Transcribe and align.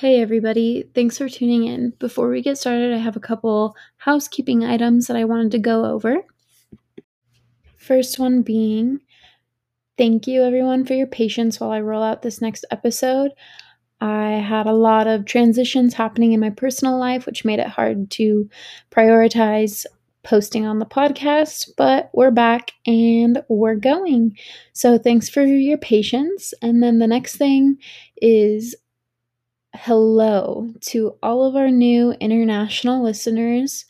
Hey, 0.00 0.22
everybody. 0.22 0.88
Thanks 0.94 1.18
for 1.18 1.28
tuning 1.28 1.66
in. 1.66 1.90
Before 1.98 2.30
we 2.30 2.40
get 2.40 2.56
started, 2.56 2.94
I 2.94 2.96
have 2.96 3.16
a 3.16 3.20
couple 3.20 3.76
housekeeping 3.98 4.64
items 4.64 5.08
that 5.08 5.16
I 5.18 5.26
wanted 5.26 5.50
to 5.50 5.58
go 5.58 5.84
over. 5.84 6.24
First 7.76 8.18
one 8.18 8.40
being 8.40 9.00
thank 9.98 10.26
you, 10.26 10.42
everyone, 10.42 10.86
for 10.86 10.94
your 10.94 11.06
patience 11.06 11.60
while 11.60 11.70
I 11.70 11.82
roll 11.82 12.02
out 12.02 12.22
this 12.22 12.40
next 12.40 12.64
episode. 12.70 13.32
I 14.00 14.42
had 14.42 14.64
a 14.66 14.72
lot 14.72 15.06
of 15.06 15.26
transitions 15.26 15.92
happening 15.92 16.32
in 16.32 16.40
my 16.40 16.48
personal 16.48 16.98
life, 16.98 17.26
which 17.26 17.44
made 17.44 17.58
it 17.58 17.68
hard 17.68 18.10
to 18.12 18.48
prioritize 18.90 19.84
posting 20.22 20.64
on 20.64 20.78
the 20.78 20.86
podcast, 20.86 21.72
but 21.76 22.08
we're 22.14 22.30
back 22.30 22.72
and 22.86 23.42
we're 23.50 23.76
going. 23.76 24.34
So, 24.72 24.96
thanks 24.96 25.28
for 25.28 25.44
your 25.44 25.76
patience. 25.76 26.54
And 26.62 26.82
then 26.82 27.00
the 27.00 27.06
next 27.06 27.36
thing 27.36 27.76
is 28.22 28.74
hello 29.74 30.72
to 30.80 31.16
all 31.22 31.44
of 31.44 31.56
our 31.56 31.70
new 31.70 32.12
international 32.12 33.02
listeners. 33.02 33.84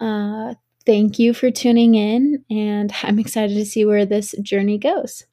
Uh, 0.00 0.54
thank 0.86 1.18
you 1.18 1.34
for 1.34 1.50
tuning 1.50 1.94
in, 1.94 2.44
and 2.50 2.92
I'm 3.02 3.18
excited 3.18 3.54
to 3.54 3.64
see 3.64 3.84
where 3.84 4.06
this 4.06 4.34
journey 4.42 4.78
goes. 4.78 5.24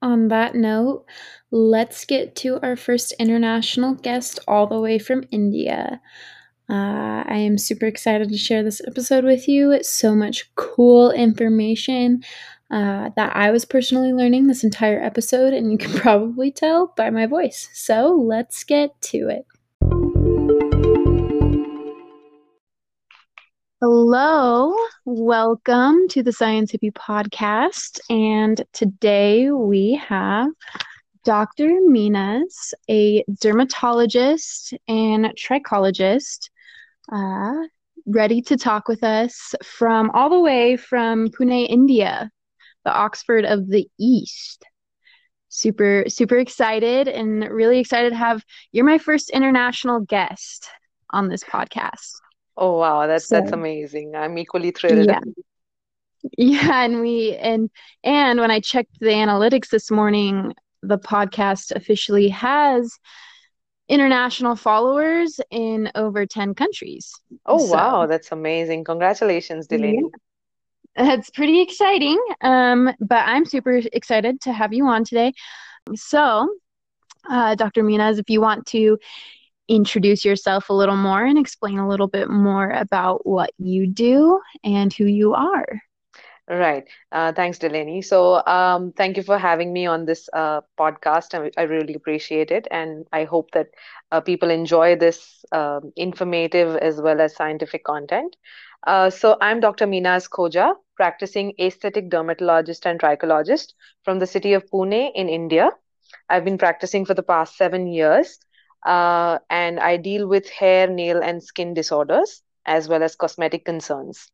On 0.00 0.28
that 0.28 0.54
note, 0.54 1.04
let's 1.50 2.04
get 2.04 2.34
to 2.36 2.58
our 2.62 2.76
first 2.76 3.14
international 3.20 3.94
guest 3.94 4.40
all 4.48 4.66
the 4.66 4.80
way 4.80 4.98
from 4.98 5.24
India. 5.30 6.00
Uh, 6.68 7.22
I 7.26 7.36
am 7.36 7.58
super 7.58 7.86
excited 7.86 8.30
to 8.30 8.38
share 8.38 8.62
this 8.62 8.80
episode 8.86 9.24
with 9.24 9.46
you. 9.46 9.70
It's 9.70 9.92
so 9.92 10.14
much 10.14 10.52
cool 10.54 11.10
information 11.10 12.22
uh, 12.72 13.10
that 13.16 13.36
I 13.36 13.50
was 13.50 13.66
personally 13.66 14.14
learning 14.14 14.46
this 14.46 14.64
entire 14.64 15.00
episode, 15.00 15.52
and 15.52 15.70
you 15.70 15.76
can 15.76 15.92
probably 16.00 16.50
tell 16.50 16.92
by 16.96 17.10
my 17.10 17.26
voice. 17.26 17.68
So 17.74 18.16
let's 18.16 18.64
get 18.64 18.98
to 19.02 19.28
it. 19.28 19.46
Hello, 23.80 24.74
welcome 25.04 26.08
to 26.08 26.22
the 26.22 26.32
Science 26.32 26.70
Hippy 26.70 26.92
podcast. 26.92 28.00
And 28.08 28.64
today 28.72 29.50
we 29.50 30.00
have 30.08 30.48
Dr. 31.24 31.68
Meenaz, 31.88 32.72
a 32.88 33.22
dermatologist 33.40 34.72
and 34.88 35.26
trichologist, 35.36 36.48
uh, 37.12 37.52
ready 38.06 38.40
to 38.42 38.56
talk 38.56 38.88
with 38.88 39.04
us 39.04 39.54
from 39.62 40.10
all 40.10 40.30
the 40.30 40.40
way 40.40 40.76
from 40.76 41.28
Pune, 41.28 41.68
India 41.68 42.30
the 42.84 42.92
Oxford 42.92 43.44
of 43.44 43.68
the 43.68 43.88
East. 43.98 44.64
Super, 45.48 46.04
super 46.08 46.38
excited 46.38 47.08
and 47.08 47.44
really 47.50 47.78
excited 47.78 48.10
to 48.10 48.16
have 48.16 48.42
you're 48.72 48.86
my 48.86 48.98
first 48.98 49.30
international 49.30 50.00
guest 50.00 50.68
on 51.10 51.28
this 51.28 51.44
podcast. 51.44 52.14
Oh 52.56 52.78
wow, 52.78 53.06
that's 53.06 53.26
so, 53.26 53.36
that's 53.36 53.52
amazing. 53.52 54.14
I'm 54.16 54.38
equally 54.38 54.70
thrilled. 54.70 55.08
Yeah. 55.08 55.20
Yeah, 56.38 56.84
and 56.84 57.00
we 57.00 57.34
and 57.36 57.68
and 58.04 58.40
when 58.40 58.50
I 58.50 58.60
checked 58.60 59.00
the 59.00 59.08
analytics 59.08 59.68
this 59.70 59.90
morning, 59.90 60.54
the 60.82 60.98
podcast 60.98 61.72
officially 61.74 62.28
has 62.28 62.98
international 63.88 64.56
followers 64.56 65.40
in 65.50 65.90
over 65.94 66.24
10 66.24 66.54
countries. 66.54 67.12
Oh 67.46 67.58
so, 67.58 67.74
wow, 67.74 68.06
that's 68.06 68.32
amazing. 68.32 68.84
Congratulations, 68.84 69.66
Delaney. 69.66 70.02
Yeah. 70.02 70.18
It's 70.96 71.30
pretty 71.30 71.60
exciting. 71.60 72.22
Um, 72.42 72.92
but 73.00 73.24
I'm 73.26 73.44
super 73.44 73.80
excited 73.92 74.40
to 74.42 74.52
have 74.52 74.72
you 74.72 74.86
on 74.86 75.04
today. 75.04 75.32
So, 75.94 76.48
uh, 77.28 77.54
Dr. 77.54 77.82
Meenaz, 77.82 78.18
if 78.18 78.28
you 78.28 78.40
want 78.40 78.66
to 78.68 78.98
introduce 79.68 80.24
yourself 80.24 80.68
a 80.68 80.74
little 80.74 80.96
more 80.96 81.24
and 81.24 81.38
explain 81.38 81.78
a 81.78 81.88
little 81.88 82.08
bit 82.08 82.28
more 82.28 82.70
about 82.70 83.26
what 83.26 83.50
you 83.58 83.86
do 83.86 84.40
and 84.64 84.92
who 84.92 85.04
you 85.04 85.34
are. 85.34 85.66
Right. 86.48 86.86
Uh, 87.12 87.32
thanks, 87.32 87.58
Delaney. 87.58 88.02
So, 88.02 88.44
um, 88.46 88.92
thank 88.92 89.16
you 89.16 89.22
for 89.22 89.38
having 89.38 89.72
me 89.72 89.86
on 89.86 90.04
this 90.04 90.28
uh, 90.32 90.60
podcast. 90.78 91.34
I, 91.34 91.50
I, 91.56 91.64
really 91.64 91.94
appreciate 91.94 92.50
it. 92.50 92.66
And 92.70 93.06
I 93.12 93.24
hope 93.24 93.52
that 93.52 93.68
uh, 94.10 94.20
people 94.20 94.50
enjoy 94.50 94.96
this 94.96 95.44
um, 95.52 95.92
informative 95.94 96.76
as 96.76 97.00
well 97.00 97.20
as 97.20 97.36
scientific 97.36 97.84
content. 97.84 98.36
Uh, 98.84 99.10
so 99.10 99.36
I'm 99.40 99.60
Dr. 99.60 99.86
Meenaz 99.86 100.28
Khoja, 100.28 100.74
practicing 100.96 101.52
aesthetic 101.60 102.10
dermatologist 102.10 102.86
and 102.86 102.98
trichologist 102.98 103.74
from 104.04 104.18
the 104.18 104.26
city 104.26 104.54
of 104.54 104.68
Pune 104.70 105.10
in 105.14 105.28
India. 105.28 105.70
I've 106.28 106.44
been 106.44 106.58
practicing 106.58 107.04
for 107.04 107.14
the 107.14 107.22
past 107.22 107.56
seven 107.56 107.86
years, 107.86 108.38
uh, 108.84 109.38
and 109.50 109.78
I 109.78 109.96
deal 109.96 110.26
with 110.26 110.48
hair, 110.48 110.88
nail, 110.88 111.22
and 111.22 111.42
skin 111.42 111.74
disorders 111.74 112.42
as 112.66 112.88
well 112.88 113.02
as 113.02 113.16
cosmetic 113.16 113.64
concerns. 113.64 114.30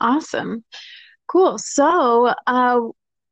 Awesome. 0.00 0.64
Cool. 1.26 1.58
So, 1.58 2.32
uh, 2.46 2.80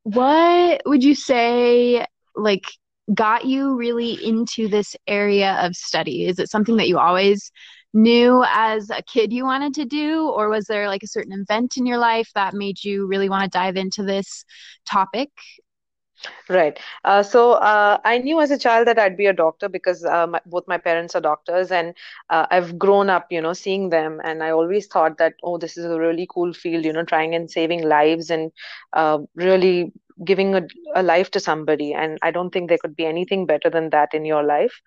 what 0.04 0.82
would 0.86 1.04
you 1.04 1.14
say, 1.14 2.04
like, 2.34 2.64
got 3.12 3.44
you 3.44 3.76
really 3.76 4.12
into 4.12 4.68
this 4.68 4.96
area 5.06 5.58
of 5.60 5.76
study? 5.76 6.26
Is 6.26 6.38
it 6.38 6.50
something 6.50 6.76
that 6.78 6.88
you 6.88 6.98
always 6.98 7.52
knew 7.94 8.44
as 8.48 8.90
a 8.90 9.02
kid 9.02 9.32
you 9.32 9.44
wanted 9.44 9.74
to 9.74 9.84
do 9.84 10.28
or 10.28 10.48
was 10.48 10.66
there 10.66 10.88
like 10.88 11.02
a 11.02 11.08
certain 11.08 11.32
event 11.32 11.76
in 11.76 11.86
your 11.86 11.98
life 11.98 12.30
that 12.34 12.54
made 12.54 12.82
you 12.84 13.06
really 13.06 13.28
want 13.30 13.44
to 13.44 13.58
dive 13.58 13.76
into 13.76 14.02
this 14.02 14.44
topic 14.86 15.30
Right. 16.48 16.78
Uh, 17.04 17.22
so 17.22 17.52
uh, 17.52 17.98
I 18.04 18.18
knew 18.18 18.40
as 18.40 18.50
a 18.50 18.58
child 18.58 18.86
that 18.88 18.98
I'd 18.98 19.16
be 19.16 19.26
a 19.26 19.32
doctor 19.32 19.68
because 19.68 20.04
uh, 20.04 20.26
my, 20.26 20.40
both 20.46 20.64
my 20.68 20.78
parents 20.78 21.14
are 21.14 21.20
doctors, 21.20 21.70
and 21.70 21.94
uh, 22.30 22.46
I've 22.50 22.78
grown 22.78 23.10
up, 23.10 23.26
you 23.30 23.40
know, 23.40 23.52
seeing 23.52 23.90
them. 23.90 24.20
And 24.24 24.42
I 24.42 24.50
always 24.50 24.86
thought 24.86 25.18
that, 25.18 25.34
oh, 25.42 25.58
this 25.58 25.76
is 25.76 25.84
a 25.86 25.98
really 25.98 26.26
cool 26.30 26.52
field, 26.52 26.84
you 26.84 26.92
know, 26.92 27.04
trying 27.04 27.34
and 27.34 27.50
saving 27.50 27.82
lives 27.88 28.30
and 28.30 28.52
uh, 28.92 29.18
really 29.34 29.92
giving 30.24 30.54
a, 30.54 30.62
a 30.94 31.02
life 31.02 31.30
to 31.32 31.40
somebody. 31.40 31.92
And 31.92 32.18
I 32.22 32.30
don't 32.30 32.50
think 32.50 32.68
there 32.68 32.78
could 32.78 32.94
be 32.96 33.06
anything 33.06 33.46
better 33.46 33.70
than 33.70 33.90
that 33.90 34.14
in 34.14 34.24
your 34.24 34.42
life. 34.42 34.80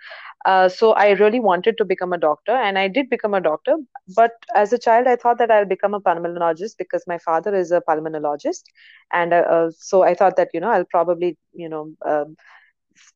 Uh, 0.45 0.69
so 0.69 0.91
I 0.93 1.11
really 1.11 1.39
wanted 1.39 1.77
to 1.77 1.85
become 1.85 2.13
a 2.13 2.17
doctor, 2.17 2.51
and 2.51 2.77
I 2.77 2.87
did 2.87 3.09
become 3.09 3.33
a 3.33 3.41
doctor. 3.41 3.75
But 4.15 4.31
as 4.55 4.71
a 4.73 4.77
child, 4.79 5.07
I 5.07 5.15
thought 5.15 5.37
that 5.39 5.51
I'll 5.51 5.65
become 5.65 5.93
a 5.93 5.99
pulmonologist 6.01 6.75
because 6.77 7.03
my 7.07 7.17
father 7.17 7.55
is 7.55 7.71
a 7.71 7.81
pulmonologist, 7.87 8.63
and 9.11 9.33
uh, 9.33 9.37
uh, 9.49 9.71
so 9.77 10.03
I 10.03 10.13
thought 10.13 10.37
that 10.37 10.49
you 10.53 10.59
know 10.59 10.69
I'll 10.69 10.85
probably 10.85 11.37
you 11.53 11.69
know 11.69 11.91
um, 12.05 12.35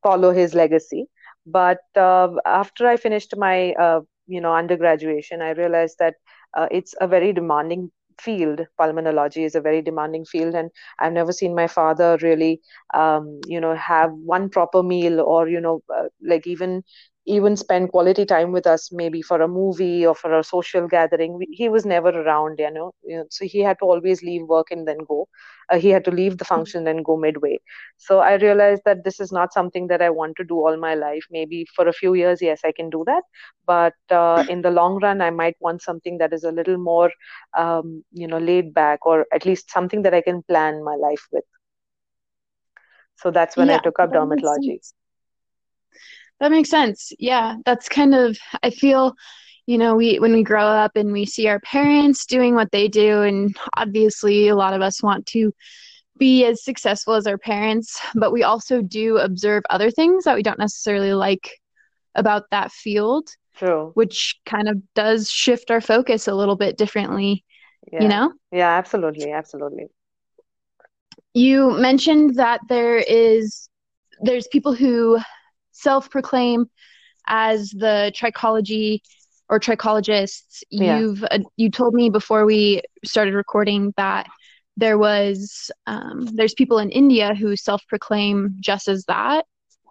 follow 0.03 0.31
his 0.31 0.53
legacy. 0.53 1.07
But 1.45 1.79
uh, 1.95 2.29
after 2.45 2.87
I 2.87 2.97
finished 2.97 3.33
my 3.37 3.73
uh, 3.73 4.01
you 4.27 4.41
know 4.41 4.53
undergraduation, 4.53 5.41
I 5.41 5.51
realized 5.51 5.97
that 5.99 6.15
it's 6.71 6.93
a 6.99 7.07
very 7.07 7.33
demanding 7.33 7.91
field. 8.19 8.61
Pulmonology 8.79 9.45
is 9.45 9.55
a 9.55 9.61
very 9.61 9.81
demanding 9.81 10.25
field 10.25 10.55
and 10.55 10.69
i've 10.99 11.13
never 11.13 11.31
seen 11.31 11.55
my 11.55 11.67
father 11.67 12.17
really 12.21 12.59
um, 12.93 13.39
you 13.47 13.59
know 13.59 13.75
have 13.75 14.11
one 14.13 14.49
proper 14.49 14.81
meal 14.83 15.19
or 15.21 15.47
you 15.47 15.59
know 15.61 15.81
uh, 15.95 16.07
like 16.21 16.47
even 16.47 16.83
even 17.25 17.55
spend 17.55 17.91
quality 17.91 18.25
time 18.25 18.51
with 18.51 18.65
us 18.67 18.89
maybe 18.91 19.21
for 19.21 19.41
a 19.41 19.47
movie 19.47 20.05
or 20.05 20.15
for 20.15 20.37
a 20.37 20.43
social 20.43 20.87
gathering. 20.87 21.39
He 21.51 21.69
was 21.69 21.85
never 21.85 22.09
around 22.09 22.59
you 22.59 22.71
know, 22.71 22.93
you 23.03 23.17
know 23.17 23.25
so 23.29 23.45
he 23.45 23.59
had 23.59 23.77
to 23.79 23.85
always 23.85 24.21
leave 24.23 24.43
work 24.47 24.71
and 24.71 24.87
then 24.87 24.97
go. 25.07 25.27
Uh, 25.69 25.77
he 25.79 25.89
had 25.89 26.03
to 26.05 26.11
leave 26.11 26.37
the 26.37 26.45
function 26.45 26.87
and 26.87 27.03
go 27.05 27.15
midway. 27.17 27.59
So 27.97 28.19
i 28.19 28.33
realized 28.35 28.83
that 28.85 29.03
this 29.03 29.19
is 29.19 29.31
not 29.31 29.53
something 29.53 29.87
that 29.87 30.01
i 30.01 30.09
want 30.09 30.35
to 30.37 30.43
do 30.43 30.55
all 30.55 30.77
my 30.77 30.93
life. 30.95 31.23
Maybe 31.31 31.65
for 31.75 31.87
a 31.87 31.93
few 31.93 32.13
years 32.13 32.41
yes 32.41 32.61
i 32.65 32.71
can 32.71 32.89
do 32.89 33.03
that. 33.07 33.23
But 33.65 33.93
uh, 34.11 34.43
in 34.47 34.61
the 34.61 34.71
long 34.71 34.99
run 35.01 35.21
i 35.21 35.29
might 35.29 35.55
want 35.59 35.81
something 35.81 36.17
that 36.19 36.33
is 36.33 36.43
a 36.43 36.51
little 36.51 36.77
more 36.77 37.11
um, 37.57 38.03
you 38.11 38.27
know 38.27 38.37
laid 38.37 38.73
back 38.73 39.05
or 39.05 39.25
at 39.33 39.45
least 39.45 39.71
something 39.71 40.01
that 40.03 40.13
i 40.13 40.21
can 40.21 40.41
plan 40.43 40.83
my 40.83 40.95
life 40.95 41.27
with. 41.31 41.43
So 43.15 43.31
that's 43.31 43.57
when 43.57 43.69
yeah, 43.69 43.71
i 43.71 43.77
took 43.77 43.99
up 43.99 44.11
dermatology 44.13 44.79
that 46.41 46.51
makes 46.51 46.69
sense. 46.69 47.13
Yeah, 47.19 47.55
that's 47.65 47.87
kind 47.87 48.13
of 48.13 48.37
I 48.63 48.71
feel 48.71 49.15
you 49.67 49.77
know 49.77 49.95
we 49.95 50.19
when 50.19 50.33
we 50.33 50.43
grow 50.43 50.65
up 50.65 50.95
and 50.95 51.13
we 51.13 51.25
see 51.25 51.47
our 51.47 51.59
parents 51.59 52.25
doing 52.25 52.55
what 52.55 52.71
they 52.71 52.87
do 52.87 53.21
and 53.21 53.55
obviously 53.77 54.47
a 54.47 54.55
lot 54.55 54.73
of 54.73 54.81
us 54.81 55.03
want 55.03 55.25
to 55.27 55.53
be 56.17 56.45
as 56.45 56.63
successful 56.63 57.13
as 57.13 57.27
our 57.27 57.37
parents 57.37 58.01
but 58.15 58.33
we 58.33 58.43
also 58.43 58.81
do 58.81 59.17
observe 59.17 59.63
other 59.69 59.89
things 59.91 60.23
that 60.23 60.35
we 60.35 60.43
don't 60.43 60.59
necessarily 60.59 61.13
like 61.13 61.59
about 62.15 62.43
that 62.51 62.71
field 62.71 63.29
True. 63.55 63.91
which 63.93 64.35
kind 64.45 64.67
of 64.67 64.81
does 64.93 65.29
shift 65.29 65.71
our 65.71 65.81
focus 65.81 66.27
a 66.27 66.35
little 66.35 66.57
bit 66.57 66.77
differently 66.77 67.45
yeah. 67.91 68.01
you 68.01 68.07
know 68.07 68.33
yeah 68.51 68.77
absolutely 68.77 69.31
absolutely 69.31 69.85
you 71.33 71.71
mentioned 71.71 72.35
that 72.35 72.61
there 72.67 72.97
is 72.97 73.69
there's 74.21 74.47
people 74.47 74.73
who 74.73 75.19
self 75.81 76.09
proclaim 76.09 76.69
as 77.27 77.69
the 77.69 78.11
trichology 78.15 78.99
or 79.49 79.59
trichologists. 79.59 80.63
Yeah. 80.69 80.99
You've 80.99 81.23
uh, 81.23 81.39
you 81.57 81.69
told 81.69 81.93
me 81.93 82.09
before 82.09 82.45
we 82.45 82.81
started 83.03 83.33
recording 83.33 83.93
that 83.97 84.27
there 84.77 84.97
was 84.97 85.69
um, 85.87 86.27
there's 86.33 86.53
people 86.53 86.79
in 86.79 86.89
India 86.89 87.35
who 87.35 87.55
self 87.55 87.85
proclaim 87.87 88.55
just 88.59 88.87
as 88.87 89.05
that. 89.05 89.45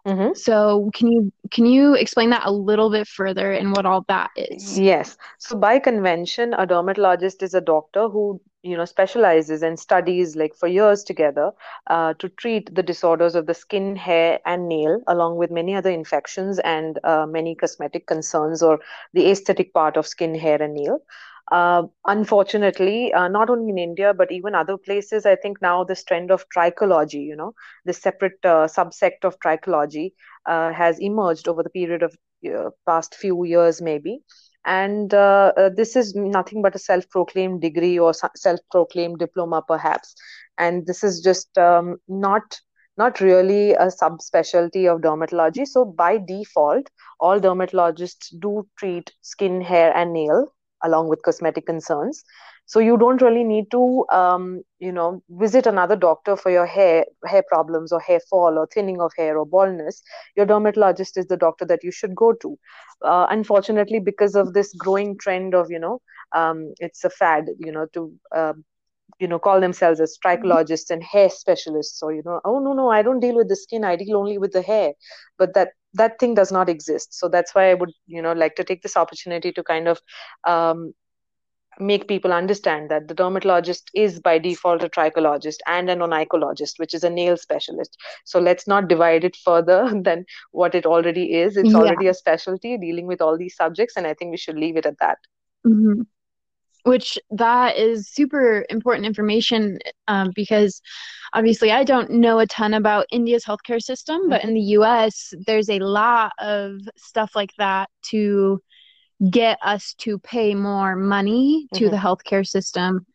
Mm-hmm. 0.06 0.34
So 0.34 0.90
can 0.94 1.12
you 1.12 1.32
can 1.50 1.66
you 1.66 1.94
explain 1.94 2.30
that 2.30 2.46
a 2.46 2.52
little 2.52 2.90
bit 2.90 3.06
further 3.06 3.52
and 3.52 3.72
what 3.72 3.84
all 3.84 4.04
that 4.08 4.30
is? 4.36 4.78
Yes. 4.78 5.16
So 5.38 5.56
by 5.56 5.78
convention, 5.78 6.54
a 6.54 6.66
dermatologist 6.66 7.42
is 7.42 7.54
a 7.54 7.60
doctor 7.60 8.08
who 8.08 8.40
you 8.62 8.76
know 8.76 8.84
specializes 8.84 9.62
and 9.62 9.78
studies 9.78 10.36
like 10.36 10.54
for 10.54 10.68
years 10.68 11.02
together 11.02 11.50
uh, 11.88 12.14
to 12.14 12.28
treat 12.28 12.74
the 12.74 12.82
disorders 12.82 13.34
of 13.34 13.46
the 13.46 13.54
skin, 13.54 13.96
hair, 13.96 14.38
and 14.46 14.68
nail, 14.68 15.00
along 15.06 15.36
with 15.36 15.50
many 15.50 15.74
other 15.74 15.90
infections 15.90 16.58
and 16.60 16.98
uh, 17.04 17.26
many 17.26 17.54
cosmetic 17.54 18.06
concerns 18.06 18.62
or 18.62 18.80
the 19.12 19.30
aesthetic 19.30 19.74
part 19.74 19.96
of 19.96 20.06
skin, 20.06 20.34
hair, 20.34 20.62
and 20.62 20.74
nail. 20.74 21.00
Uh, 21.50 21.82
unfortunately, 22.06 23.12
uh, 23.12 23.26
not 23.28 23.50
only 23.50 23.70
in 23.70 23.78
India, 23.78 24.14
but 24.14 24.30
even 24.30 24.54
other 24.54 24.76
places, 24.76 25.26
I 25.26 25.34
think 25.34 25.60
now 25.60 25.82
this 25.84 26.04
trend 26.04 26.30
of 26.30 26.46
trichology, 26.48 27.24
you 27.24 27.34
know, 27.34 27.54
this 27.84 27.98
separate 27.98 28.38
uh, 28.44 28.68
subsect 28.68 29.24
of 29.24 29.38
trichology 29.40 30.12
uh, 30.46 30.72
has 30.72 31.00
emerged 31.00 31.48
over 31.48 31.62
the 31.64 31.70
period 31.70 32.02
of 32.04 32.16
uh, 32.46 32.70
past 32.86 33.14
few 33.16 33.44
years, 33.44 33.82
maybe. 33.82 34.20
And 34.64 35.10
this 35.10 35.96
is 35.96 36.14
nothing 36.14 36.62
but 36.62 36.74
a 36.74 36.78
self 36.78 37.08
proclaimed 37.08 37.62
degree 37.62 37.98
or 37.98 38.12
self 38.14 38.60
proclaimed 38.70 39.18
diploma, 39.18 39.62
perhaps. 39.66 40.14
And 40.58 40.86
this 40.86 41.02
is 41.02 41.20
just 41.20 41.56
um, 41.58 41.96
not 42.08 42.60
not 42.96 43.20
really 43.20 43.72
a 43.72 43.86
subspecialty 43.86 44.92
of 44.92 45.00
dermatology. 45.00 45.66
So 45.66 45.84
by 45.84 46.18
default, 46.18 46.90
all 47.18 47.40
dermatologists 47.40 48.28
do 48.38 48.68
treat 48.78 49.10
skin, 49.22 49.62
hair, 49.62 49.96
and 49.96 50.12
nail 50.12 50.52
along 50.82 51.08
with 51.08 51.22
cosmetic 51.22 51.66
concerns. 51.66 52.22
So 52.66 52.78
you 52.80 52.96
don't 52.96 53.20
really 53.22 53.44
need 53.44 53.70
to 53.72 54.04
um, 54.12 54.62
you 54.78 54.92
know 54.92 55.22
visit 55.30 55.66
another 55.66 55.96
doctor 55.96 56.36
for 56.36 56.50
your 56.50 56.66
hair 56.66 57.04
hair 57.26 57.42
problems 57.48 57.92
or 57.92 58.00
hair 58.00 58.20
fall 58.30 58.58
or 58.58 58.66
thinning 58.66 59.00
of 59.00 59.12
hair 59.16 59.38
or 59.38 59.46
baldness. 59.46 60.02
Your 60.36 60.46
dermatologist 60.46 61.16
is 61.16 61.26
the 61.26 61.36
doctor 61.36 61.64
that 61.66 61.82
you 61.84 61.90
should 61.92 62.14
go 62.14 62.32
to. 62.32 62.56
Uh, 63.04 63.26
unfortunately 63.30 63.98
because 64.00 64.34
of 64.34 64.52
this 64.54 64.74
growing 64.74 65.16
trend 65.18 65.54
of 65.54 65.70
you 65.70 65.78
know 65.78 66.00
um, 66.34 66.72
it's 66.78 67.04
a 67.04 67.10
fad 67.10 67.46
you 67.58 67.72
know 67.72 67.86
to 67.92 68.12
uh, 68.34 68.52
you 69.20 69.28
know 69.28 69.38
call 69.38 69.60
themselves 69.60 70.00
as 70.00 70.18
trichologists 70.24 70.90
and 70.90 71.02
hair 71.02 71.28
specialists 71.28 72.02
or 72.02 72.12
you 72.12 72.22
know 72.24 72.40
oh 72.44 72.58
no 72.58 72.72
no 72.72 72.90
i 72.90 73.02
don't 73.02 73.20
deal 73.20 73.36
with 73.36 73.48
the 73.48 73.56
skin 73.56 73.84
i 73.84 73.94
deal 73.96 74.16
only 74.16 74.38
with 74.38 74.52
the 74.52 74.62
hair 74.62 74.92
but 75.38 75.54
that 75.54 75.72
that 75.94 76.18
thing 76.18 76.34
does 76.34 76.50
not 76.50 76.68
exist 76.68 77.12
so 77.18 77.28
that's 77.28 77.54
why 77.54 77.70
i 77.70 77.74
would 77.74 77.92
you 78.06 78.22
know 78.22 78.32
like 78.32 78.56
to 78.56 78.64
take 78.64 78.82
this 78.82 78.96
opportunity 78.96 79.52
to 79.52 79.62
kind 79.62 79.88
of 79.88 80.00
um, 80.46 80.92
make 81.78 82.08
people 82.08 82.32
understand 82.32 82.90
that 82.90 83.08
the 83.08 83.14
dermatologist 83.14 83.90
is 83.94 84.20
by 84.20 84.38
default 84.38 84.82
a 84.82 84.88
trichologist 84.88 85.58
and 85.66 85.88
an 85.88 86.00
onychologist, 86.00 86.78
which 86.78 86.92
is 86.92 87.04
a 87.04 87.08
nail 87.08 87.36
specialist. 87.36 87.96
So 88.24 88.38
let's 88.38 88.66
not 88.66 88.88
divide 88.88 89.24
it 89.24 89.36
further 89.36 89.90
than 90.02 90.26
what 90.50 90.74
it 90.74 90.84
already 90.84 91.32
is. 91.34 91.56
It's 91.56 91.70
yeah. 91.70 91.78
already 91.78 92.08
a 92.08 92.14
specialty 92.14 92.76
dealing 92.76 93.06
with 93.06 93.22
all 93.22 93.38
these 93.38 93.56
subjects, 93.56 93.96
and 93.96 94.06
I 94.06 94.12
think 94.12 94.30
we 94.30 94.36
should 94.36 94.56
leave 94.56 94.76
it 94.76 94.84
at 94.84 94.98
that. 94.98 95.18
Mm-hmm 95.66 96.02
which 96.84 97.18
that 97.30 97.76
is 97.76 98.08
super 98.08 98.64
important 98.70 99.06
information 99.06 99.78
um, 100.08 100.30
because 100.34 100.80
obviously 101.32 101.70
I 101.70 101.84
don't 101.84 102.10
know 102.10 102.38
a 102.38 102.46
ton 102.46 102.74
about 102.74 103.06
India's 103.10 103.44
healthcare 103.44 103.80
system, 103.80 104.28
but 104.28 104.44
in 104.44 104.54
the 104.54 104.60
US, 104.60 105.32
there's 105.46 105.68
a 105.68 105.78
lot 105.78 106.32
of 106.38 106.80
stuff 106.96 107.34
like 107.34 107.52
that 107.58 107.88
to 108.10 108.60
get 109.30 109.58
us 109.62 109.94
to 109.98 110.18
pay 110.18 110.54
more 110.54 110.96
money 110.96 111.68
to 111.74 111.84
mm-hmm. 111.84 111.90
the 111.90 111.96
healthcare 111.96 112.46
system. 112.46 113.06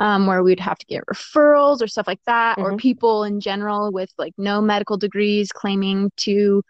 Um, 0.00 0.28
where 0.28 0.44
we'd 0.44 0.60
have 0.60 0.78
to 0.78 0.86
get 0.86 1.04
referrals 1.06 1.82
or 1.82 1.88
stuff 1.88 2.06
like 2.06 2.20
that, 2.26 2.56
mm-hmm. 2.56 2.74
or 2.74 2.76
people 2.76 3.24
in 3.24 3.40
general 3.40 3.90
with 3.90 4.12
like 4.16 4.32
no 4.38 4.60
medical 4.60 4.96
degrees 4.96 5.50
claiming 5.50 6.12
to 6.18 6.62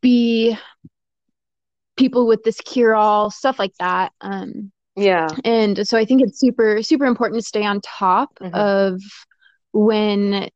be 0.00 0.58
people 1.96 2.26
with 2.26 2.42
this 2.42 2.60
cure 2.60 2.96
all, 2.96 3.30
stuff 3.30 3.60
like 3.60 3.74
that. 3.78 4.12
Um, 4.20 4.72
yeah. 4.96 5.28
And 5.44 5.86
so 5.86 5.96
I 5.96 6.04
think 6.04 6.22
it's 6.22 6.38
super, 6.38 6.82
super 6.82 7.06
important 7.06 7.40
to 7.40 7.46
stay 7.46 7.64
on 7.64 7.80
top 7.80 8.30
mm-hmm. 8.40 8.54
of 8.54 9.00
when 9.72 10.50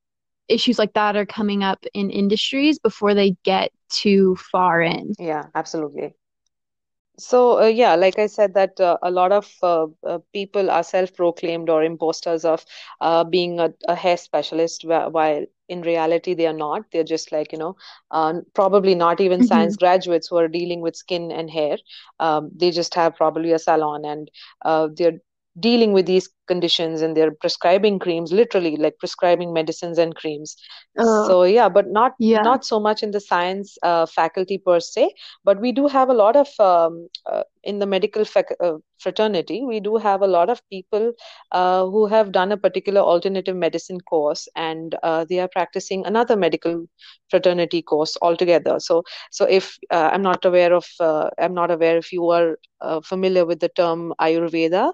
issues 0.48 0.78
like 0.78 0.92
that 0.92 1.16
are 1.16 1.26
coming 1.26 1.62
up 1.62 1.84
in 1.94 2.10
industries 2.10 2.78
before 2.78 3.14
they 3.14 3.36
get 3.44 3.72
too 3.88 4.36
far 4.52 4.80
in. 4.82 5.12
Yeah, 5.18 5.46
absolutely. 5.54 6.14
So 7.18 7.62
uh, 7.62 7.66
yeah, 7.66 7.94
like 7.94 8.18
I 8.18 8.26
said, 8.26 8.54
that 8.54 8.78
uh, 8.78 8.98
a 9.02 9.10
lot 9.10 9.32
of 9.32 9.50
uh, 9.62 9.86
uh 10.06 10.18
people 10.34 10.70
are 10.70 10.82
self-proclaimed 10.82 11.70
or 11.70 11.82
imposters 11.82 12.44
of 12.44 12.64
uh, 13.00 13.24
being 13.24 13.58
a, 13.58 13.72
a, 13.88 13.94
hair 13.94 14.18
specialist, 14.18 14.84
while 14.84 15.46
in 15.68 15.82
reality 15.82 16.34
they 16.34 16.46
are 16.46 16.52
not. 16.52 16.84
They're 16.92 17.04
just 17.04 17.32
like 17.32 17.52
you 17.52 17.58
know, 17.58 17.76
uh, 18.10 18.40
probably 18.54 18.94
not 18.94 19.20
even 19.20 19.40
mm-hmm. 19.40 19.46
science 19.46 19.76
graduates 19.76 20.28
who 20.28 20.36
are 20.36 20.48
dealing 20.48 20.80
with 20.80 20.96
skin 20.96 21.30
and 21.30 21.50
hair. 21.50 21.78
Um, 22.20 22.50
they 22.54 22.70
just 22.70 22.94
have 22.94 23.16
probably 23.16 23.52
a 23.52 23.58
salon, 23.58 24.04
and 24.04 24.30
they're 24.96 25.20
dealing 25.58 25.92
with 25.92 26.06
these 26.06 26.28
conditions 26.46 27.00
and 27.02 27.16
they're 27.16 27.32
prescribing 27.40 27.98
creams 27.98 28.32
literally 28.32 28.76
like 28.76 28.98
prescribing 28.98 29.52
medicines 29.52 29.98
and 29.98 30.14
creams. 30.14 30.56
Uh, 30.98 31.26
so 31.26 31.42
yeah 31.44 31.68
but 31.68 31.86
not 31.88 32.12
yeah. 32.18 32.42
not 32.42 32.64
so 32.64 32.78
much 32.80 33.02
in 33.02 33.10
the 33.10 33.20
science 33.20 33.76
uh, 33.82 34.06
faculty 34.06 34.58
per 34.58 34.80
se 34.80 35.12
but 35.44 35.60
we 35.60 35.72
do 35.72 35.86
have 35.86 36.08
a 36.08 36.14
lot 36.14 36.36
of 36.36 36.48
um, 36.58 37.08
uh, 37.30 37.42
in 37.62 37.78
the 37.78 37.86
medical 37.86 38.24
fac- 38.24 38.56
uh, 38.60 38.74
fraternity 38.98 39.62
we 39.64 39.80
do 39.80 39.96
have 39.96 40.22
a 40.22 40.26
lot 40.26 40.48
of 40.48 40.60
people 40.70 41.12
uh, 41.52 41.84
who 41.86 42.06
have 42.06 42.32
done 42.32 42.52
a 42.52 42.56
particular 42.56 43.00
alternative 43.00 43.56
medicine 43.56 44.00
course 44.00 44.48
and 44.56 44.96
uh, 45.02 45.24
they 45.28 45.38
are 45.38 45.48
practicing 45.48 46.04
another 46.06 46.36
medical 46.36 46.84
fraternity 47.30 47.82
course 47.82 48.16
altogether. 48.22 48.78
So 48.78 49.02
so 49.30 49.44
if 49.44 49.78
i'm 49.90 50.22
not 50.22 50.44
aware 50.44 50.72
of 50.74 50.86
i'm 51.38 51.54
not 51.54 51.70
aware 51.70 51.96
if 51.96 52.12
you 52.12 52.28
are 52.30 52.56
familiar 53.02 53.44
with 53.44 53.60
the 53.60 53.68
term 53.68 54.12
ayurveda 54.20 54.92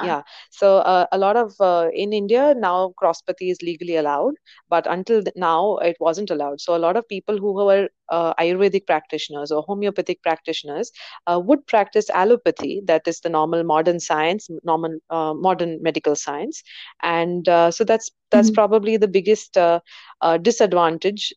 Yeah. 0.00 0.22
So 0.50 0.78
uh, 0.78 1.06
a 1.12 1.18
lot 1.18 1.36
of 1.36 1.54
uh, 1.60 1.88
in 1.92 2.12
India 2.12 2.54
now 2.56 2.92
crosspathy 3.00 3.50
is 3.50 3.62
legally 3.62 3.96
allowed, 3.96 4.34
but 4.68 4.86
until 4.86 5.22
now 5.36 5.76
it 5.78 5.96
wasn't 6.00 6.30
allowed. 6.30 6.60
So 6.60 6.74
a 6.76 6.82
lot 6.86 6.96
of 6.96 7.08
people 7.08 7.38
who 7.38 7.52
were 7.54 7.88
uh, 8.10 8.34
Ayurvedic 8.34 8.86
practitioners 8.86 9.50
or 9.50 9.62
homeopathic 9.62 10.22
practitioners 10.22 10.90
uh, 11.26 11.40
would 11.42 11.66
practice 11.66 12.10
allopathy, 12.10 12.82
that 12.86 13.06
is 13.06 13.20
the 13.20 13.28
normal 13.28 13.64
modern 13.64 14.00
science, 14.00 14.48
normal 14.64 14.98
uh, 15.10 15.34
modern 15.34 15.82
medical 15.82 16.16
science, 16.16 16.62
and 17.02 17.48
uh, 17.48 17.70
so 17.70 17.84
that's 17.84 18.10
that's 18.30 18.48
mm-hmm. 18.48 18.54
probably 18.54 18.96
the 18.96 19.08
biggest 19.08 19.56
uh, 19.56 19.80
uh, 20.20 20.36
disadvantage 20.36 21.32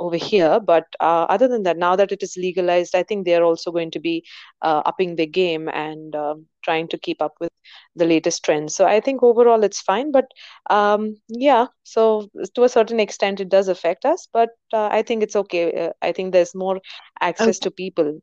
over 0.00 0.16
here. 0.16 0.58
But 0.58 0.84
other 1.00 1.48
than 1.48 1.64
that, 1.64 1.76
now 1.76 1.96
that 1.96 2.12
it 2.12 2.22
is 2.22 2.36
legalized, 2.36 2.94
I 2.94 3.02
think 3.02 3.24
they 3.24 3.34
are 3.34 3.44
also 3.44 3.70
going 3.70 3.90
to 3.90 4.00
be 4.00 4.24
upping 4.62 5.16
the 5.16 5.26
game 5.26 5.68
and 5.68 6.16
um, 6.16 6.46
trying 6.62 6.88
to 6.88 6.98
keep 6.98 7.20
up 7.20 7.34
with 7.40 7.50
the 7.94 8.06
latest 8.06 8.42
trends. 8.42 8.74
So 8.74 8.86
I 8.86 9.00
think 9.00 9.22
overall 9.22 9.62
it's 9.64 9.82
fine, 9.82 10.12
but 10.12 10.24
um, 10.70 11.16
yeah, 11.28 11.66
so 11.82 12.28
to 12.54 12.64
a 12.64 12.68
certain 12.70 13.00
extent 13.00 13.40
it 13.40 13.50
does 13.50 13.68
affect 13.68 14.06
us, 14.06 14.26
but 14.32 14.50
I 14.72 15.02
think 15.02 15.22
it's 15.22 15.36
okay 15.36 15.92
I 16.02 16.12
think 16.12 16.32
there's 16.32 16.54
more 16.54 16.80
access 17.20 17.56
okay. 17.56 17.64
to 17.64 17.70
people 17.70 18.20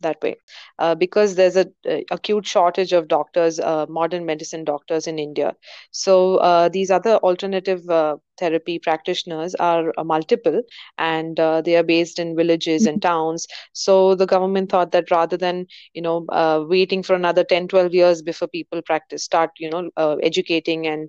that 0.00 0.20
way 0.22 0.36
uh, 0.78 0.94
because 0.94 1.34
there's 1.34 1.56
a, 1.56 1.66
a, 1.86 2.04
acute 2.10 2.46
shortage 2.46 2.92
of 2.92 3.08
doctors 3.08 3.58
uh, 3.58 3.86
modern 3.88 4.26
medicine 4.26 4.64
doctors 4.64 5.06
in 5.06 5.18
india 5.18 5.54
so 5.90 6.36
uh, 6.36 6.68
these 6.68 6.90
other 6.90 7.16
alternative 7.16 7.88
uh, 7.88 8.16
therapy 8.38 8.78
practitioners 8.78 9.54
are 9.54 9.92
uh, 9.96 10.04
multiple 10.04 10.62
and 10.98 11.40
uh, 11.40 11.60
they 11.62 11.76
are 11.76 11.82
based 11.82 12.18
in 12.18 12.36
villages 12.36 12.82
mm-hmm. 12.82 12.94
and 12.94 13.02
towns 13.02 13.46
so 13.72 14.14
the 14.14 14.26
government 14.26 14.70
thought 14.70 14.92
that 14.92 15.10
rather 15.10 15.36
than 15.36 15.66
you 15.94 16.02
know 16.02 16.26
waiting 16.68 17.02
for 17.02 17.14
another 17.14 17.44
10 17.44 17.68
12 17.68 17.94
years 17.94 18.22
before 18.22 18.48
people 18.48 18.82
practice 18.82 19.24
start 19.24 19.50
you 19.58 19.70
know 19.70 20.16
educating 20.22 20.86
and 20.86 21.08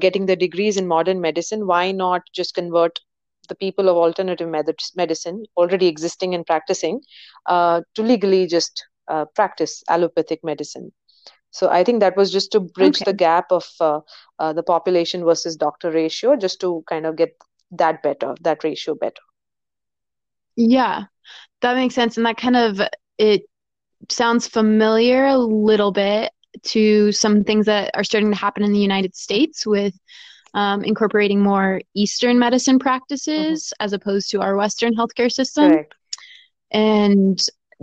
getting 0.00 0.26
the 0.26 0.36
degrees 0.36 0.76
in 0.76 0.86
modern 0.86 1.20
medicine 1.20 1.66
why 1.66 1.92
not 1.92 2.22
just 2.32 2.54
convert 2.54 3.00
the 3.48 3.54
people 3.54 3.88
of 3.88 3.96
alternative 3.96 4.48
methods, 4.48 4.92
medicine 4.96 5.44
already 5.56 5.86
existing 5.86 6.34
and 6.34 6.46
practicing 6.46 7.00
uh, 7.46 7.82
to 7.94 8.02
legally 8.02 8.46
just 8.46 8.86
uh, 9.08 9.24
practice 9.34 9.82
allopathic 9.88 10.42
medicine. 10.42 10.92
So 11.50 11.68
I 11.68 11.84
think 11.84 12.00
that 12.00 12.16
was 12.16 12.32
just 12.32 12.50
to 12.52 12.60
bridge 12.60 13.02
okay. 13.02 13.10
the 13.10 13.16
gap 13.16 13.52
of 13.52 13.64
uh, 13.80 14.00
uh, 14.38 14.52
the 14.52 14.62
population 14.62 15.24
versus 15.24 15.56
doctor 15.56 15.90
ratio, 15.90 16.36
just 16.36 16.60
to 16.62 16.82
kind 16.88 17.06
of 17.06 17.16
get 17.16 17.36
that 17.70 18.02
better, 18.02 18.34
that 18.40 18.64
ratio 18.64 18.94
better. 18.94 19.22
Yeah, 20.56 21.04
that 21.60 21.76
makes 21.76 21.94
sense, 21.94 22.16
and 22.16 22.26
that 22.26 22.36
kind 22.36 22.56
of 22.56 22.80
it 23.18 23.42
sounds 24.10 24.48
familiar 24.48 25.26
a 25.26 25.38
little 25.38 25.92
bit 25.92 26.32
to 26.62 27.12
some 27.12 27.44
things 27.44 27.66
that 27.66 27.90
are 27.94 28.04
starting 28.04 28.30
to 28.30 28.36
happen 28.36 28.62
in 28.62 28.72
the 28.72 28.80
United 28.80 29.14
States 29.14 29.66
with 29.66 29.94
um, 30.54 30.84
incorporating 30.84 31.42
more 31.42 31.80
Eastern 31.94 32.38
medicine 32.38 32.78
practices 32.78 33.64
mm-hmm. 33.64 33.84
as 33.84 33.92
opposed 33.92 34.30
to 34.30 34.40
our 34.40 34.56
Western 34.56 34.94
healthcare 34.94 35.30
system. 35.30 35.70
Right. 35.70 35.92
And 36.70 37.40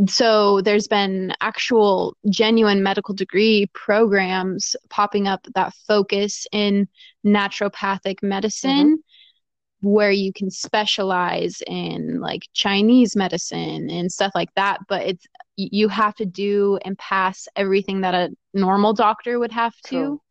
so 0.08 0.62
there's 0.62 0.88
been 0.88 1.34
actual 1.42 2.16
genuine 2.30 2.82
medical 2.82 3.14
degree 3.14 3.68
programs 3.74 4.76
popping 4.90 5.28
up 5.28 5.46
that 5.54 5.74
focus 5.88 6.48
in 6.52 6.88
naturopathic 7.26 8.24
medicine. 8.24 8.98
Mm-hmm. 8.98 9.90
where 9.90 10.12
you 10.12 10.32
can 10.32 10.52
specialize 10.52 11.64
in 11.66 12.20
like 12.20 12.44
Chinese 12.54 13.16
medicine 13.16 13.90
and 13.90 14.12
stuff 14.12 14.32
like 14.36 14.54
that, 14.56 14.78
but 14.88 15.02
it's 15.02 15.26
you 15.56 15.88
have 15.88 16.14
to 16.16 16.26
do 16.26 16.78
and 16.86 16.96
pass 16.98 17.48
everything 17.56 18.02
that 18.02 18.14
a 18.14 18.30
normal 18.54 18.94
doctor 18.94 19.40
would 19.40 19.52
have 19.52 19.74
to. 19.88 20.22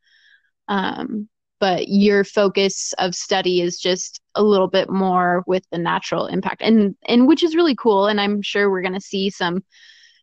Um, 0.69 1.29
but 1.61 1.89
your 1.89 2.25
focus 2.25 2.95
of 2.99 3.15
study 3.15 3.61
is 3.61 3.79
just 3.79 4.21
a 4.35 4.43
little 4.43 4.69
bit 4.69 4.91
more 4.91 5.45
with 5.47 5.65
the 5.71 5.79
natural 5.79 6.27
impact. 6.27 6.63
And 6.63 6.97
and 7.07 7.29
which 7.29 7.43
is 7.43 7.55
really 7.55 7.75
cool 7.75 8.07
and 8.07 8.21
i'm 8.21 8.43
sure 8.43 8.71
we're 8.71 8.83
going 8.83 8.95
to 8.95 9.01
see 9.01 9.31
some 9.31 9.63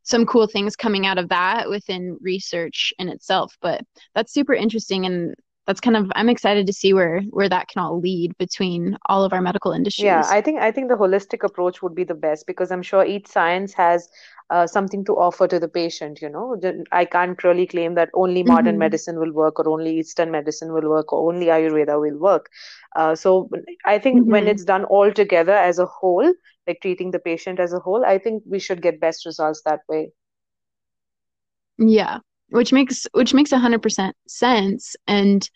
some 0.03 0.25
cool 0.25 0.48
things 0.48 0.75
coming 0.75 1.06
out 1.06 1.17
of 1.17 1.29
that 1.29 1.70
within 1.70 2.17
research 2.22 2.94
in 3.00 3.10
itself 3.10 3.56
but 3.62 3.82
that's 4.15 4.34
super 4.34 4.53
interesting 4.53 5.06
and 5.06 5.36
that's 5.65 5.82
kind 5.82 5.98
of 5.98 6.10
i'm 6.15 6.29
excited 6.29 6.65
to 6.65 6.74
see 6.74 6.94
where 6.94 7.22
where 7.29 7.50
that 7.50 7.67
can 7.67 7.82
all 7.82 8.00
lead 8.00 8.36
between 8.38 8.98
all 9.08 9.24
of 9.24 9.34
our 9.34 9.41
medical 9.41 9.72
industries. 9.72 10.06
Yeah 10.06 10.24
i 10.29 10.41
think 10.41 10.60
i 10.62 10.72
think 10.72 10.89
the 10.89 10.96
holistic 10.96 11.44
approach 11.44 11.82
would 11.82 11.96
be 11.96 12.03
the 12.03 12.13
best 12.13 12.48
because 12.48 12.72
i'm 12.72 12.84
sure 12.84 13.06
each 13.06 13.27
science 13.27 13.74
has 13.74 14.10
uh, 14.50 14.66
something 14.66 15.04
to 15.04 15.13
offer 15.13 15.48
to 15.48 15.60
the 15.60 15.68
patient 15.68 16.22
you 16.22 16.30
know 16.30 16.60
i 16.92 17.04
can't 17.04 17.44
really 17.44 17.68
claim 17.68 17.96
that 17.96 18.10
only 18.13 18.44
modern 18.44 18.74
mm-hmm. 18.74 18.80
medicine 18.80 19.20
will 19.20 19.32
work 19.32 19.60
or 19.60 19.70
only 19.70 19.98
eastern 20.00 20.32
medicine 20.32 20.72
will 20.74 20.89
work 20.89 21.12
or 21.12 21.32
only 21.32 21.48
ayurveda 21.48 22.00
will 22.00 22.18
work 22.18 22.50
uh, 22.96 23.13
so 23.16 23.50
i 23.86 23.98
think 24.00 24.22
mm-hmm. 24.22 24.32
when 24.32 24.48
it's 24.48 24.63
done 24.63 24.86
all 24.86 25.12
together 25.12 25.54
as 25.54 25.80
a 25.80 25.86
whole 25.86 26.34
like 26.68 26.80
treating 26.82 27.12
the 27.12 27.20
patient 27.20 27.60
as 27.60 27.74
a 27.74 27.80
whole 27.80 28.06
i 28.06 28.18
think 28.18 28.44
we 28.48 28.60
should 28.60 28.82
get 28.82 29.00
best 29.01 29.25
results 29.25 29.62
that 29.66 29.82
way 29.89 30.10
yeah 31.77 32.20
which 32.50 32.72
makes 32.72 33.06
which 33.13 33.34
makes 33.34 33.51
100% 33.51 34.13
sense 34.27 34.96
and 35.08 35.50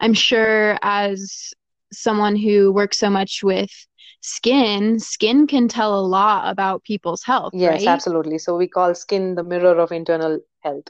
i'm 0.00 0.14
sure 0.14 0.78
as 0.82 1.52
someone 1.92 2.36
who 2.36 2.72
works 2.72 2.98
so 2.98 3.10
much 3.10 3.42
with 3.42 3.70
skin 4.20 4.98
skin 4.98 5.46
can 5.46 5.68
tell 5.68 5.98
a 5.98 6.00
lot 6.00 6.50
about 6.50 6.82
people's 6.84 7.22
health 7.22 7.52
yes 7.54 7.80
right? 7.80 7.88
absolutely. 7.88 8.38
So 8.38 8.56
we 8.56 8.68
call 8.68 8.94
skin 8.94 9.34
the 9.34 9.44
mirror 9.44 9.78
of 9.78 9.92
internal 9.92 10.40
health. 10.60 10.84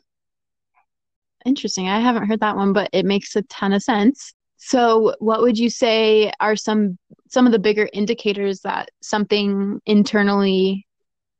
Interesting. 1.45 1.89
I 1.89 2.01
haven't 2.01 2.27
heard 2.27 2.41
that 2.41 2.57
one 2.57 2.73
but 2.73 2.91
it 2.93 3.05
makes 3.07 3.37
a 3.37 3.43
ton 3.43 3.73
of 3.73 3.83
sense. 3.83 4.33
So 4.57 5.15
what 5.19 5.43
would 5.43 5.59
you 5.59 5.71
say 5.71 6.33
are 6.41 6.57
some 6.57 6.99
some 7.29 7.47
of 7.47 7.53
the 7.53 7.59
bigger 7.59 7.89
indicators 7.93 8.61
that 8.61 8.91
something 9.03 9.81
internally 9.87 10.87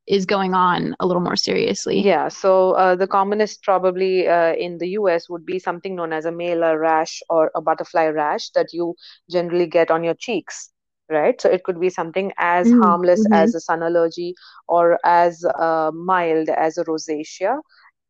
is 0.07 0.25
going 0.25 0.53
on 0.53 0.95
a 0.99 1.05
little 1.05 1.21
more 1.21 1.35
seriously. 1.35 1.99
Yeah, 1.99 2.29
so 2.29 2.71
uh, 2.71 2.95
the 2.95 3.07
commonest 3.07 3.61
probably 3.63 4.27
uh, 4.27 4.53
in 4.53 4.77
the 4.77 4.89
US 4.89 5.29
would 5.29 5.45
be 5.45 5.59
something 5.59 5.95
known 5.95 6.13
as 6.13 6.25
a 6.25 6.31
malar 6.31 6.79
rash 6.79 7.21
or 7.29 7.51
a 7.55 7.61
butterfly 7.61 8.05
rash 8.07 8.49
that 8.51 8.67
you 8.71 8.95
generally 9.29 9.67
get 9.67 9.91
on 9.91 10.03
your 10.03 10.13
cheeks, 10.13 10.69
right? 11.09 11.39
So 11.39 11.49
it 11.49 11.63
could 11.63 11.79
be 11.79 11.89
something 11.89 12.31
as 12.37 12.67
mm, 12.67 12.83
harmless 12.83 13.23
mm-hmm. 13.23 13.33
as 13.33 13.55
a 13.55 13.59
sun 13.59 13.83
allergy 13.83 14.35
or 14.67 14.99
as 15.05 15.43
uh, 15.45 15.91
mild 15.93 16.49
as 16.49 16.77
a 16.77 16.85
rosacea. 16.85 17.59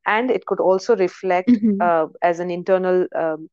And 0.06 0.32
it 0.32 0.46
could 0.46 0.60
also 0.60 0.96
reflect 0.96 1.50
mm-hmm. 1.50 1.82
Uh, 1.82 2.08
as 2.22 2.40
an 2.40 2.50
internal 2.50 3.08
um, 3.16 3.50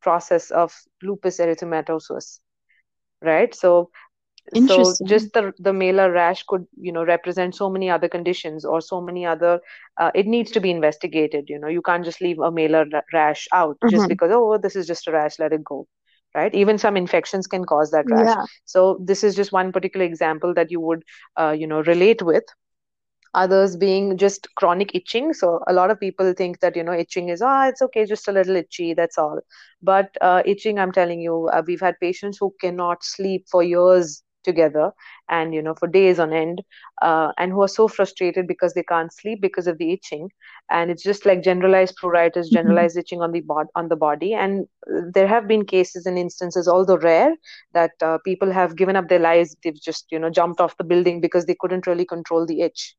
process 0.00 0.50
of 0.50 0.74
lupus 1.02 1.38
erythematosus, 1.38 2.40
right? 3.22 3.54
So 3.54 3.90
so 4.66 4.94
just 5.06 5.32
the 5.32 5.52
the 5.58 5.72
malar 5.72 6.12
rash 6.12 6.42
could 6.42 6.66
you 6.76 6.92
know 6.92 7.04
represent 7.04 7.54
so 7.54 7.70
many 7.70 7.88
other 7.88 8.08
conditions 8.08 8.64
or 8.64 8.80
so 8.80 9.00
many 9.00 9.24
other 9.24 9.60
uh, 9.96 10.10
it 10.14 10.26
needs 10.26 10.50
to 10.50 10.60
be 10.60 10.70
investigated 10.70 11.48
you 11.48 11.58
know 11.58 11.68
you 11.68 11.80
can't 11.80 12.04
just 12.04 12.20
leave 12.20 12.38
a 12.38 12.50
malar 12.50 12.84
rash 13.12 13.48
out 13.52 13.76
mm-hmm. 13.76 13.88
just 13.88 14.08
because 14.08 14.30
oh 14.32 14.58
this 14.58 14.76
is 14.76 14.86
just 14.86 15.08
a 15.08 15.12
rash 15.12 15.38
let 15.38 15.52
it 15.52 15.64
go 15.64 15.86
right? 16.34 16.54
Even 16.54 16.78
some 16.78 16.96
infections 16.96 17.46
can 17.46 17.64
cause 17.64 17.90
that 17.90 18.10
rash. 18.10 18.34
Yeah. 18.36 18.44
so 18.64 18.98
this 19.04 19.22
is 19.24 19.34
just 19.34 19.52
one 19.52 19.72
particular 19.72 20.04
example 20.06 20.54
that 20.54 20.70
you 20.70 20.80
would 20.80 21.02
uh, 21.36 21.54
you 21.58 21.66
know 21.66 21.82
relate 21.82 22.22
with. 22.22 22.44
Others 23.34 23.76
being 23.76 24.16
just 24.16 24.48
chronic 24.56 24.94
itching. 24.94 25.32
So 25.34 25.60
a 25.66 25.72
lot 25.72 25.90
of 25.90 26.00
people 26.00 26.32
think 26.34 26.60
that 26.60 26.76
you 26.76 26.82
know 26.82 26.92
itching 26.92 27.28
is 27.28 27.42
ah 27.42 27.64
oh, 27.64 27.68
it's 27.68 27.82
okay 27.82 28.04
just 28.06 28.28
a 28.28 28.32
little 28.32 28.56
itchy 28.56 28.94
that's 28.94 29.18
all. 29.18 29.40
But 29.82 30.16
uh, 30.20 30.42
itching 30.44 30.78
i'm 30.78 30.92
telling 30.92 31.20
you 31.20 31.48
uh, 31.52 31.62
we've 31.66 31.80
had 31.88 31.98
patients 32.00 32.38
who 32.38 32.54
cannot 32.60 33.04
sleep 33.04 33.46
for 33.50 33.62
years 33.62 34.22
together 34.44 34.92
and 35.28 35.54
you 35.54 35.62
know 35.62 35.74
for 35.74 35.88
days 35.88 36.18
on 36.18 36.32
end 36.32 36.62
uh, 37.02 37.32
and 37.38 37.52
who 37.52 37.62
are 37.62 37.68
so 37.68 37.88
frustrated 37.88 38.46
because 38.46 38.74
they 38.74 38.82
can't 38.82 39.12
sleep 39.12 39.40
because 39.40 39.66
of 39.66 39.78
the 39.78 39.92
itching. 39.92 40.30
And 40.70 40.90
it's 40.90 41.02
just 41.02 41.26
like 41.26 41.42
generalized 41.42 41.96
pruritus 42.02 42.46
mm-hmm. 42.46 42.54
generalized 42.54 42.96
itching 42.96 43.22
on 43.22 43.32
the 43.32 43.40
bod- 43.40 43.72
on 43.74 43.88
the 43.88 43.96
body. 43.96 44.34
And 44.34 44.66
there 45.12 45.26
have 45.26 45.48
been 45.48 45.64
cases 45.64 46.06
and 46.06 46.18
instances 46.18 46.68
although 46.68 46.98
rare 46.98 47.34
that 47.72 47.92
uh, 48.02 48.18
people 48.24 48.50
have 48.52 48.76
given 48.76 48.96
up 48.96 49.08
their 49.08 49.18
lives. 49.18 49.56
They've 49.62 49.80
just 49.80 50.06
you 50.10 50.18
know 50.18 50.30
jumped 50.30 50.60
off 50.60 50.76
the 50.76 50.84
building 50.84 51.20
because 51.20 51.46
they 51.46 51.56
couldn't 51.58 51.86
really 51.86 52.04
control 52.04 52.46
the 52.46 52.60
itch. 52.60 52.94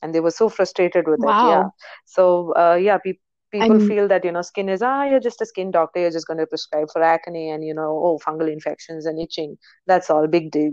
And 0.00 0.14
they 0.14 0.20
were 0.20 0.30
so 0.30 0.48
frustrated 0.48 1.08
with 1.08 1.20
wow. 1.20 1.48
it 1.48 1.50
yeah. 1.50 1.64
So 2.04 2.54
uh, 2.54 2.78
yeah 2.80 2.98
people 2.98 3.22
people 3.52 3.78
I'm, 3.78 3.88
feel 3.88 4.08
that 4.08 4.24
you 4.24 4.32
know 4.32 4.42
skin 4.42 4.68
is 4.68 4.82
ah 4.82 5.04
you're 5.04 5.20
just 5.20 5.40
a 5.40 5.46
skin 5.46 5.70
doctor 5.70 6.00
you're 6.00 6.10
just 6.10 6.26
going 6.26 6.38
to 6.38 6.46
prescribe 6.46 6.88
for 6.92 7.02
acne 7.02 7.50
and 7.50 7.64
you 7.64 7.74
know 7.74 7.90
oh 8.04 8.18
fungal 8.24 8.52
infections 8.52 9.06
and 9.06 9.20
itching. 9.20 9.56
That's 9.86 10.10
all 10.10 10.26
big 10.26 10.50
deal. 10.50 10.72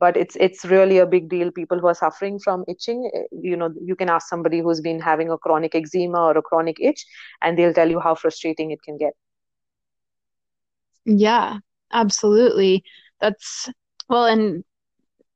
But 0.00 0.16
it's 0.16 0.36
it's 0.36 0.64
really 0.64 0.98
a 0.98 1.06
big 1.06 1.28
deal. 1.28 1.50
People 1.50 1.80
who 1.80 1.88
are 1.88 1.94
suffering 1.94 2.38
from 2.38 2.64
itching 2.68 3.10
eh, 3.14 3.22
you 3.32 3.56
know 3.56 3.70
you 3.82 3.96
can 3.96 4.08
ask 4.10 4.28
somebody 4.28 4.60
who's 4.60 4.80
been 4.80 5.00
having 5.00 5.30
a 5.30 5.38
chronic 5.38 5.74
eczema 5.74 6.20
or 6.20 6.38
a 6.38 6.42
chronic 6.42 6.76
itch 6.80 7.04
and 7.42 7.58
they'll 7.58 7.74
tell 7.74 7.90
you 7.90 8.00
how 8.00 8.14
frustrating 8.14 8.70
it 8.70 8.82
can 8.82 8.96
get. 8.98 9.12
Yeah 11.04 11.58
absolutely. 11.92 12.84
That's 13.20 13.68
well 14.08 14.26
and 14.26 14.64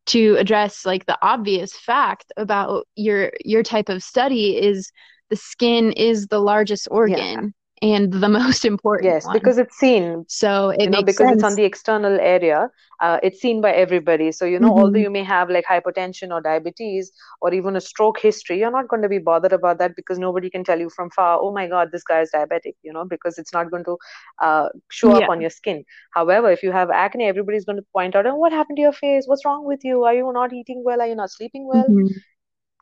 to 0.06 0.36
address 0.36 0.84
like 0.84 1.06
the 1.06 1.18
obvious 1.22 1.76
fact 1.76 2.32
about 2.36 2.86
your 2.96 3.32
your 3.44 3.62
type 3.62 3.88
of 3.88 4.02
study 4.02 4.56
is 4.56 4.90
the 5.32 5.36
skin 5.36 5.92
is 5.92 6.26
the 6.26 6.38
largest 6.38 6.86
organ 6.90 7.54
yeah. 7.80 7.94
and 7.94 8.12
the 8.12 8.28
most 8.38 8.66
important. 8.66 9.10
Yes, 9.12 9.24
one. 9.24 9.32
because 9.32 9.56
it's 9.56 9.78
seen. 9.78 10.26
So 10.28 10.50
it 10.68 10.82
you 10.82 10.90
know, 10.90 11.02
because 11.02 11.28
sense. 11.28 11.36
it's 11.36 11.44
on 11.50 11.54
the 11.54 11.64
external 11.64 12.20
area, 12.20 12.68
uh, 13.00 13.18
it's 13.22 13.40
seen 13.40 13.62
by 13.62 13.72
everybody. 13.84 14.30
So 14.30 14.44
you 14.44 14.60
know, 14.60 14.68
mm-hmm. 14.68 14.82
although 14.82 14.98
you 15.06 15.12
may 15.18 15.24
have 15.24 15.48
like 15.48 15.64
hypertension 15.64 16.34
or 16.34 16.42
diabetes 16.42 17.10
or 17.40 17.54
even 17.54 17.76
a 17.76 17.80
stroke 17.80 18.18
history, 18.20 18.58
you're 18.58 18.76
not 18.78 18.88
going 18.88 19.00
to 19.06 19.08
be 19.08 19.20
bothered 19.30 19.54
about 19.54 19.78
that 19.78 19.96
because 19.96 20.18
nobody 20.18 20.50
can 20.50 20.64
tell 20.64 20.78
you 20.78 20.90
from 20.90 21.08
far, 21.08 21.38
oh 21.40 21.50
my 21.60 21.66
God, 21.66 21.88
this 21.92 22.04
guy 22.10 22.20
is 22.20 22.30
diabetic. 22.34 22.74
You 22.82 22.92
know, 22.92 23.06
because 23.06 23.38
it's 23.38 23.54
not 23.54 23.70
going 23.70 23.84
to 23.84 23.96
uh, 24.42 24.68
show 24.90 25.16
yeah. 25.16 25.24
up 25.24 25.30
on 25.30 25.40
your 25.40 25.54
skin. 25.60 25.82
However, 26.10 26.50
if 26.50 26.62
you 26.62 26.72
have 26.72 26.90
acne, 26.90 27.24
everybody's 27.24 27.64
going 27.64 27.78
to 27.78 27.86
point 27.94 28.14
out, 28.14 28.26
oh, 28.26 28.36
what 28.44 28.52
happened 28.52 28.76
to 28.76 28.82
your 28.82 28.98
face? 29.00 29.24
What's 29.26 29.46
wrong 29.46 29.64
with 29.64 29.82
you? 29.82 30.04
Are 30.04 30.14
you 30.14 30.30
not 30.34 30.52
eating 30.52 30.82
well? 30.84 31.00
Are 31.00 31.10
you 31.14 31.18
not 31.22 31.30
sleeping 31.38 31.66
well? 31.72 31.88
Mm-hmm 31.88 32.20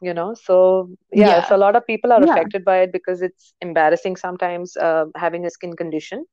you 0.00 0.14
know 0.14 0.34
so 0.34 0.88
yeah, 1.12 1.26
yeah. 1.26 1.48
so 1.48 1.56
a 1.56 1.58
lot 1.58 1.76
of 1.76 1.86
people 1.86 2.12
are 2.12 2.24
yeah. 2.24 2.32
affected 2.32 2.64
by 2.64 2.78
it 2.80 2.92
because 2.92 3.22
it's 3.22 3.54
embarrassing 3.60 4.16
sometimes 4.16 4.76
uh, 4.76 5.04
having 5.16 5.44
a 5.44 5.50
skin 5.50 5.76
condition 5.76 6.24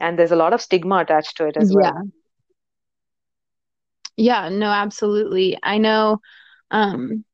and 0.00 0.18
there's 0.18 0.32
a 0.32 0.36
lot 0.36 0.52
of 0.52 0.60
stigma 0.60 0.98
attached 0.98 1.36
to 1.36 1.46
it 1.46 1.56
as 1.56 1.72
well 1.74 1.84
yeah 1.84 2.02
yeah 4.16 4.48
no 4.48 4.66
absolutely 4.66 5.58
i 5.62 5.78
know 5.78 6.18
um 6.70 7.24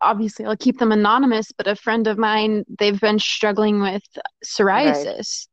obviously 0.00 0.44
i'll 0.44 0.56
keep 0.56 0.78
them 0.78 0.92
anonymous 0.92 1.52
but 1.52 1.66
a 1.66 1.76
friend 1.76 2.06
of 2.06 2.16
mine 2.16 2.64
they've 2.78 3.00
been 3.00 3.18
struggling 3.18 3.80
with 3.80 4.02
psoriasis 4.44 5.46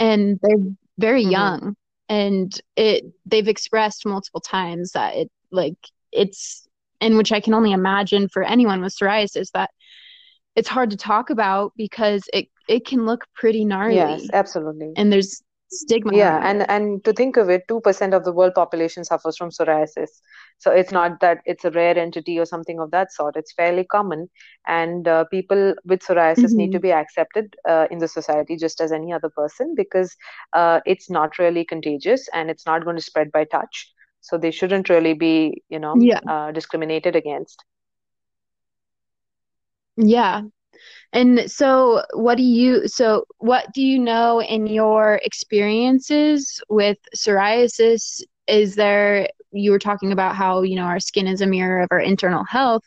right. 0.00 0.06
and 0.06 0.38
they're 0.42 0.72
very 0.98 1.22
mm-hmm. 1.22 1.32
young 1.32 1.76
and 2.08 2.60
it 2.76 3.04
they've 3.24 3.48
expressed 3.48 4.04
multiple 4.04 4.40
times 4.40 4.92
that 4.92 5.16
it 5.16 5.30
like 5.50 5.76
it's 6.10 6.68
and 7.02 7.18
which 7.18 7.32
I 7.32 7.40
can 7.40 7.52
only 7.52 7.72
imagine 7.72 8.28
for 8.28 8.42
anyone 8.42 8.80
with 8.80 8.94
psoriasis 8.96 9.50
that 9.52 9.70
it's 10.56 10.68
hard 10.68 10.90
to 10.90 10.96
talk 10.96 11.30
about 11.30 11.72
because 11.76 12.22
it 12.32 12.48
it 12.68 12.86
can 12.86 13.04
look 13.04 13.26
pretty 13.34 13.64
gnarly. 13.64 13.96
Yes, 13.96 14.28
absolutely. 14.32 14.92
And 14.96 15.12
there's 15.12 15.42
stigma. 15.70 16.14
Yeah, 16.16 16.38
and 16.48 16.68
and 16.70 17.04
to 17.04 17.12
think 17.12 17.36
of 17.36 17.48
it, 17.50 17.66
two 17.68 17.80
percent 17.80 18.14
of 18.14 18.24
the 18.24 18.32
world 18.32 18.54
population 18.54 19.04
suffers 19.04 19.36
from 19.36 19.50
psoriasis. 19.50 20.10
So 20.58 20.70
it's 20.70 20.92
not 20.92 21.20
that 21.20 21.38
it's 21.44 21.64
a 21.64 21.70
rare 21.70 21.98
entity 21.98 22.38
or 22.38 22.44
something 22.44 22.78
of 22.78 22.90
that 22.90 23.12
sort. 23.12 23.36
It's 23.36 23.52
fairly 23.52 23.84
common, 23.84 24.28
and 24.66 25.08
uh, 25.08 25.24
people 25.24 25.74
with 25.84 26.00
psoriasis 26.00 26.44
mm-hmm. 26.44 26.56
need 26.56 26.72
to 26.72 26.80
be 26.80 26.92
accepted 26.92 27.56
uh, 27.68 27.86
in 27.90 27.98
the 27.98 28.08
society 28.08 28.56
just 28.56 28.80
as 28.80 28.92
any 28.92 29.12
other 29.12 29.30
person 29.30 29.74
because 29.74 30.14
uh, 30.52 30.80
it's 30.86 31.10
not 31.10 31.38
really 31.38 31.64
contagious 31.64 32.28
and 32.32 32.50
it's 32.50 32.66
not 32.66 32.84
going 32.84 32.96
to 32.96 33.02
spread 33.02 33.32
by 33.32 33.44
touch 33.44 33.92
so 34.22 34.38
they 34.38 34.50
shouldn't 34.50 34.88
really 34.88 35.12
be 35.12 35.62
you 35.68 35.78
know 35.78 35.94
yeah. 35.98 36.20
uh, 36.26 36.52
discriminated 36.52 37.14
against. 37.14 37.64
Yeah. 39.96 40.42
And 41.12 41.50
so 41.50 42.02
what 42.14 42.36
do 42.36 42.42
you 42.42 42.88
so 42.88 43.26
what 43.38 43.66
do 43.74 43.82
you 43.82 43.98
know 43.98 44.40
in 44.40 44.66
your 44.66 45.20
experiences 45.22 46.62
with 46.70 46.96
psoriasis? 47.14 48.22
Is 48.46 48.74
there 48.74 49.28
you 49.52 49.70
were 49.70 49.78
talking 49.78 50.12
about 50.12 50.34
how 50.34 50.62
you 50.62 50.76
know 50.76 50.84
our 50.84 51.00
skin 51.00 51.26
is 51.26 51.42
a 51.42 51.46
mirror 51.46 51.82
of 51.82 51.88
our 51.90 52.00
internal 52.00 52.44
health. 52.44 52.82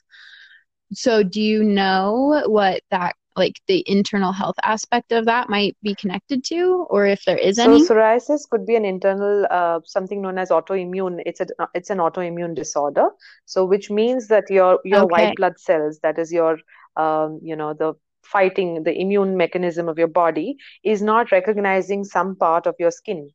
So 0.94 1.24
do 1.24 1.42
you 1.42 1.64
know 1.64 2.44
what 2.48 2.82
that 2.92 3.16
like 3.36 3.62
the 3.68 3.84
internal 3.88 4.34
health 4.34 4.56
aspect 4.64 5.12
of 5.12 5.26
that 5.26 5.50
might 5.50 5.76
be 5.84 5.96
connected 5.96 6.44
to, 6.46 6.86
or 6.90 7.06
if 7.06 7.24
there 7.26 7.38
is 7.38 7.58
So 7.58 7.72
any? 7.72 7.80
psoriasis 7.80 8.50
could 8.50 8.66
be 8.66 8.76
an 8.76 8.86
internal 8.86 9.46
uh, 9.50 9.80
something 9.86 10.22
known 10.22 10.38
as 10.38 10.50
autoimmune. 10.50 11.22
It's 11.26 11.40
a 11.42 11.48
it's 11.74 11.90
an 11.90 11.98
autoimmune 12.00 12.56
disorder. 12.56 13.10
So 13.46 13.66
which 13.66 13.90
means 13.90 14.28
that 14.28 14.50
your 14.50 14.80
your 14.84 15.06
Okay. 15.06 15.08
white 15.08 15.36
blood 15.36 15.60
cells, 15.60 16.00
that 16.04 16.20
is 16.20 16.32
your 16.34 16.58
um, 16.98 17.40
you 17.44 17.56
know 17.56 17.74
the 17.74 17.94
fighting 18.24 18.84
the 18.84 18.94
immune 19.00 19.38
mechanism 19.38 19.88
of 19.90 19.98
your 19.98 20.08
body, 20.08 20.58
is 20.84 21.02
not 21.02 21.32
recognizing 21.32 22.04
some 22.04 22.36
part 22.36 22.66
of 22.68 22.76
your 22.80 22.92
skin, 22.92 23.30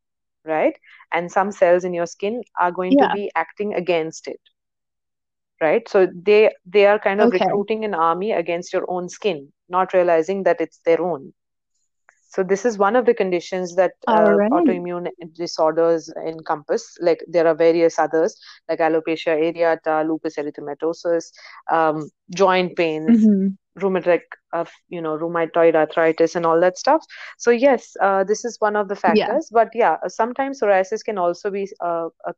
right? 0.45 0.79
And 1.13 1.31
some 1.31 1.51
cells 1.53 1.85
in 1.85 1.95
your 1.95 2.07
skin 2.07 2.43
are 2.61 2.73
going 2.73 2.97
to 2.99 3.07
be 3.07 3.31
acting 3.35 3.75
against 3.75 4.29
it, 4.29 4.41
right? 5.61 5.89
So 5.89 6.07
they 6.15 6.51
they 6.67 6.87
are 6.87 6.99
kind 6.99 7.21
of 7.21 7.33
Okay. 7.33 7.33
recruiting 7.33 7.85
an 7.85 7.95
army 7.95 8.33
against 8.33 8.73
your 8.73 8.85
own 8.89 9.09
skin, 9.09 9.53
not 9.69 9.93
realizing 9.93 10.45
that 10.45 10.61
it's 10.61 10.81
their 10.85 11.01
own. 11.03 11.33
So 12.29 12.43
this 12.43 12.65
is 12.65 12.79
one 12.79 12.97
of 12.97 13.07
the 13.07 13.15
conditions 13.15 13.75
that 13.77 13.93
uh, 14.11 14.39
right. 14.39 14.53
autoimmune 14.53 15.09
disorders 15.35 16.13
encompass. 16.27 16.97
Like 17.01 17.21
there 17.29 17.47
are 17.47 17.55
various 17.55 17.99
others, 17.99 18.37
like 18.69 18.79
alopecia 18.81 19.35
areata, 19.49 20.07
lupus 20.07 20.37
erythematosus, 20.37 21.33
um, 21.71 22.11
joint 22.35 22.77
pains, 22.77 23.29
hmm 23.29 23.57
rheumatoid, 23.79 24.21
uh, 24.53 24.65
you 24.89 25.01
know, 25.01 25.17
rheumatoid 25.19 25.75
arthritis, 25.75 26.35
and 26.37 26.47
all 26.47 26.61
that 26.61 26.79
stuff. 26.79 27.05
So 27.39 27.51
yes, 27.51 27.97
uh, 28.01 28.25
this 28.25 28.45
is 28.45 28.57
one 28.61 28.77
of 28.77 28.89
the 28.89 28.97
Yeah. 29.07 29.37
factors. 29.37 29.49
But 29.53 29.69
yeah, 29.75 29.97
sometimes 30.09 30.61
psoriasis 30.61 31.05
can 31.05 31.19
also 31.19 31.51
be 31.51 31.69
uh, 31.85 32.09
a 32.27 32.35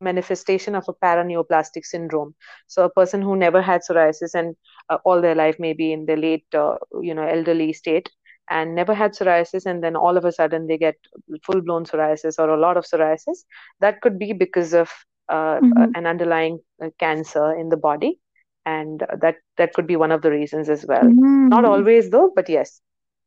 manifestation 0.00 0.74
of 0.74 0.84
a 0.88 0.94
paraneoplastic 0.94 1.84
syndrome. 1.84 2.34
So 2.66 2.84
a 2.84 2.90
person 2.90 3.22
who 3.22 3.36
never 3.36 3.62
had 3.62 3.82
psoriasis 3.82 4.34
and 4.34 4.54
uh, 4.88 4.98
all 5.04 5.20
their 5.20 5.34
life, 5.34 5.56
maybe 5.58 5.92
in 5.92 6.06
their 6.06 6.16
late, 6.16 6.46
uh, 6.54 6.76
you 7.00 7.14
know, 7.14 7.26
elderly 7.26 7.72
state, 7.72 8.10
and 8.50 8.74
never 8.74 8.94
had 8.94 9.12
psoriasis, 9.12 9.66
and 9.66 9.82
then 9.82 9.96
all 9.96 10.16
of 10.16 10.24
a 10.24 10.32
sudden 10.32 10.66
they 10.66 10.78
get 10.78 10.96
full-blown 11.44 11.84
psoriasis 11.84 12.38
or 12.38 12.48
a 12.50 12.60
lot 12.60 12.76
of 12.76 12.84
psoriasis. 12.84 13.44
That 13.80 14.00
could 14.00 14.18
be 14.18 14.32
because 14.32 14.74
of 14.74 14.90
uh, 15.28 15.60
hmm 15.60 15.92
an 15.94 16.06
underlying 16.06 16.60
uh, 16.82 16.90
cancer 16.98 17.52
in 17.54 17.68
the 17.68 17.76
body, 17.76 18.18
and 18.64 19.00
that 19.20 19.36
that 19.56 19.72
could 19.74 19.86
be 19.86 19.96
one 19.96 20.12
of 20.12 20.22
the 20.22 20.30
reasons 20.30 20.68
as 20.68 20.84
well. 20.86 21.12
Not 21.48 21.64
Mm. 21.64 21.64
always 21.64 22.10
though, 22.10 22.30
but 22.34 22.48
yes. 22.48 22.80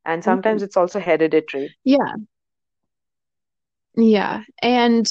And 0.06 0.24
Okay. 0.28 0.62
sometimes 0.64 0.64
it's 0.64 0.78
also 0.78 1.00
hereditary. 1.00 1.76
Yeah. 1.84 2.16
Yeah. 3.96 4.42
And 4.62 5.08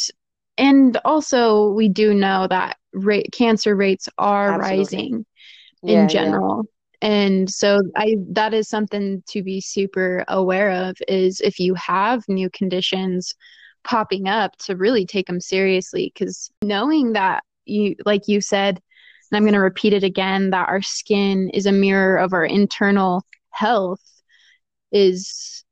and 0.63 0.97
also 1.05 1.71
we 1.71 1.89
do 1.89 2.15
know 2.15 2.47
that 2.47 2.77
rate 2.93 3.31
cancer 3.33 3.75
rates 3.75 4.09
are 4.19 4.53
Absolutely. 4.53 4.79
rising 4.79 5.27
in 5.83 5.89
Yeah, 5.89 6.07
yeah. 6.07 6.09
general. 6.09 6.65
And 7.01 7.51
so 7.51 7.81
I 7.97 8.17
that 8.31 8.55
is 8.55 8.69
something 8.69 9.25
to 9.31 9.43
be 9.43 9.61
super 9.61 10.25
aware 10.29 10.71
of 10.71 10.97
is 11.09 11.41
if 11.41 11.59
you 11.59 11.75
have 11.75 12.23
new 12.29 12.49
conditions 12.51 13.35
popping 13.83 14.29
up 14.29 14.57
to 14.59 14.77
really 14.77 15.05
take 15.05 15.27
them 15.27 15.41
seriously 15.41 16.13
because 16.15 16.49
knowing 16.63 17.15
that 17.15 17.43
you 17.65 17.97
like 18.07 18.29
you 18.29 18.41
said 18.41 18.81
and 19.31 19.37
I'm 19.37 19.43
going 19.43 19.55
to 19.55 19.61
repeat 19.61 19.93
it 19.93 20.05
again 20.05 20.51
that 20.51 20.69
our 20.69 20.83
skin 20.83 21.51
is 21.51 21.67
a 21.67 21.73
mirror 21.73 22.17
of 22.19 22.33
our 22.33 22.45
internal 22.45 23.25
health 23.51 24.01
is 24.93 25.65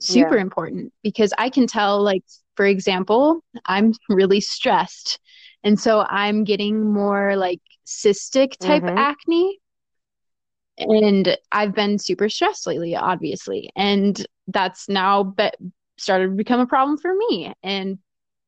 super 0.00 0.36
Yeah. 0.36 0.40
important 0.40 0.94
because 1.02 1.34
I 1.36 1.50
can 1.50 1.66
tell 1.66 2.02
like 2.02 2.22
for 2.56 2.66
example 2.66 3.42
I'm 3.64 3.92
really 4.08 4.40
stressed 4.40 5.18
and 5.64 5.78
so 5.78 6.00
I'm 6.08 6.44
getting 6.44 6.92
more 6.92 7.36
like 7.36 7.60
cystic 7.86 8.56
type 8.58 8.84
Mm-hmm. 8.84 8.96
acne 8.96 9.60
and 10.78 11.36
I've 11.52 11.74
been 11.74 11.98
super 11.98 12.28
stressed 12.28 12.66
lately, 12.66 12.94
obviously, 12.96 13.70
and 13.76 14.24
that's 14.48 14.88
now 14.88 15.22
be- 15.24 15.50
started 15.96 16.26
to 16.26 16.34
become 16.34 16.60
a 16.60 16.66
problem 16.66 16.98
for 16.98 17.14
me. 17.14 17.52
And 17.62 17.98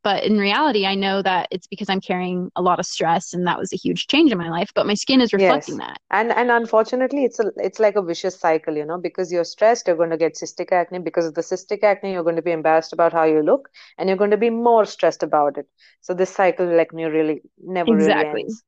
but 0.03 0.25
in 0.25 0.39
reality, 0.39 0.87
I 0.87 0.95
know 0.95 1.23
that 1.23 1.49
it's 1.51 1.67
because 1.67 1.89
I'm 1.89 2.01
carrying 2.01 2.51
a 2.57 2.63
lot 2.63 2.79
of 2.81 2.87
stress, 2.87 3.33
and 3.35 3.47
that 3.47 3.59
was 3.59 3.73
a 3.73 3.77
huge 3.77 4.07
change 4.09 4.33
in 4.33 4.39
my 4.39 4.51
life. 4.51 4.71
But 4.75 4.87
my 4.87 4.95
skin 4.95 5.21
is 5.21 5.33
reflecting 5.33 5.77
Yes. 5.77 5.79
that. 5.79 5.99
And 6.11 6.33
and 6.33 6.51
unfortunately, 6.51 7.25
it's 7.25 7.39
a 7.39 7.53
it's 7.57 7.79
like 7.79 7.97
a 7.97 8.03
vicious 8.03 8.39
cycle, 8.39 8.77
you 8.77 8.85
know, 8.85 8.99
because 8.99 9.31
you're 9.33 9.45
stressed, 9.45 9.87
you're 9.87 9.97
going 9.97 10.11
to 10.11 10.17
get 10.17 10.35
cystic 10.35 10.73
acne. 10.73 10.99
Because 10.99 11.27
of 11.27 11.35
the 11.35 11.43
cystic 11.43 11.83
acne, 11.83 12.13
you're 12.13 12.23
going 12.23 12.37
to 12.37 12.43
be 12.43 12.53
embarrassed 12.53 12.93
about 12.93 13.13
how 13.13 13.25
you 13.25 13.43
look, 13.43 13.69
and 13.99 14.09
you're 14.09 14.19
going 14.19 14.31
to 14.31 14.37
be 14.47 14.51
more 14.51 14.85
stressed 14.87 15.23
about 15.23 15.59
it. 15.59 15.69
So 16.01 16.15
this 16.15 16.31
cycle, 16.35 16.67
like, 16.67 16.91
you 16.95 17.11
really 17.11 17.43
never 17.59 17.95
really 17.97 18.23
Exactly. 18.23 18.23
ends. 18.25 18.65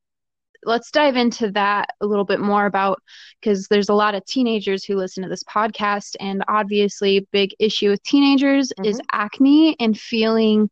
Let's 0.63 0.91
dive 0.91 1.15
into 1.15 1.51
that 1.51 1.89
a 2.01 2.05
little 2.05 2.25
bit 2.25 2.39
more 2.39 2.65
about 2.65 3.01
because 3.41 3.67
there's 3.67 3.89
a 3.89 3.93
lot 3.95 4.15
of 4.15 4.25
teenagers 4.25 4.83
who 4.83 4.95
listen 4.95 5.23
to 5.23 5.29
this 5.29 5.43
podcast, 5.43 6.15
and 6.19 6.43
obviously, 6.47 7.27
big 7.31 7.51
issue 7.59 7.89
with 7.89 8.03
teenagers 8.03 8.71
is 8.83 8.99
Mm-hmm. 8.99 9.11
acne 9.11 9.75
and 9.79 9.97
feeling 9.99 10.69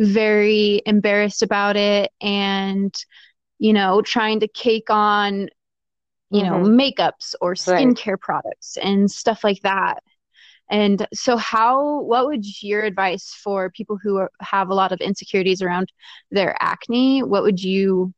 very 0.00 0.82
embarrassed 0.86 1.42
about 1.42 1.76
it 1.76 2.10
and 2.20 2.94
you 3.58 3.72
know 3.72 4.02
trying 4.02 4.40
to 4.40 4.48
cake 4.48 4.90
on 4.90 5.48
you 6.30 6.42
know 6.42 6.58
Mm-hmm. 6.58 6.66
makeups 6.66 7.34
or 7.40 7.54
Right. 7.66 7.94
skincare 7.94 8.20
products 8.20 8.76
and 8.82 9.10
stuff 9.10 9.44
like 9.44 9.60
that 9.62 10.02
and 10.70 11.06
so 11.14 11.36
how 11.36 12.00
what 12.02 12.26
would 12.26 12.44
your 12.62 12.82
advice 12.82 13.34
for 13.42 13.70
people 13.70 13.98
who 14.02 14.16
are, 14.16 14.30
have 14.40 14.68
a 14.70 14.74
lot 14.74 14.92
of 14.92 15.00
insecurities 15.00 15.62
around 15.62 15.92
their 16.30 16.56
acne 16.60 17.22
what 17.22 17.42
would 17.42 17.62
you 17.62 18.12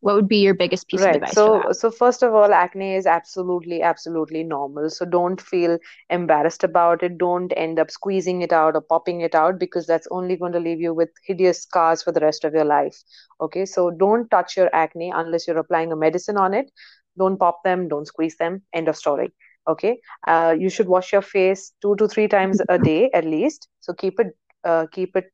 what 0.00 0.14
would 0.16 0.28
be 0.28 0.38
your 0.38 0.54
biggest 0.54 0.88
piece 0.88 1.06
of 1.06 1.12
Right. 1.12 1.20
advice 1.20 1.40
for 1.42 1.52
So, 1.52 1.72
so 1.72 1.90
first 1.90 2.22
of 2.22 2.34
all, 2.34 2.52
acne 2.52 2.94
is 2.94 3.06
absolutely, 3.06 3.82
absolutely 3.82 4.42
normal. 4.42 4.88
So 4.90 5.04
don't 5.04 5.40
feel 5.40 5.78
embarrassed 6.08 6.64
about 6.64 7.02
it. 7.02 7.18
Don't 7.18 7.52
end 7.56 7.78
up 7.78 7.90
squeezing 7.90 8.42
it 8.42 8.52
out 8.52 8.74
or 8.76 8.80
popping 8.80 9.20
it 9.20 9.34
out 9.34 9.58
because 9.58 9.86
that's 9.86 10.08
only 10.10 10.36
going 10.36 10.52
to 10.52 10.60
leave 10.60 10.80
you 10.80 10.92
with 10.94 11.10
hideous 11.26 11.62
scars 11.62 12.02
for 12.02 12.12
the 12.12 12.20
rest 12.20 12.44
of 12.44 12.54
your 12.54 12.64
life. 12.64 13.02
Okay. 13.40 13.64
So 13.66 13.90
don't 13.90 14.28
touch 14.30 14.56
your 14.56 14.68
acne 14.74 15.12
unless 15.14 15.46
you're 15.46 15.58
applying 15.58 15.92
a 15.92 15.96
medicine 15.96 16.36
on 16.36 16.54
it. 16.54 16.70
Don't 17.18 17.38
pop 17.38 17.62
them. 17.64 17.88
Don't 17.88 18.06
squeeze 18.06 18.36
them. 18.36 18.62
End 18.72 18.88
of 18.88 18.96
story. 18.96 19.32
Okay. 19.68 20.00
Uh, 20.26 20.54
you 20.58 20.68
should 20.68 20.88
wash 20.88 21.12
your 21.12 21.22
face 21.22 21.72
two 21.82 21.94
to 21.96 22.08
three 22.08 22.28
times 22.28 22.60
a 22.68 22.78
day 22.78 23.10
at 23.14 23.24
least. 23.24 23.68
So 23.80 23.92
keep 23.92 24.18
it, 24.20 24.28
uh, 24.64 24.86
keep 24.92 25.16
it 25.16 25.26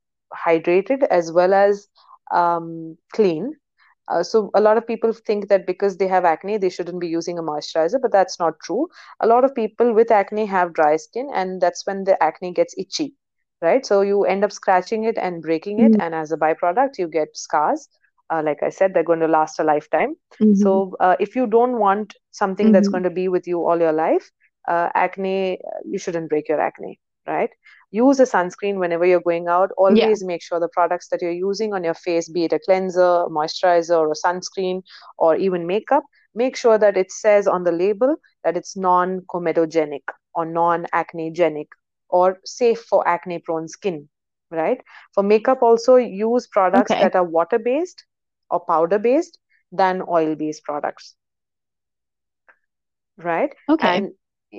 hydrated 0.47 1.03
as 1.11 1.33
well 1.33 1.55
as 1.55 1.89
um, 2.33 2.97
clean. 3.13 3.53
Uh, 4.09 4.23
so 4.23 4.51
a 4.55 4.61
lot 4.61 4.77
of 4.77 4.87
people 4.87 5.13
think 5.13 5.49
that 5.49 5.67
because 5.67 5.97
they 5.97 6.07
have 6.09 6.25
acne, 6.25 6.57
they 6.59 6.69
shouldn't 6.71 7.01
be 7.01 7.09
using 7.09 7.39
a 7.39 7.43
moisturizer, 7.43 8.01
but 8.01 8.13
that's 8.13 8.39
not 8.39 8.55
true. 8.63 8.89
A 9.21 9.27
lot 9.27 9.45
of 9.45 9.55
people 9.55 9.93
with 9.93 10.11
acne 10.11 10.47
have 10.47 10.73
dry 10.75 10.97
skin, 10.97 11.29
and 11.35 11.61
that's 11.61 11.87
when 11.87 12.05
the 12.05 12.21
acne 12.23 12.53
gets 12.53 12.75
itchy, 12.79 13.15
right? 13.61 13.85
So 13.87 14.01
you 14.01 14.25
end 14.25 14.45
up 14.45 14.53
scratching 14.53 15.05
it 15.05 15.19
and 15.19 15.43
breaking 15.43 15.81
it, 15.81 15.95
Mhm. 15.95 16.01
and 16.01 16.15
as 16.15 16.33
a 16.33 16.37
byproduct, 16.37 16.99
you 16.99 17.09
get 17.09 17.37
scars. 17.37 17.89
Uh, 18.31 18.43
like 18.45 18.63
I 18.63 18.71
said, 18.71 18.95
they're 18.95 19.03
going 19.05 19.21
to 19.21 19.29
last 19.29 19.59
a 19.59 19.65
lifetime. 19.65 20.15
Mhm. 20.41 20.53
So 20.53 20.97
uh, 21.01 21.17
if 21.21 21.37
you 21.37 21.47
don't 21.47 21.79
want 21.79 22.15
something 22.31 22.73
that's 22.73 22.89
Mhm. 22.89 22.89
going 22.89 23.05
to 23.05 23.11
be 23.11 23.29
with 23.29 23.47
you 23.47 23.65
all 23.67 23.79
your 23.81 23.93
life, 23.93 24.31
uh, 24.69 24.89
acne, 24.95 25.59
you 25.85 25.99
shouldn't 25.99 26.29
break 26.31 26.49
your 26.49 26.61
acne, 26.61 26.99
right? 27.27 27.51
Use 27.91 28.21
a 28.21 28.25
sunscreen 28.25 28.79
whenever 28.79 29.05
you're 29.05 29.21
going 29.21 29.49
out. 29.49 29.71
yeah 29.89 30.11
Always 30.11 30.25
make 30.25 30.43
sure 30.43 30.61
the 30.61 30.69
products 30.69 31.09
that 31.09 31.23
you're 31.23 31.31
using 31.49 31.73
on 31.75 31.85
your 31.85 31.95
face, 31.95 32.29
be 32.29 32.45
it 32.45 32.53
a 32.53 32.59
cleanser, 32.59 33.01
a 33.25 33.29
moisturizer, 33.29 33.99
or 33.99 34.11
a 34.11 34.15
sunscreen, 34.27 34.83
or 35.19 35.37
even 35.37 35.67
makeup, 35.67 36.05
make 36.35 36.57
sure 36.57 36.79
that 36.79 36.97
it 36.97 37.11
says 37.13 37.47
on 37.47 37.65
the 37.65 37.73
label 37.73 38.17
that 38.45 38.57
it's 38.57 38.77
non-comedogenic 38.77 40.03
or 40.35 40.45
non-acnegenic 40.47 41.69
or 42.09 42.39
safe 42.45 42.81
for 42.83 43.07
acne-prone 43.09 43.69
skin, 43.69 44.09
right? 44.51 44.81
For 45.15 45.23
makeup, 45.23 45.63
also 45.63 45.97
use 45.97 46.47
products 46.47 46.95
okay 46.95 47.01
that 47.01 47.15
are 47.17 47.25
water-based 47.25 48.05
or 48.51 48.61
powder-based 48.65 49.39
than 49.73 50.03
oil-based 50.09 50.65
products, 50.65 51.17
right? 53.19 53.55
okay 53.69 53.97
And 53.97 54.13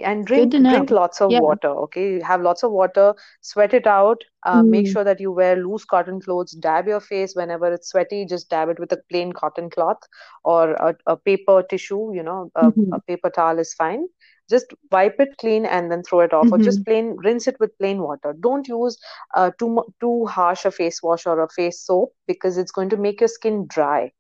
and 0.04 0.26
drink 0.26 0.56
drink 0.68 0.90
lots 0.92 1.22
of 1.22 1.34
yeah 1.34 1.40
water, 1.40 1.68
okay? 1.86 2.20
Have 2.22 2.42
lots 2.42 2.64
of 2.64 2.72
water, 2.72 3.14
sweat 3.42 3.74
it 3.74 3.86
out. 3.88 4.24
Uh, 4.46 4.64
make 4.64 4.88
Mm. 4.88 4.88
sure 4.88 5.04
that 5.04 5.20
you 5.20 5.32
wear 5.32 5.56
loose 5.56 5.86
cotton 5.86 6.20
clothes. 6.22 6.52
Dab 6.52 6.88
your 6.88 7.00
face 7.00 7.34
whenever 7.36 7.72
it's 7.72 7.90
sweaty. 7.90 8.26
Just 8.26 8.50
dab 8.50 8.70
it 8.70 8.80
with 8.80 8.92
a 8.92 9.02
plain 9.10 9.32
cotton 9.34 9.70
cloth 9.70 10.00
or 10.44 10.72
a, 10.74 10.96
a 11.08 11.18
paper 11.18 11.64
tissue, 11.64 12.12
you 12.14 12.24
know, 12.24 12.52
a, 12.56 12.72
Mhm. 12.72 12.92
a 12.92 13.02
paper 13.02 13.30
towel 13.30 13.60
is 13.60 13.74
fine. 13.74 14.08
Just 14.50 14.74
wipe 14.92 15.20
it 15.20 15.38
clean 15.40 15.66
and 15.66 15.92
then 15.92 16.04
throw 16.04 16.20
it 16.22 16.34
off, 16.34 16.52
or 16.52 16.58
Mhm. 16.58 16.60
just 16.60 16.86
plain 16.86 17.16
rinse 17.24 17.48
it 17.48 17.58
with 17.60 17.78
plain 17.78 18.02
water. 18.02 18.34
Don't 18.40 18.68
use 18.68 18.98
uh, 19.36 19.52
too 19.60 19.84
too 20.00 20.26
harsh 20.26 20.66
a 20.66 20.72
face 20.72 21.02
wash 21.04 21.26
or 21.26 21.42
a 21.42 21.50
face 21.50 21.82
soap 21.82 22.14
because 22.28 22.58
it's 22.58 22.72
going 22.72 22.90
to 22.90 22.98
make 22.98 23.20
your 23.22 23.28
skin 23.30 23.66
dry 23.70 24.12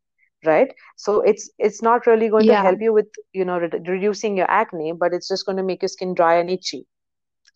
right 0.46 0.74
so 0.96 1.22
it's 1.22 1.50
it's 1.58 1.82
not 1.82 2.06
really 2.06 2.30
going 2.30 2.48
to 2.48 2.56
help 2.56 2.80
you 2.82 2.94
with 2.94 3.08
you 3.34 3.44
know 3.46 3.58
re- 3.60 3.82
reducing 3.88 4.38
your 4.38 4.50
acne 4.50 4.92
but 4.94 5.14
it's 5.14 5.28
just 5.28 5.46
going 5.46 5.58
to 5.58 5.64
make 5.64 5.82
your 5.82 5.90
skin 5.90 6.14
dry 6.14 6.36
and 6.36 6.50
itchy 6.50 6.86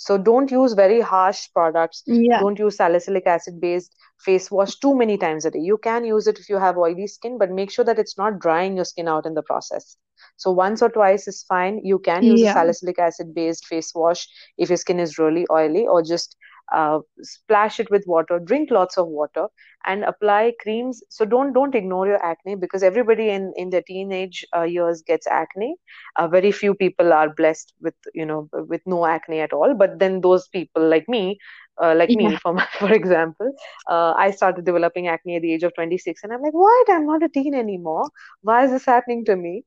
So 0.04 0.16
don't 0.28 0.52
use 0.54 0.74
very 0.78 1.00
harsh 1.10 1.40
products. 1.58 2.00
Yeah. 2.06 2.44
Don't 2.44 2.60
use 2.62 2.78
salicylic 2.80 3.28
acid 3.34 3.60
based 3.64 3.96
face 4.26 4.48
wash 4.58 4.76
too 4.86 4.92
many 5.02 5.18
times 5.24 5.46
a 5.50 5.52
day. 5.56 5.62
You 5.70 5.78
can 5.88 6.08
use 6.10 6.28
it 6.32 6.40
if 6.44 6.50
you 6.54 6.60
have 6.64 6.80
oily 6.86 7.08
skin, 7.14 7.38
but 7.44 7.56
make 7.60 7.72
sure 7.76 7.86
that 7.90 8.00
it's 8.04 8.18
not 8.22 8.40
drying 8.46 8.76
your 8.82 8.88
skin 8.92 9.10
out 9.14 9.30
in 9.32 9.38
the 9.40 9.46
process. 9.52 9.90
So 10.38 10.52
once 10.52 10.82
or 10.82 10.90
twice 10.90 11.28
is 11.28 11.44
fine. 11.54 11.80
You 11.92 12.00
can 12.00 12.26
use 12.34 12.42
Yeah. 12.42 12.48
a 12.48 12.48
salicylic 12.48 13.00
acid 13.08 13.34
based 13.40 13.66
face 13.74 13.92
wash 14.04 14.28
if 14.58 14.70
your 14.70 14.82
skin 14.86 15.00
is 15.00 15.18
really 15.18 15.46
oily, 15.52 15.86
or 15.88 16.02
just 16.04 16.36
uh, 16.72 17.00
splash 17.22 17.80
it 17.80 17.90
with 17.92 18.04
water. 18.08 18.40
Drink 18.40 18.70
lots 18.72 18.98
of 18.98 19.08
water 19.08 19.48
and 19.86 20.04
apply 20.04 20.54
creams. 20.62 21.02
So 21.10 21.26
don't 21.26 21.54
don't 21.54 21.76
ignore 21.76 22.08
your 22.08 22.24
acne 22.24 22.56
because 22.56 22.84
everybody 22.84 23.30
in 23.30 23.54
in 23.56 23.70
their 23.70 23.84
teenage 23.88 24.46
uh, 24.56 24.64
years 24.64 25.02
gets 25.06 25.28
acne. 25.28 25.76
Uh, 26.16 26.28
very 26.28 26.52
few 26.52 26.74
people 26.76 27.14
are 27.14 27.30
blessed 27.30 27.74
with 27.82 27.96
you 28.14 28.26
know 28.26 28.48
with 28.54 28.82
no 28.86 29.06
acne 29.06 29.40
at 29.40 29.54
all. 29.54 29.74
But 29.76 30.00
then 30.00 30.22
those 30.22 30.48
people 30.48 30.88
like 30.90 31.08
me. 31.08 31.38
Uh, 31.82 31.96
like 31.96 32.14
me, 32.14 32.36
for 32.36 32.54
my, 32.54 32.66
for 32.80 32.92
example, 32.94 33.52
uh, 33.90 34.14
I 34.18 34.32
started 34.32 34.66
developing 34.66 35.08
acne 35.08 35.36
at 35.38 35.42
the 35.42 35.54
age 35.54 35.64
of 35.64 35.74
26, 35.74 36.24
and 36.24 36.32
I'm 36.34 36.42
like, 36.42 36.54
what? 36.54 36.90
I'm 36.90 37.06
not 37.06 37.24
a 37.24 37.30
teen 37.30 37.54
anymore. 37.56 38.10
Why 38.42 38.66
is 38.66 38.72
this 38.72 38.86
happening 38.86 39.26
to 39.26 39.36
me? 39.36 39.64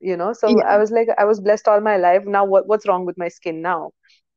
you 0.00 0.16
know 0.16 0.32
so 0.32 0.58
Yeah. 0.58 0.64
i 0.68 0.76
was 0.76 0.90
like 0.90 1.08
i 1.18 1.24
was 1.24 1.40
blessed 1.40 1.68
all 1.68 1.80
my 1.80 1.96
life 1.96 2.22
now 2.26 2.44
what, 2.44 2.66
what's 2.66 2.86
wrong 2.86 3.04
with 3.04 3.16
my 3.18 3.28
skin 3.28 3.60
now 3.62 3.90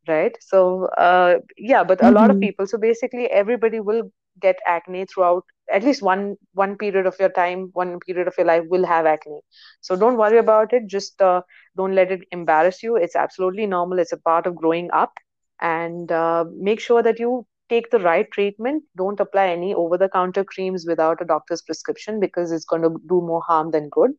right? 0.08 0.36
So 0.42 0.88
uh, 0.98 1.36
yeah 1.58 1.84
but 1.84 2.06
a 2.06 2.12
lot 2.12 2.30
of 2.32 2.40
Mhm. 2.40 2.42
people 2.42 2.66
so 2.68 2.78
basically 2.78 3.26
everybody 3.30 3.80
will 3.80 4.04
get 4.42 4.58
acne 4.66 5.06
throughout 5.06 5.44
at 5.72 5.84
least 5.84 6.02
one 6.02 6.36
one 6.54 6.76
period 6.78 7.06
of 7.06 7.16
your 7.20 7.30
time 7.30 7.70
one 7.74 8.00
period 8.00 8.28
of 8.28 8.34
your 8.38 8.48
life 8.48 8.64
will 8.70 8.86
have 8.86 9.06
acne. 9.06 9.40
So 9.82 9.96
don't 9.96 10.18
worry 10.18 10.38
about 10.38 10.74
it 10.74 10.88
just 10.88 11.22
uh, 11.22 11.42
don't 11.78 11.96
let 11.96 12.12
it 12.12 12.22
embarrass 12.32 12.82
you. 12.84 12.96
It's 12.96 13.16
absolutely 13.16 13.66
normal. 13.68 14.00
It's 14.00 14.14
a 14.14 14.18
part 14.18 14.46
of 14.48 14.56
growing 14.56 14.90
up. 14.92 15.14
And 15.62 16.12
uh, 16.12 16.46
make 16.58 16.80
sure 16.80 17.02
that 17.04 17.20
you 17.20 17.46
take 17.70 17.90
the 17.92 18.00
right 18.00 18.30
treatment. 18.32 18.84
Don't 18.98 19.20
apply 19.20 19.48
any 19.50 19.74
over 19.74 19.98
the 19.98 20.10
counter 20.10 20.44
creams 20.44 20.86
without 20.88 21.22
a 21.22 21.26
doctor's 21.26 21.62
prescription 21.62 22.20
because 22.20 22.52
it's 22.52 22.66
going 22.66 22.82
to 22.84 22.90
do 23.08 23.22
more 23.22 23.42
harm 23.48 23.72
than 23.72 23.90
good. 23.90 24.12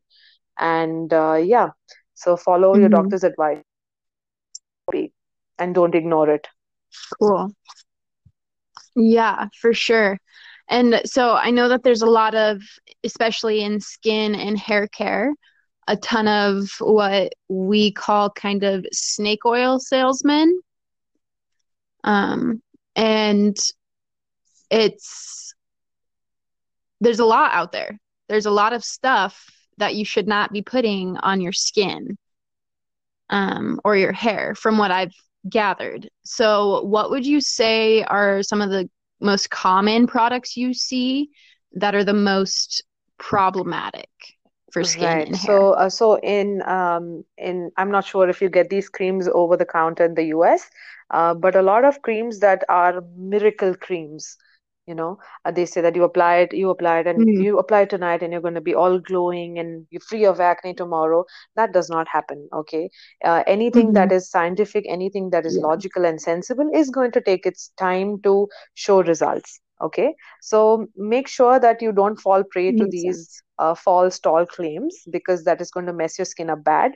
And 0.58 1.12
uh, 1.12 1.34
yeah 1.42 1.70
so 2.14 2.36
follow 2.36 2.76
your 2.76 2.88
Mhm. 2.88 2.90
doctor's 2.90 3.24
advice 3.24 3.62
and 5.58 5.74
don't 5.74 5.94
ignore 5.94 6.28
it 6.30 6.46
Cool. 7.20 7.52
Yeah, 8.94 9.48
for 9.60 9.72
sure. 9.72 10.18
And 10.68 11.00
so 11.04 11.34
I 11.34 11.50
know 11.50 11.68
that 11.68 11.82
there's 11.82 12.02
a 12.02 12.06
lot 12.06 12.34
of, 12.34 12.60
especially 13.04 13.62
in 13.62 13.80
skin 13.80 14.34
and 14.34 14.58
hair 14.58 14.86
care, 14.86 15.32
a 15.88 15.96
ton 15.96 16.28
of 16.28 16.70
what 16.78 17.32
we 17.48 17.92
call 17.92 18.30
kind 18.30 18.62
of 18.62 18.86
snake 18.92 19.44
oil 19.44 19.78
salesmen. 19.78 20.60
Um, 22.04 22.62
and 22.94 23.56
it's, 24.70 25.54
there's 27.00 27.20
a 27.20 27.24
lot 27.24 27.52
out 27.52 27.72
there. 27.72 27.98
There's 28.28 28.46
a 28.46 28.50
lot 28.50 28.72
of 28.72 28.84
stuff 28.84 29.46
that 29.78 29.94
you 29.94 30.04
should 30.04 30.28
not 30.28 30.52
be 30.52 30.62
putting 30.62 31.16
on 31.16 31.40
your 31.40 31.52
skin, 31.52 32.16
um, 33.30 33.80
or 33.84 33.96
your 33.96 34.12
hair, 34.12 34.54
from 34.54 34.78
what 34.78 34.90
I've 34.90 35.14
gathered. 35.48 36.08
So, 36.24 36.82
what 36.84 37.10
would 37.10 37.26
you 37.26 37.40
say 37.40 38.02
are 38.04 38.42
some 38.42 38.60
of 38.60 38.70
the 38.70 38.88
most 39.20 39.50
common 39.50 40.06
products 40.06 40.56
you 40.56 40.72
see 40.74 41.30
that 41.72 41.94
are 41.94 42.04
the 42.04 42.12
most 42.14 42.82
problematic 43.18 44.08
for 44.72 44.82
skin 44.84 45.24
Right. 45.24 45.34
So, 45.34 45.72
uh, 45.72 45.88
so 45.88 46.18
in 46.20 46.62
um, 46.62 47.24
in 47.36 47.70
I'm 47.76 47.90
not 47.90 48.04
sure 48.04 48.28
if 48.28 48.40
you 48.42 48.48
get 48.48 48.70
these 48.70 48.88
creams 48.88 49.28
over 49.28 49.56
the 49.56 49.64
counter 49.66 50.04
in 50.04 50.14
the 50.14 50.24
US, 50.36 50.70
uh, 51.10 51.34
but 51.34 51.54
a 51.56 51.62
lot 51.62 51.84
of 51.84 52.02
creams 52.02 52.40
that 52.40 52.64
are 52.68 53.02
miracle 53.16 53.74
creams, 53.74 54.36
you 54.86 54.94
know, 54.94 55.18
uh, 55.44 55.50
they 55.50 55.64
say 55.66 55.80
that 55.80 55.94
you 55.96 56.04
apply 56.04 56.36
it, 56.36 56.52
you 56.52 56.70
apply 56.70 57.00
it, 57.00 57.06
and 57.06 57.24
Mm, 57.24 57.44
you 57.44 57.58
apply 57.58 57.82
it 57.82 57.90
tonight, 57.90 58.22
and 58.22 58.32
you're 58.32 58.42
going 58.42 58.54
to 58.54 58.60
be 58.60 58.74
all 58.74 58.98
glowing 58.98 59.58
and 59.58 59.86
you're 59.90 60.00
free 60.00 60.24
of 60.24 60.40
acne 60.40 60.74
tomorrow. 60.74 61.24
That 61.56 61.72
does 61.72 61.88
not 61.90 62.08
happen, 62.08 62.48
okay? 62.52 62.90
Uh, 63.24 63.42
anything 63.46 63.92
that 63.94 64.10
mhm. 64.10 64.12
is 64.12 64.30
scientific, 64.30 64.84
anything 64.88 65.30
that 65.30 65.46
is 65.46 65.56
Yeah. 65.56 65.62
logical 65.62 66.04
and 66.04 66.20
sensible 66.20 66.68
is 66.74 66.90
going 66.90 67.12
to 67.12 67.20
take 67.20 67.46
its 67.46 67.72
time 67.78 68.20
to 68.22 68.48
show 68.74 69.02
results, 69.02 69.60
okay? 69.82 70.14
So 70.40 70.86
make 70.96 71.28
sure 71.28 71.58
that 71.58 71.82
you 71.82 71.92
don't 71.92 72.16
fall 72.20 72.42
prey 72.44 72.72
to 72.72 72.86
Makes 72.86 72.86
these 72.86 73.42
uh, 73.58 73.74
false 73.74 74.18
tall 74.18 74.46
claims 74.46 75.04
because 75.10 75.44
that 75.44 75.60
is 75.60 75.70
going 75.70 75.86
to 75.86 75.92
mess 75.92 76.18
your 76.18 76.26
skin 76.26 76.50
up 76.50 76.64
bad. 76.64 76.92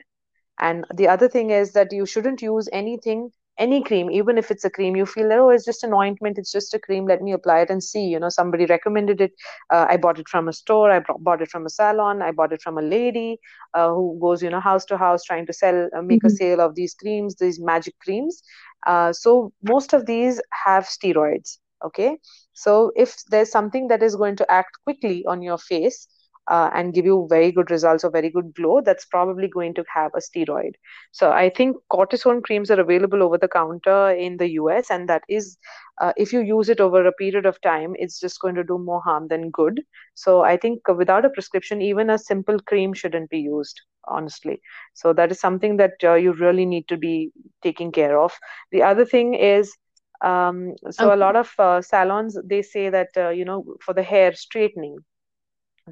And 0.59 0.85
the 0.93 1.07
other 1.07 1.27
thing 1.29 1.49
is 1.51 1.73
that 1.73 1.91
you 1.91 2.05
shouldn't 2.05 2.41
use 2.41 2.69
anything, 2.71 3.31
any 3.59 3.83
cream, 3.83 4.09
even 4.11 4.37
if 4.37 4.51
it's 4.51 4.63
a 4.65 4.69
cream 4.69 4.95
you 4.95 5.05
feel 5.05 5.29
that, 5.29 5.39
oh, 5.39 5.49
it's 5.49 5.65
just 5.65 5.83
an 5.83 5.93
ointment, 5.93 6.37
it's 6.37 6.51
just 6.51 6.73
a 6.73 6.79
cream, 6.79 7.05
let 7.05 7.21
me 7.21 7.31
apply 7.31 7.59
it 7.61 7.69
and 7.69 7.83
see. 7.83 8.05
You 8.05 8.19
know, 8.19 8.29
somebody 8.29 8.65
recommended 8.65 9.21
it. 9.21 9.31
Uh, 9.71 9.85
I 9.89 9.97
bought 9.97 10.19
it 10.19 10.27
from 10.29 10.47
a 10.47 10.53
store, 10.53 10.91
I 10.91 11.01
bought 11.19 11.41
it 11.41 11.49
from 11.49 11.65
a 11.65 11.69
salon, 11.69 12.21
I 12.21 12.31
bought 12.31 12.53
it 12.53 12.61
from 12.61 12.77
a 12.77 12.81
lady 12.81 13.39
uh, 13.73 13.89
who 13.89 14.17
goes, 14.21 14.41
you 14.41 14.49
know, 14.49 14.59
house 14.59 14.85
to 14.85 14.97
house 14.97 15.23
trying 15.23 15.45
to 15.47 15.53
sell, 15.53 15.89
uh, 15.97 16.01
make 16.01 16.23
a 16.23 16.29
Mhm. 16.29 16.31
sale 16.31 16.61
of 16.61 16.75
these 16.75 16.93
creams, 16.95 17.35
these 17.35 17.59
magic 17.59 17.95
creams. 17.99 18.41
Uh, 18.85 19.11
so 19.13 19.51
most 19.63 19.93
of 19.93 20.05
these 20.05 20.41
have 20.65 20.83
steroids. 20.85 21.57
Okay. 21.85 22.17
So 22.53 22.91
if 22.95 23.15
there's 23.29 23.51
something 23.51 23.87
that 23.87 24.03
is 24.03 24.15
going 24.15 24.35
to 24.37 24.51
act 24.51 24.77
quickly 24.83 25.25
on 25.27 25.41
your 25.41 25.57
face, 25.57 26.07
uh, 26.49 26.69
and 26.73 26.93
give 26.93 27.05
you 27.05 27.27
very 27.29 27.51
good 27.51 27.69
results 27.71 28.03
or 28.03 28.11
very 28.11 28.29
good 28.29 28.53
glow, 28.53 28.81
that's 28.81 29.05
probably 29.05 29.47
going 29.47 29.73
to 29.75 29.83
have 29.93 30.11
a 30.15 30.19
steroid. 30.19 30.71
So 31.11 31.31
I 31.31 31.49
think 31.49 31.77
cortisone 31.91 32.43
creams 32.43 32.69
are 32.71 32.79
available 32.79 33.23
over 33.23 33.37
the 33.37 33.47
counter 33.47 34.09
in 34.11 34.37
the 34.37 34.49
US, 34.51 34.89
and 34.89 35.07
that 35.09 35.23
is, 35.29 35.57
uh, 36.01 36.13
if 36.17 36.31
you 36.33 36.41
use 36.41 36.69
it 36.69 36.79
over 36.79 37.05
a 37.05 37.11
period 37.13 37.45
of 37.45 37.59
time, 37.61 37.93
it's 37.97 38.19
just 38.19 38.39
going 38.41 38.55
to 38.55 38.63
do 38.63 38.77
more 38.77 39.01
harm 39.01 39.27
than 39.27 39.49
good. 39.51 39.81
So 40.15 40.41
I 40.41 40.57
think 40.57 40.81
without 40.87 41.25
a 41.25 41.29
prescription, 41.29 41.81
even 41.81 42.09
a 42.09 42.17
simple 42.17 42.59
cream 42.59 42.93
shouldn't 42.93 43.29
be 43.29 43.39
used, 43.39 43.81
honestly. 44.07 44.61
So 44.93 45.13
that 45.13 45.31
is 45.31 45.39
something 45.39 45.77
that 45.77 45.93
uh, 46.03 46.13
you 46.15 46.33
really 46.33 46.65
need 46.65 46.87
to 46.89 46.97
be 46.97 47.31
taking 47.61 47.91
care 47.91 48.19
of. 48.19 48.33
The 48.71 48.83
other 48.83 49.05
thing 49.05 49.33
is, 49.33 49.75
um, 50.21 50.73
so 50.89 51.13
a 51.13 51.17
lot 51.17 51.35
of 51.35 51.51
uh, 51.59 51.81
salons 51.81 52.37
they 52.43 52.61
say 52.61 52.89
that 52.89 53.09
uh, 53.17 53.29
you 53.29 53.45
know 53.45 53.75
for 53.81 53.93
the 53.93 54.03
hair 54.03 54.33
straightening 54.33 54.97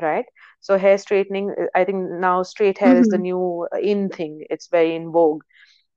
right? 0.01 0.25
So 0.62 0.77
hair 0.77 0.97
straightening, 0.97 1.51
uh, 1.60 1.65
I 1.75 1.84
think 1.86 2.10
now 2.10 2.43
straight 2.43 2.77
hair 2.77 2.97
is 2.97 3.10
the 3.10 3.17
Mhm. 3.17 3.19
new 3.19 3.67
uh, 3.73 3.79
in 3.79 4.10
thing. 4.10 4.45
It's 4.49 4.67
very 4.67 4.95
in 4.95 5.12
vogue. 5.12 5.43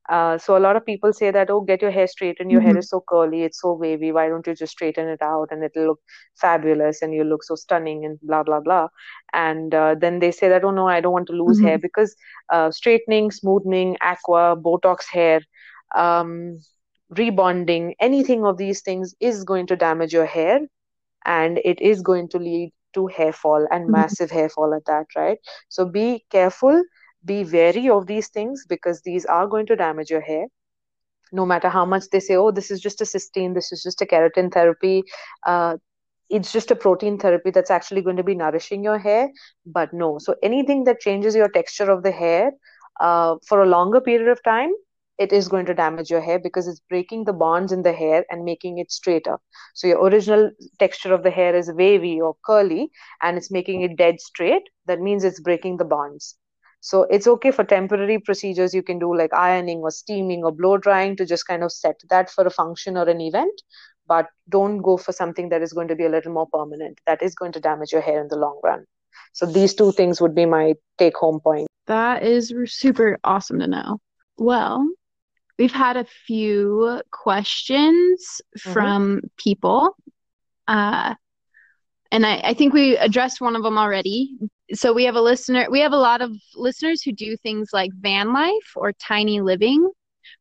Uh, 0.09 0.37
so 0.37 0.57
a 0.57 0.59
lot 0.59 0.75
of 0.75 0.85
people 0.85 1.13
say 1.13 1.31
that, 1.31 1.49
oh, 1.49 1.61
get 1.61 1.81
your 1.81 1.91
hair 1.91 2.07
straightened. 2.07 2.51
Your 2.51 2.61
hair 2.61 2.75
Mhm. 2.75 2.79
is 2.79 2.89
so 2.89 3.03
curly, 3.07 3.43
it's 3.43 3.61
so 3.61 3.73
wavy. 3.73 4.11
Why 4.11 4.27
don't 4.29 4.45
you 4.47 4.53
just 4.55 4.71
straighten 4.73 5.07
it 5.07 5.21
out 5.21 5.47
and 5.51 5.63
it'll 5.63 5.87
look 5.87 5.99
fabulous 6.39 7.01
and 7.01 7.13
you 7.13 7.23
look 7.23 7.43
so 7.43 7.55
stunning 7.55 8.05
and 8.05 8.19
blah 8.21 8.43
blah 8.43 8.59
blah. 8.59 8.87
And 9.33 9.73
uh, 9.73 9.95
then 9.99 10.19
they 10.19 10.31
say 10.31 10.49
that, 10.49 10.63
oh 10.63 10.71
no, 10.71 10.87
I 10.87 10.99
don't 11.01 11.13
want 11.13 11.27
to 11.27 11.33
lose 11.33 11.59
hair 11.61 11.77
Mhm. 11.77 11.79
because 11.79 12.15
uh, 12.51 12.71
straightening, 12.71 13.31
smoothing, 13.31 13.97
aqua, 14.01 14.55
Botox 14.57 15.05
hair, 15.11 15.41
um, 15.95 16.59
rebonding, 17.13 17.93
anything 17.99 18.45
of 18.45 18.57
these 18.57 18.81
things 18.81 19.13
is 19.19 19.43
going 19.43 19.67
to 19.67 19.75
damage 19.75 20.13
your 20.13 20.25
hair 20.25 20.59
and 21.25 21.59
it 21.63 21.81
is 21.81 22.01
going 22.01 22.27
to 22.29 22.37
lead 22.37 22.71
to 22.93 23.07
hair 23.07 23.31
fall 23.33 23.67
and 23.71 23.89
Mhm. 23.89 23.91
massive 23.91 24.31
hair 24.31 24.49
fall 24.49 24.73
at 24.73 24.85
that, 24.85 25.05
right? 25.15 25.37
So 25.69 25.85
be 25.85 26.25
careful, 26.31 26.83
be 27.25 27.43
wary 27.43 27.89
of 27.89 28.07
these 28.07 28.29
things 28.29 28.65
because 28.67 29.01
these 29.01 29.25
are 29.25 29.47
going 29.47 29.65
to 29.67 29.75
damage 29.75 30.09
your 30.09 30.21
hair. 30.21 30.47
No 31.31 31.45
matter 31.45 31.69
how 31.69 31.85
much 31.85 32.09
they 32.11 32.19
say, 32.19 32.35
oh, 32.35 32.51
this 32.51 32.71
is 32.71 32.79
just 32.81 33.01
a 33.01 33.05
cysteine, 33.05 33.53
this 33.53 33.71
is 33.71 33.83
just 33.83 34.01
a 34.01 34.05
keratin 34.05 34.51
therapy, 34.51 35.03
uh, 35.45 35.77
it's 36.29 36.51
just 36.51 36.71
a 36.71 36.75
protein 36.75 37.17
therapy 37.17 37.51
that's 37.51 37.71
actually 37.71 38.01
going 38.01 38.17
to 38.17 38.23
be 38.23 38.35
nourishing 38.35 38.83
your 38.83 38.97
hair. 38.99 39.29
But 39.65 39.93
no, 39.93 40.17
so 40.19 40.35
anything 40.43 40.83
that 40.85 40.99
changes 40.99 41.35
your 41.35 41.49
texture 41.49 41.89
of 41.91 42.03
the 42.03 42.11
hair 42.11 42.51
uh, 42.99 43.35
for 43.47 43.61
a 43.61 43.67
longer 43.67 44.01
period 44.01 44.29
of 44.29 44.41
time, 44.43 44.71
it 45.19 45.33
is 45.33 45.47
going 45.47 45.65
to 45.65 45.73
damage 45.73 46.09
your 46.09 46.21
hair 46.21 46.39
because 46.39 46.67
it's 46.67 46.79
breaking 46.89 47.25
the 47.25 47.33
bonds 47.33 47.71
in 47.71 47.83
the 47.83 47.93
hair 47.93 48.25
and 48.31 48.45
making 48.45 48.77
it 48.77 48.91
straighter. 48.91 49.37
So 49.73 49.87
your 49.87 50.03
original 50.03 50.51
texture 50.79 51.13
of 51.13 51.23
the 51.23 51.29
hair 51.29 51.55
is 51.55 51.71
wavy 51.71 52.19
or 52.21 52.35
curly 52.45 52.89
and 53.21 53.37
it's 53.37 53.51
making 53.51 53.81
it 53.81 53.97
dead 53.97 54.21
straight. 54.21 54.63
That 54.85 55.01
means 55.01 55.23
it's 55.23 55.41
breaking 55.41 55.77
the 55.77 55.85
bonds. 55.85 56.35
So 56.81 57.03
it's 57.03 57.27
okay 57.27 57.51
for 57.51 57.65
temporary 57.65 58.19
procedures 58.19 58.73
you 58.73 58.81
can 58.81 58.99
do 58.99 59.15
like 59.15 59.33
ironing 59.33 59.79
or 59.79 59.91
steaming 59.91 60.45
or 60.45 60.53
blow 60.53 60.77
drying 60.77 61.17
to 61.17 61.25
just 61.25 61.45
kind 61.45 61.63
of 61.63 61.73
set 61.73 61.99
that 62.09 62.29
for 62.29 62.47
a 62.47 62.49
function 62.49 62.95
or 62.95 63.07
an 63.09 63.19
event 63.19 63.61
but 64.09 64.27
don't 64.49 64.79
go 64.79 64.97
for 64.97 65.13
something 65.13 65.49
that 65.49 65.61
is 65.61 65.71
going 65.71 65.87
to 65.87 65.95
be 65.95 66.05
a 66.05 66.09
little 66.09 66.33
more 66.33 66.47
permanent. 66.51 66.99
That 67.05 67.21
is 67.21 67.35
going 67.35 67.51
to 67.53 67.59
damage 67.59 67.91
your 67.91 68.01
hair 68.01 68.19
in 68.19 68.27
the 68.27 68.37
long 68.37 68.59
run. 68.63 68.85
So 69.33 69.45
these 69.45 69.73
two 69.73 69.91
things 69.91 70.19
would 70.19 70.33
be 70.33 70.45
my 70.45 70.73
take 70.97 71.15
home 71.15 71.39
point. 71.39 71.67
That 71.85 72.23
is 72.23 72.51
super 72.65 73.19
awesome 73.23 73.59
to 73.59 73.67
know. 73.67 73.99
Well, 74.37 74.87
we've 75.59 75.71
had 75.71 75.97
a 75.97 76.05
few 76.25 77.03
questions 77.11 78.41
Mm-hmm. 78.57 78.73
from 78.73 79.21
people. 79.37 79.95
Uh, 80.67 81.13
and 82.11 82.25
I, 82.25 82.41
I 82.43 82.53
think 82.53 82.73
we 82.73 82.97
addressed 82.97 83.41
one 83.41 83.55
of 83.55 83.63
them 83.63 83.77
already. 83.77 84.37
So 84.73 84.91
we 84.91 85.05
have 85.05 85.15
a 85.15 85.21
listener, 85.21 85.67
we 85.69 85.79
have 85.81 85.93
a 85.93 85.97
lot 85.97 86.21
of 86.21 86.31
listeners 86.55 87.01
who 87.01 87.11
do 87.11 87.37
things 87.37 87.69
like 87.71 87.91
van 87.93 88.33
life 88.33 88.73
or 88.75 88.91
tiny 88.93 89.41
living, 89.41 89.89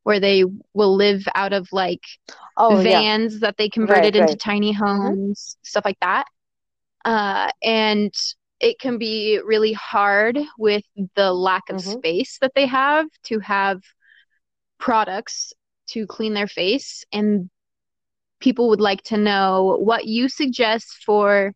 where 0.02 0.20
they 0.20 0.44
will 0.72 0.96
live 0.96 1.22
out 1.34 1.52
of 1.52 1.68
like 1.70 2.02
oh, 2.56 2.76
vans 2.82 3.34
yeah. 3.34 3.38
that 3.40 3.56
they 3.58 3.68
converted 3.68 4.14
right, 4.14 4.22
into 4.22 4.32
right. 4.32 4.40
tiny 4.40 4.72
mm-hmm. 4.72 4.84
homes, 4.84 5.56
mm-hmm. 5.56 5.68
stuff 5.68 5.84
like 5.84 5.98
that. 6.00 6.26
Uh, 7.04 7.50
and 7.62 8.14
it 8.60 8.78
can 8.78 8.98
be 8.98 9.40
really 9.44 9.74
hard 9.74 10.38
with 10.58 10.84
the 11.14 11.32
lack 11.32 11.68
of 11.68 11.76
mm-hmm. 11.76 11.98
space 11.98 12.38
that 12.40 12.52
they 12.54 12.66
have 12.66 13.06
to 13.24 13.38
have 13.38 13.80
products 14.78 15.52
to 15.88 16.06
clean 16.06 16.34
their 16.34 16.46
face. 16.46 17.04
And 17.12 17.50
people 18.40 18.68
would 18.68 18.80
like 18.80 19.02
to 19.04 19.16
know 19.16 19.78
what 19.80 20.06
you 20.06 20.28
suggest 20.28 21.02
for 21.04 21.52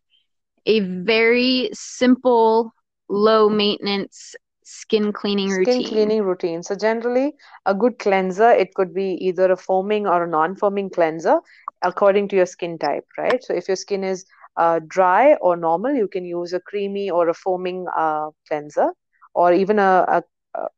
a 0.65 0.79
very 0.79 1.69
simple, 1.73 2.73
low 3.09 3.49
maintenance 3.49 4.35
skin 4.63 5.11
cleaning 5.11 5.49
routine. 5.49 5.81
Skin 5.81 5.93
cleaning 5.93 6.23
routine. 6.23 6.63
So 6.63 6.75
generally, 6.75 7.33
a 7.65 7.73
good 7.73 7.99
cleanser, 7.99 8.49
it 8.51 8.73
could 8.73 8.93
be 8.93 9.17
either 9.21 9.51
a 9.51 9.57
foaming 9.57 10.07
or 10.07 10.23
a 10.23 10.27
non-foaming 10.27 10.89
cleanser 10.89 11.39
according 11.81 12.29
to 12.29 12.35
your 12.37 12.45
skin 12.45 12.77
type, 12.77 13.05
right? 13.17 13.43
So 13.43 13.53
if 13.53 13.67
your 13.67 13.75
skin 13.75 14.03
is 14.03 14.25
uh, 14.55 14.79
dry 14.87 15.35
or 15.41 15.57
normal, 15.57 15.93
you 15.93 16.07
can 16.07 16.23
use 16.23 16.53
a 16.53 16.59
creamy 16.61 17.09
or 17.09 17.27
a 17.27 17.33
foaming 17.33 17.85
uh, 17.97 18.29
cleanser, 18.47 18.93
or 19.33 19.51
even 19.51 19.79
a, 19.79 20.05
a 20.07 20.23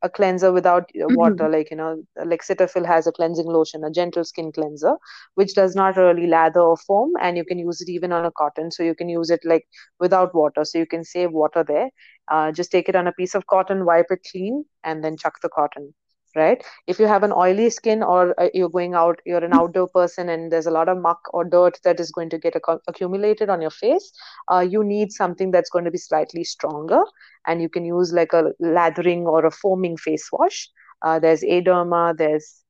a 0.02 0.10
cleanser 0.10 0.52
without 0.52 0.90
mm-hmm. 0.96 1.16
water 1.16 1.50
like 1.50 1.70
you 1.70 1.78
know 1.78 2.02
like 2.26 2.42
cetaphil 2.42 2.86
has 2.86 3.08
a 3.08 3.12
cleansing 3.12 3.46
lotion 3.46 3.84
a 3.84 3.92
gentle 3.92 4.24
skin 4.24 4.52
cleanser 4.52 4.96
which 5.36 5.54
does 5.54 5.76
not 5.76 5.98
really 5.98 6.28
lather 6.28 6.62
or 6.62 6.78
foam 6.78 7.12
and 7.22 7.38
you 7.38 7.46
can 7.46 7.60
use 7.60 7.82
it 7.82 7.90
even 7.90 8.12
on 8.12 8.26
a 8.26 8.32
cotton. 8.32 8.72
So 8.72 8.84
you 8.84 8.96
can 8.96 9.10
use 9.10 9.30
it 9.30 9.42
like 9.44 9.66
without 10.00 10.34
water. 10.34 10.66
So 10.66 10.78
you 10.78 10.86
can 10.86 11.04
save 11.04 11.32
water 11.32 11.64
there. 11.64 11.90
Uh, 12.28 12.52
just 12.52 12.72
take 12.72 12.90
it 12.90 12.96
on 12.96 13.08
a 13.08 13.14
piece 13.14 13.36
of 13.36 13.46
cotton 13.48 13.86
wipe 13.86 14.08
it 14.10 14.26
clean 14.32 14.66
and 14.84 15.04
then 15.04 15.18
chuck 15.18 15.40
the 15.42 15.50
cotton 15.50 15.94
right 16.36 16.64
if 16.88 17.00
you 17.00 17.08
have 17.08 17.24
an 17.24 17.32
oily 17.32 17.70
skin 17.70 18.04
or 18.04 18.40
uh, 18.40 18.50
you're 18.54 18.70
going 18.70 18.94
out 18.94 19.22
you're 19.26 19.44
an 19.44 19.54
outdoor 19.54 19.88
person 19.88 20.30
and 20.30 20.52
there's 20.52 20.66
a 20.66 20.72
lot 20.72 20.90
of 20.90 20.98
muck 20.98 21.20
or 21.34 21.44
dirt 21.44 21.80
that 21.84 22.00
is 22.00 22.12
going 22.12 22.30
to 22.30 22.38
get 22.38 22.56
ac- 22.56 22.80
accumulated 22.88 23.50
on 23.50 23.62
your 23.62 23.72
face 23.72 24.12
uh, 24.52 24.60
you 24.60 24.84
need 24.84 25.12
something 25.12 25.52
that's 25.52 25.70
going 25.70 25.86
to 25.86 25.92
be 25.92 25.98
slightly 25.98 26.44
stronger 26.44 27.02
and 27.48 27.62
you 27.62 27.70
can 27.70 27.86
use 27.86 28.14
like 28.14 28.34
a 28.34 28.52
lathering 28.60 29.26
or 29.26 29.46
a 29.46 29.52
foaming 29.52 29.98
face 29.98 30.30
wash 30.32 30.70
uh, 31.02 31.20
there's 31.20 31.44
A-Derma 31.44 32.18
there's 32.18 32.66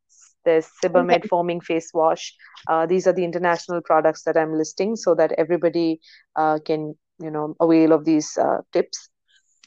there's 0.45 0.69
Sebamed 0.83 1.17
okay. 1.17 1.27
foaming 1.27 1.59
face 1.59 1.89
wash. 1.93 2.33
Uh, 2.69 2.85
these 2.85 3.07
are 3.07 3.13
the 3.13 3.23
international 3.25 3.81
products 3.81 4.23
that 4.23 4.37
I'm 4.37 4.53
listing 4.53 4.95
so 4.95 5.15
that 5.15 5.31
everybody 5.37 5.99
uh, 6.35 6.59
can, 6.63 6.93
you 7.19 7.31
know, 7.31 7.55
avail 7.59 7.91
of 7.91 8.05
these 8.05 8.37
uh, 8.37 8.59
tips 8.71 9.09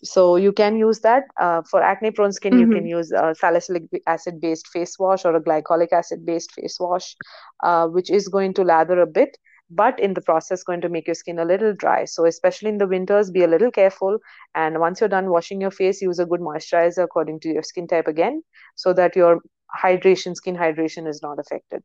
so 0.03 0.37
you 0.37 0.53
can 0.53 0.77
use 0.77 1.01
that 1.01 1.25
uh, 1.41 1.63
for 1.63 1.83
acne 1.83 2.11
prone 2.11 2.33
skin 2.33 2.53
mm-hmm. 2.53 2.61
you 2.61 2.67
can 2.67 2.85
mm-hmm. 2.85 2.99
use 2.99 3.13
a 3.13 3.35
salicylic 3.35 3.83
acid 4.07 4.41
based 4.41 4.67
face 4.69 4.99
wash 4.99 5.25
or 5.25 5.35
a 5.35 5.41
glycolic 5.41 5.93
acid 5.93 6.25
based 6.25 6.53
face 6.53 6.79
wash 6.81 7.17
uh, 7.63 7.87
which 7.87 8.11
is 8.11 8.29
going 8.29 8.55
to 8.55 8.63
lather 8.63 9.01
a 9.01 9.07
bit 9.07 9.37
but 9.71 9.99
in 10.01 10.15
the 10.15 10.21
process 10.21 10.63
going 10.63 10.81
to 10.81 10.89
make 10.89 11.07
your 11.07 11.15
skin 11.15 11.39
a 11.39 11.45
little 11.45 11.75
dry 11.75 12.05
so 12.05 12.25
especially 12.25 12.69
in 12.69 12.79
the 12.79 12.87
winters 12.87 13.31
be 13.31 13.45
a 13.45 13.49
little 13.49 13.71
careful 13.71 14.19
and 14.55 14.81
once 14.81 15.01
you're 15.01 15.09
done 15.09 15.31
washing 15.31 15.61
your 15.61 15.71
face 15.71 16.01
use 16.01 16.19
a 16.19 16.27
good 16.27 16.41
moisturizer 16.41 17.05
according 17.05 17.39
to 17.41 17.49
your 17.49 17.63
skin 17.63 17.87
type 17.87 18.07
again 18.07 18.43
so 18.77 18.93
that 18.93 19.15
your 19.15 19.41
hydration 19.83 20.35
skin 20.35 20.57
hydration 20.57 21.07
is 21.07 21.21
not 21.23 21.39
affected 21.39 21.83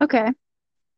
okay 0.00 0.28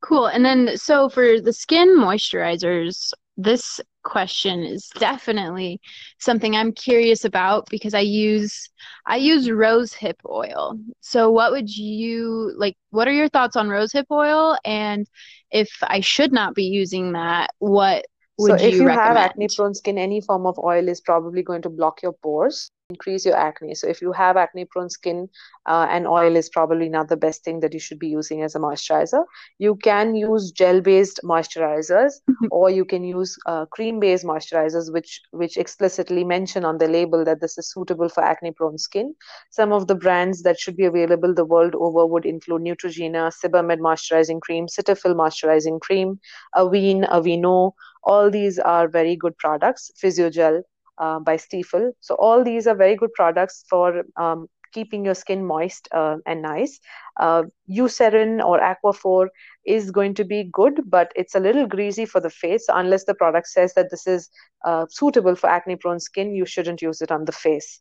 cool 0.01 0.27
and 0.27 0.45
then 0.45 0.77
so 0.77 1.09
for 1.09 1.41
the 1.41 1.53
skin 1.53 1.89
moisturizers 1.99 3.13
this 3.37 3.81
question 4.05 4.63
is 4.63 4.91
definitely 4.99 5.81
something 6.19 6.55
I'm 6.55 6.73
curious 6.73 7.25
about 7.25 7.69
because 7.71 7.95
I 7.95 8.01
use 8.01 8.69
I 9.07 9.17
use 9.17 9.51
rose 9.51 9.93
hip 9.93 10.21
oil. 10.29 10.79
So 11.01 11.31
what 11.31 11.53
would 11.53 11.75
you 11.75 12.53
like 12.57 12.77
what 12.91 13.09
are 13.09 13.13
your 13.13 13.29
thoughts 13.29 13.57
on 13.57 13.69
rose 13.69 13.93
hip 13.93 14.07
oil 14.11 14.57
and 14.65 15.07
if 15.51 15.71
I 15.83 16.01
should 16.01 16.33
not 16.33 16.55
be 16.55 16.65
using 16.65 17.13
that, 17.13 17.51
what 17.59 18.05
would 18.39 18.61
so 18.61 18.67
if 18.67 18.75
you, 18.75 18.87
recommend? 18.87 19.01
have 19.01 19.17
acne 19.17 19.49
prone 19.55 19.75
skin 19.75 19.99
any 19.99 20.21
form 20.21 20.47
of 20.47 20.59
oil 20.59 20.89
is 20.89 21.01
probably 21.01 21.43
going 21.43 21.63
to 21.63 21.71
block 21.71 22.03
your 22.03 22.13
pores 22.13 22.71
increase 22.91 23.25
your 23.25 23.37
acne. 23.37 23.75
So 23.75 23.89
if 23.89 24.03
you 24.03 24.13
have 24.13 24.37
acne 24.37 24.67
prone 24.67 24.91
skin, 24.91 25.29
uh, 25.67 25.87
and 25.89 26.07
oil 26.07 26.37
is 26.37 26.51
probably 26.51 26.89
not 26.89 27.09
the 27.09 27.17
best 27.17 27.43
thing 27.43 27.61
that 27.61 27.73
you 27.73 27.81
should 27.81 27.99
be 27.99 28.09
using 28.09 28.43
as 28.43 28.55
a 28.55 28.59
moisturizer. 28.59 29.25
You 29.59 29.77
can 29.77 30.15
use 30.15 30.51
gel 30.51 30.81
based 30.83 31.21
moisturizers 31.25 32.13
mm-hmm. 32.29 32.47
or 32.51 32.69
you 32.71 32.85
can 32.85 33.03
use 33.03 33.39
uh, 33.47 33.65
cream 33.67 34.01
based 34.01 34.25
moisturizers, 34.25 34.93
which, 34.93 35.23
which 35.31 35.57
explicitly 35.57 36.25
mention 36.25 36.65
on 36.65 36.77
the 36.79 36.89
label 36.89 37.25
that 37.25 37.41
this 37.41 37.57
is 37.57 37.71
suitable 37.71 38.11
for 38.11 38.23
acne 38.23 38.53
prone 38.53 38.77
skin. 38.77 39.15
Some 39.51 39.73
of 39.73 39.87
the 39.87 39.95
brands 39.95 40.43
that 40.43 40.61
should 40.61 40.77
be 40.77 40.85
available 40.85 41.33
the 41.33 41.47
world 41.47 41.75
over 41.75 42.07
would 42.07 42.27
include 42.27 42.63
Neutrogena, 42.63 43.33
Sebamed 43.33 43.79
moisturizing 43.79 44.43
cream, 44.43 44.67
Cetaphil 44.67 45.15
moisturizing 45.15 45.81
cream, 45.81 46.21
Avene, 46.55 47.09
Aveeno. 47.09 47.73
All 48.05 48.31
these 48.31 48.59
are 48.59 48.89
very 48.89 49.17
good 49.17 49.37
products. 49.39 49.91
Physiogel, 50.03 50.63
uh, 50.99 51.19
by 51.21 51.37
Stiefel. 51.37 51.93
So 52.01 52.15
all 52.17 52.45
these 52.45 52.67
are 52.67 52.75
very 52.75 52.97
good 52.97 53.13
products 53.15 53.65
for 53.69 54.03
um, 54.17 54.47
keeping 54.73 55.05
your 55.05 55.15
skin 55.15 55.45
moist 55.45 55.89
uh, 55.93 56.17
and 56.27 56.43
nice. 56.43 56.81
Uh, 57.19 57.45
Eucerin 57.71 58.45
or 58.45 58.61
Aquaphor 58.61 59.29
is 59.65 59.91
going 59.91 60.15
to 60.15 60.25
be 60.25 60.51
good, 60.53 60.81
but 60.87 61.13
it's 61.15 61.35
a 61.35 61.41
little 61.41 61.67
greasy 61.67 62.05
for 62.05 62.21
the 62.21 62.31
face. 62.31 62.67
Unless 62.69 63.05
the 63.05 63.15
product 63.15 63.49
says 63.49 63.75
that 63.75 63.91
this 63.91 64.07
is 64.07 64.29
uh, 64.65 64.87
suitable 64.91 65.37
for 65.37 65.49
acne 65.49 65.77
prone 65.77 66.01
skin, 66.01 66.35
you 66.35 66.45
shouldn't 66.45 66.83
use 66.83 67.01
it 67.01 67.13
on 67.13 67.25
the 67.25 67.33
face 67.33 67.81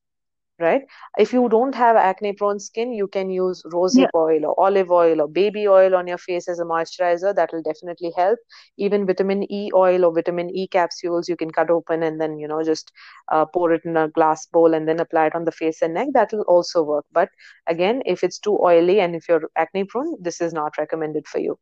right? 0.59 0.81
If 1.17 1.33
you 1.33 1.49
don't 1.49 1.73
have 1.75 1.95
acne 1.95 2.33
prone 2.33 2.59
skin 2.59 2.93
you 2.93 3.07
can 3.07 3.29
use 3.29 3.63
rosehip 3.73 4.09
yeah. 4.13 4.15
oil 4.15 4.45
or 4.45 4.59
olive 4.59 4.91
oil 4.91 5.21
or 5.21 5.27
baby 5.27 5.67
oil 5.67 5.95
on 5.95 6.07
your 6.07 6.17
face 6.17 6.47
as 6.47 6.59
a 6.59 6.63
moisturizer. 6.63 7.35
That 7.35 7.51
will 7.53 7.61
definitely 7.63 8.11
help. 8.15 8.39
Even 8.77 9.05
vitamin 9.05 9.43
e 9.51 9.71
oil 9.73 10.05
or 10.05 10.13
vitamin 10.13 10.49
e 10.49 10.67
capsules 10.67 11.27
you 11.29 11.35
can 11.35 11.51
cut 11.51 11.69
open 11.69 12.03
and 12.03 12.19
then 12.21 12.37
you 12.37 12.47
know 12.47 12.63
just 12.63 12.91
uh, 13.31 13.45
pour 13.45 13.71
it 13.73 13.81
in 13.85 13.97
a 13.97 14.07
glass 14.09 14.45
bowl 14.47 14.73
and 14.73 14.87
then 14.87 14.99
apply 14.99 15.27
it 15.27 15.35
on 15.35 15.45
the 15.45 15.51
face 15.51 15.81
and 15.81 15.93
neck. 15.93 16.09
That 16.13 16.31
will 16.31 16.45
also 16.47 16.83
work. 16.83 17.05
But 17.11 17.29
again 17.67 18.01
if 18.05 18.23
it's 18.23 18.39
too 18.39 18.57
oily 18.61 18.99
and 18.99 19.15
if 19.15 19.27
you're 19.27 19.49
acne 19.57 19.85
prone 19.85 20.15
this 20.21 20.41
is 20.41 20.53
not 20.53 20.77
recommended 20.77 21.27
for 21.27 21.39
you. 21.39 21.57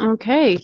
Okay 0.00 0.58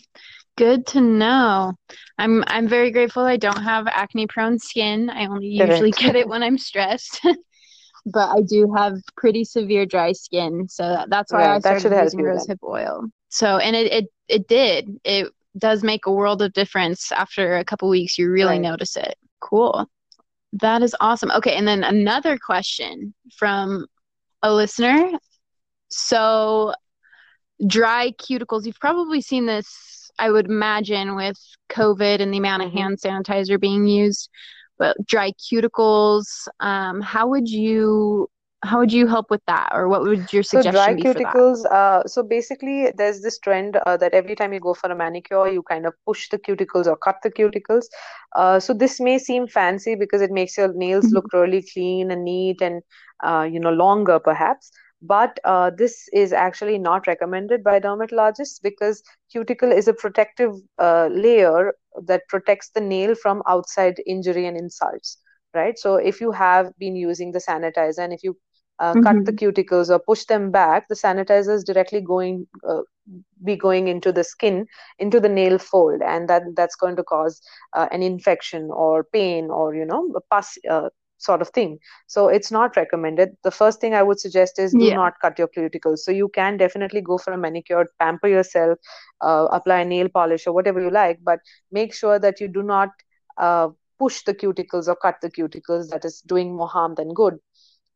Good 0.56 0.86
to 0.88 1.00
know. 1.00 1.74
I'm 2.18 2.44
I'm 2.46 2.68
very 2.68 2.90
grateful 2.90 3.24
I 3.24 3.36
don't 3.36 3.62
have 3.62 3.86
acne 3.88 4.26
prone 4.26 4.58
skin. 4.58 5.10
I 5.10 5.26
only 5.26 5.48
usually 5.48 5.90
get 5.90 6.14
it 6.14 6.28
when 6.28 6.42
I'm 6.42 6.58
stressed. 6.58 7.20
but 8.06 8.30
I 8.30 8.42
do 8.42 8.72
have 8.76 8.98
pretty 9.16 9.44
severe 9.44 9.84
dry 9.86 10.12
skin, 10.12 10.68
so 10.68 11.04
that's 11.08 11.32
why 11.32 11.46
right, 11.46 11.56
I 11.56 11.58
started 11.58 12.04
using 12.04 12.20
rosehip 12.20 12.58
oil. 12.62 13.06
So 13.30 13.58
and 13.58 13.74
it, 13.74 13.92
it 13.92 14.04
it 14.28 14.48
did. 14.48 15.00
It 15.04 15.32
does 15.58 15.82
make 15.82 16.06
a 16.06 16.12
world 16.12 16.42
of 16.42 16.52
difference 16.52 17.10
after 17.10 17.56
a 17.56 17.64
couple 17.64 17.88
weeks 17.88 18.18
you 18.18 18.30
really 18.30 18.52
right. 18.52 18.60
notice 18.60 18.96
it. 18.96 19.16
Cool. 19.40 19.88
That 20.52 20.82
is 20.82 20.94
awesome. 21.00 21.32
Okay, 21.32 21.56
and 21.56 21.66
then 21.66 21.82
another 21.82 22.38
question 22.38 23.12
from 23.36 23.86
a 24.42 24.52
listener. 24.52 25.10
So 25.88 26.74
dry 27.66 28.12
cuticles, 28.12 28.66
you've 28.66 28.78
probably 28.78 29.20
seen 29.20 29.46
this 29.46 30.03
I 30.18 30.30
would 30.30 30.46
imagine 30.46 31.16
with 31.16 31.38
COVID 31.70 32.20
and 32.20 32.32
the 32.32 32.38
amount 32.38 32.62
of 32.62 32.68
mm-hmm. 32.68 32.78
hand 32.78 32.98
sanitizer 32.98 33.60
being 33.60 33.86
used, 33.86 34.30
but 34.78 34.96
dry 35.06 35.32
cuticles, 35.32 36.26
um, 36.60 37.00
how 37.00 37.28
would 37.28 37.48
you 37.48 38.28
how 38.64 38.78
would 38.78 38.92
you 38.92 39.06
help 39.06 39.30
with 39.30 39.42
that 39.46 39.68
or 39.72 39.88
what 39.88 40.02
would 40.02 40.32
your 40.32 40.42
suggestion 40.42 40.72
so 40.72 40.78
dry 40.78 40.94
be 40.94 41.02
cuticles 41.02 41.64
uh, 41.66 42.02
so 42.06 42.22
basically 42.22 42.90
there's 42.96 43.20
this 43.20 43.38
trend 43.38 43.76
uh, 43.86 43.96
that 43.96 44.14
every 44.14 44.34
time 44.34 44.52
you 44.52 44.60
go 44.60 44.74
for 44.74 44.90
a 44.90 44.96
manicure 44.96 45.48
you 45.48 45.62
kind 45.62 45.86
of 45.86 45.92
push 46.06 46.28
the 46.30 46.38
cuticles 46.38 46.86
or 46.86 46.96
cut 46.96 47.16
the 47.22 47.30
cuticles 47.30 47.84
uh, 48.36 48.58
so 48.58 48.72
this 48.72 49.00
may 49.00 49.18
seem 49.18 49.46
fancy 49.46 49.94
because 49.94 50.22
it 50.22 50.30
makes 50.30 50.56
your 50.56 50.72
nails 50.72 51.04
mm-hmm. 51.04 51.16
look 51.16 51.32
really 51.32 51.62
clean 51.72 52.10
and 52.10 52.24
neat 52.24 52.60
and 52.60 52.82
uh, 53.22 53.46
you 53.50 53.60
know 53.60 53.70
longer 53.70 54.18
perhaps 54.18 54.70
but 55.06 55.38
uh, 55.44 55.70
this 55.70 56.08
is 56.12 56.32
actually 56.32 56.78
not 56.78 57.06
recommended 57.06 57.62
by 57.62 57.78
dermatologists 57.78 58.60
because 58.62 59.02
cuticle 59.30 59.70
is 59.70 59.86
a 59.86 59.92
protective 59.92 60.52
uh, 60.78 61.08
layer 61.12 61.74
that 62.06 62.26
protects 62.28 62.70
the 62.70 62.80
nail 62.80 63.14
from 63.14 63.42
outside 63.46 64.00
injury 64.06 64.46
and 64.46 64.56
insults 64.56 65.18
right 65.52 65.78
so 65.78 65.96
if 65.96 66.20
you 66.20 66.32
have 66.32 66.72
been 66.78 66.96
using 66.96 67.32
the 67.32 67.38
sanitizer 67.38 67.98
and 67.98 68.12
if 68.12 68.24
you 68.24 68.36
uh, 68.80 68.92
mm-hmm. 68.92 69.02
cut 69.02 69.24
the 69.24 69.32
cuticles 69.32 69.90
or 69.90 69.98
push 69.98 70.24
them 70.24 70.50
back 70.50 70.88
the 70.88 70.94
sanitizer 70.94 71.54
is 71.54 71.64
directly 71.64 72.00
going 72.00 72.46
uh, 72.68 72.80
be 73.44 73.56
going 73.56 73.88
into 73.88 74.10
the 74.10 74.24
skin 74.24 74.66
into 74.98 75.20
the 75.20 75.28
nail 75.28 75.58
fold 75.58 76.00
and 76.02 76.28
that 76.28 76.42
that's 76.56 76.74
going 76.74 76.96
to 76.96 77.04
cause 77.04 77.40
uh, 77.74 77.86
an 77.92 78.02
infection 78.02 78.70
or 78.72 79.04
pain 79.04 79.50
or 79.50 79.74
you 79.74 79.84
know 79.84 80.02
pus 80.30 80.58
uh, 80.68 80.88
sort 81.18 81.40
of 81.40 81.48
thing. 81.50 81.78
So 82.06 82.28
it's 82.28 82.50
not 82.50 82.76
recommended. 82.76 83.36
The 83.42 83.50
first 83.50 83.80
thing 83.80 83.94
I 83.94 84.02
would 84.02 84.20
suggest 84.20 84.58
is 84.58 84.72
do 84.72 84.84
yeah. 84.84 84.94
not 84.94 85.14
cut 85.20 85.38
your 85.38 85.48
cuticles. 85.48 85.98
So 85.98 86.10
you 86.10 86.28
can 86.28 86.56
definitely 86.56 87.00
go 87.00 87.18
for 87.18 87.32
a 87.32 87.38
manicure, 87.38 87.86
pamper 87.98 88.28
yourself, 88.28 88.78
uh, 89.20 89.46
apply 89.50 89.80
a 89.80 89.84
nail 89.84 90.08
polish 90.08 90.46
or 90.46 90.52
whatever 90.52 90.80
you 90.80 90.90
like, 90.90 91.20
but 91.22 91.40
make 91.72 91.94
sure 91.94 92.18
that 92.18 92.40
you 92.40 92.48
do 92.48 92.62
not 92.62 92.90
uh, 93.38 93.68
push 93.98 94.22
the 94.22 94.34
cuticles 94.34 94.88
or 94.88 94.96
cut 94.96 95.16
the 95.22 95.30
cuticles. 95.30 95.88
That 95.88 96.04
is 96.04 96.20
doing 96.20 96.56
more 96.56 96.68
harm 96.68 96.94
than 96.94 97.14
good. 97.14 97.38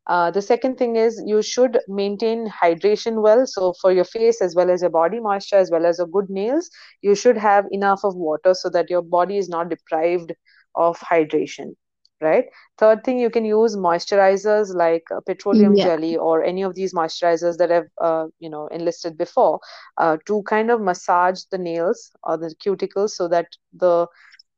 Uh, 0.07 0.31
the 0.31 0.41
second 0.41 0.77
thing 0.77 0.95
is 0.95 1.21
you 1.23 1.41
should 1.43 1.77
maintain 1.87 2.49
hydration 2.49 3.21
well. 3.21 3.45
So 3.45 3.73
for 3.79 3.91
your 3.91 4.05
face 4.05 4.41
as 4.41 4.55
well 4.55 4.71
as 4.71 4.81
your 4.81 4.89
body 4.89 5.19
moisture 5.19 5.57
as 5.57 5.69
well 5.69 5.85
as 5.85 5.99
your 5.99 6.07
good 6.07 6.29
nails, 6.29 6.69
you 7.01 7.13
should 7.13 7.37
have 7.37 7.65
enough 7.71 8.03
of 8.03 8.15
water 8.15 8.55
so 8.55 8.69
that 8.69 8.89
your 8.89 9.03
body 9.03 9.37
is 9.37 9.49
not 9.49 9.69
deprived 9.69 10.33
of 10.73 10.97
hydration 10.99 11.75
right 12.21 12.45
third 12.77 13.03
thing 13.03 13.17
you 13.19 13.29
can 13.29 13.45
use 13.45 13.75
moisturizers 13.75 14.73
like 14.73 15.03
uh, 15.15 15.19
petroleum 15.25 15.77
Yeah. 15.77 15.85
jelly 15.85 16.15
or 16.17 16.43
any 16.43 16.61
of 16.63 16.75
these 16.75 16.93
moisturizers 16.93 17.57
that 17.57 17.71
i've 17.71 17.89
uh, 18.09 18.25
you 18.39 18.49
know 18.49 18.67
enlisted 18.67 19.17
before 19.17 19.59
uh, 19.97 20.17
to 20.25 20.41
kind 20.43 20.71
of 20.71 20.81
massage 20.81 21.41
the 21.51 21.57
nails 21.57 22.11
or 22.23 22.37
the 22.37 22.53
cuticles 22.65 23.11
so 23.11 23.27
that 23.27 23.47
the 23.73 24.07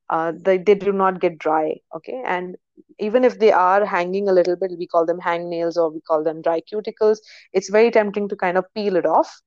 uh, 0.09 0.33
they, 0.45 0.57
they 0.57 0.75
do 0.75 0.91
not 0.91 1.19
get 1.19 1.37
dry 1.37 1.73
okay 1.95 2.21
and 2.25 2.55
even 2.99 3.23
if 3.23 3.37
they 3.39 3.51
are 3.51 3.85
hanging 3.85 4.27
a 4.27 4.33
little 4.33 4.55
bit 4.55 4.71
we 4.77 4.87
call 4.87 5.05
them 5.05 5.19
hang 5.19 5.49
nails 5.49 5.77
or 5.77 5.89
we 5.91 6.01
call 6.01 6.23
them 6.23 6.41
dry 6.41 6.61
cuticles 6.71 7.17
it's 7.53 7.69
very 7.69 7.91
tempting 7.91 8.27
to 8.27 8.35
kind 8.35 8.57
of 8.57 8.65
peel 8.73 8.95
it 8.95 9.05
off 9.05 9.41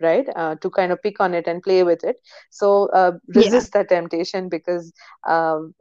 right 0.00 0.26
uh, 0.36 0.54
to 0.56 0.70
kind 0.70 0.92
of 0.92 1.02
pick 1.02 1.20
on 1.20 1.34
it 1.34 1.46
and 1.46 1.62
play 1.62 1.82
with 1.82 2.04
it 2.04 2.16
so 2.50 2.88
uh, 2.92 3.12
Yeah. 3.32 3.34
resist 3.34 3.72
that 3.72 3.88
temptation 3.88 4.48
because 4.48 4.92
um, 5.28 5.74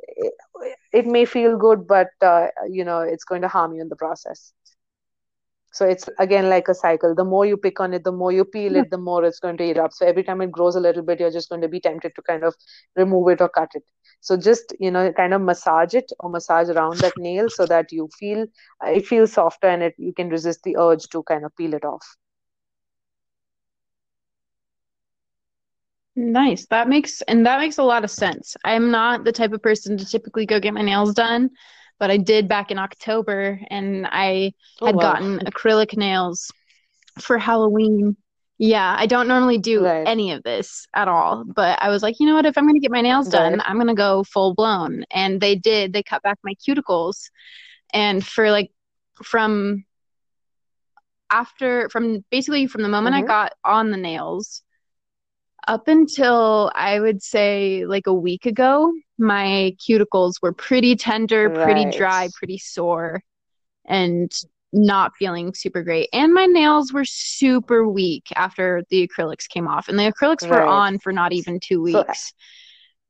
it, 0.93 1.05
may 1.05 1.25
feel 1.25 1.57
good 1.57 1.87
but 1.87 2.07
uh, 2.21 2.47
you 2.69 2.83
know 2.83 2.99
it's 2.99 3.23
going 3.23 3.41
to 3.41 3.47
harm 3.47 3.73
you 3.73 3.81
in 3.81 3.89
the 3.89 3.95
process. 3.95 4.53
So 5.71 5.85
it's 5.85 6.09
again 6.19 6.49
like 6.49 6.67
a 6.67 6.73
cycle. 6.73 7.13
The 7.15 7.23
more 7.23 7.45
you 7.45 7.57
pick 7.57 7.79
on 7.79 7.93
it 7.93 8.03
the 8.03 8.11
more 8.11 8.31
you 8.31 8.45
peel 8.45 8.75
it 8.75 8.89
the 8.89 8.97
more 8.97 9.23
it's 9.25 9.39
going 9.39 9.57
to 9.57 9.63
erupt. 9.63 9.95
So 9.95 10.05
every 10.05 10.23
time 10.23 10.41
it 10.41 10.51
grows 10.51 10.75
a 10.75 10.79
little 10.79 11.03
bit 11.03 11.19
you're 11.19 11.31
just 11.31 11.49
going 11.49 11.61
to 11.61 11.67
be 11.67 11.79
tempted 11.79 12.13
to 12.15 12.21
kind 12.21 12.43
of 12.43 12.55
remove 12.95 13.29
it 13.29 13.41
or 13.41 13.49
cut 13.49 13.69
it. 13.73 13.83
So 14.21 14.37
just 14.37 14.73
you 14.79 14.91
know 14.91 15.11
kind 15.13 15.33
of 15.33 15.41
massage 15.41 15.93
it 15.93 16.11
or 16.19 16.29
massage 16.29 16.69
around 16.69 17.01
that 17.01 17.17
nail 17.17 17.49
so 17.49 17.65
that 17.67 17.91
you 17.91 18.09
feel 18.19 18.43
uh, 18.85 18.89
it 18.89 19.07
feels 19.07 19.33
softer 19.33 19.67
and 19.67 19.83
it 19.83 19.95
you 19.97 20.13
can 20.13 20.29
resist 20.29 20.63
the 20.63 20.77
urge 20.77 21.07
to 21.09 21.23
kind 21.23 21.45
of 21.45 21.55
peel 21.55 21.73
it 21.73 21.85
off 21.85 22.17
Nice. 26.17 26.65
That 26.71 26.89
makes 26.89 27.21
and 27.21 27.45
that 27.45 27.59
makes 27.59 27.77
a 27.77 27.83
lot 27.83 28.03
of 28.03 28.09
sense. 28.09 28.57
I'm 28.65 28.89
not 28.89 29.23
the 29.23 29.31
type 29.31 29.53
of 29.53 29.61
person 29.61 29.97
to 29.97 30.05
typically 30.05 30.47
go 30.47 30.59
get 30.59 30.73
my 30.73 30.81
nails 30.81 31.13
done, 31.13 31.51
but 31.99 32.09
I 32.09 32.17
did 32.17 32.47
back 32.47 32.71
in 32.71 32.79
October 32.79 33.61
and 33.69 34.07
I 34.07 34.53
oh 34.81 34.87
had 34.87 34.95
wow 34.95 35.01
gotten 35.01 35.37
acrylic 35.39 35.95
nails 35.95 36.51
for 37.19 37.37
Halloween. 37.37 38.17
Yeah, 38.57 38.95
I 38.97 39.05
don't 39.05 39.27
normally 39.27 39.59
do 39.59 39.85
right 39.85 40.07
any 40.07 40.31
of 40.31 40.41
this 40.41 40.87
at 40.95 41.07
all, 41.07 41.43
but 41.45 41.77
I 41.83 41.89
was 41.89 42.01
like, 42.01 42.19
you 42.19 42.25
know 42.25 42.33
what, 42.33 42.47
if 42.47 42.57
I'm 42.57 42.65
gonna 42.65 42.79
get 42.79 42.89
my 42.89 43.01
nails 43.01 43.29
done, 43.29 43.59
right 43.59 43.69
I'm 43.69 43.77
gonna 43.77 43.93
go 43.93 44.23
full 44.23 44.55
blown. 44.55 45.03
And 45.11 45.39
they 45.39 45.53
did. 45.53 45.93
They 45.93 46.01
cut 46.01 46.23
back 46.23 46.39
my 46.43 46.55
cuticles. 46.67 47.29
And 47.93 48.25
for 48.25 48.49
like 48.49 48.71
from 49.23 49.85
after 51.29 51.89
from 51.89 52.25
basically 52.31 52.65
from 52.65 52.81
the 52.81 52.89
moment 52.89 53.15
I 53.15 53.19
mm-hmm. 53.19 53.27
got 53.27 53.53
on 53.63 53.91
the 53.91 53.97
nails 53.97 54.63
up 55.67 55.87
until 55.87 56.71
I 56.73 56.99
would 56.99 57.21
say 57.21 57.85
like 57.85 58.07
a 58.07 58.13
week 58.13 58.45
ago, 58.45 58.91
my 59.17 59.75
cuticles 59.87 60.35
were 60.41 60.53
pretty 60.53 60.95
tender, 60.95 61.49
pretty 61.49 61.85
right 61.85 61.93
dry, 61.95 62.29
pretty 62.37 62.57
sore, 62.57 63.21
and 63.85 64.31
not 64.73 65.15
feeling 65.17 65.53
super 65.53 65.83
great. 65.83 66.09
And 66.13 66.33
my 66.33 66.45
nails 66.45 66.93
were 66.93 67.05
super 67.05 67.87
weak 67.87 68.27
after 68.35 68.83
the 68.89 69.07
acrylics 69.07 69.47
came 69.47 69.67
off. 69.67 69.87
And 69.89 69.99
the 69.99 70.11
acrylics 70.11 70.49
were 70.49 70.63
on 70.63 70.99
for 70.99 71.11
not 71.11 71.33
even 71.33 71.59
two 71.59 71.87
so 71.87 71.99
weeks. 71.99 72.33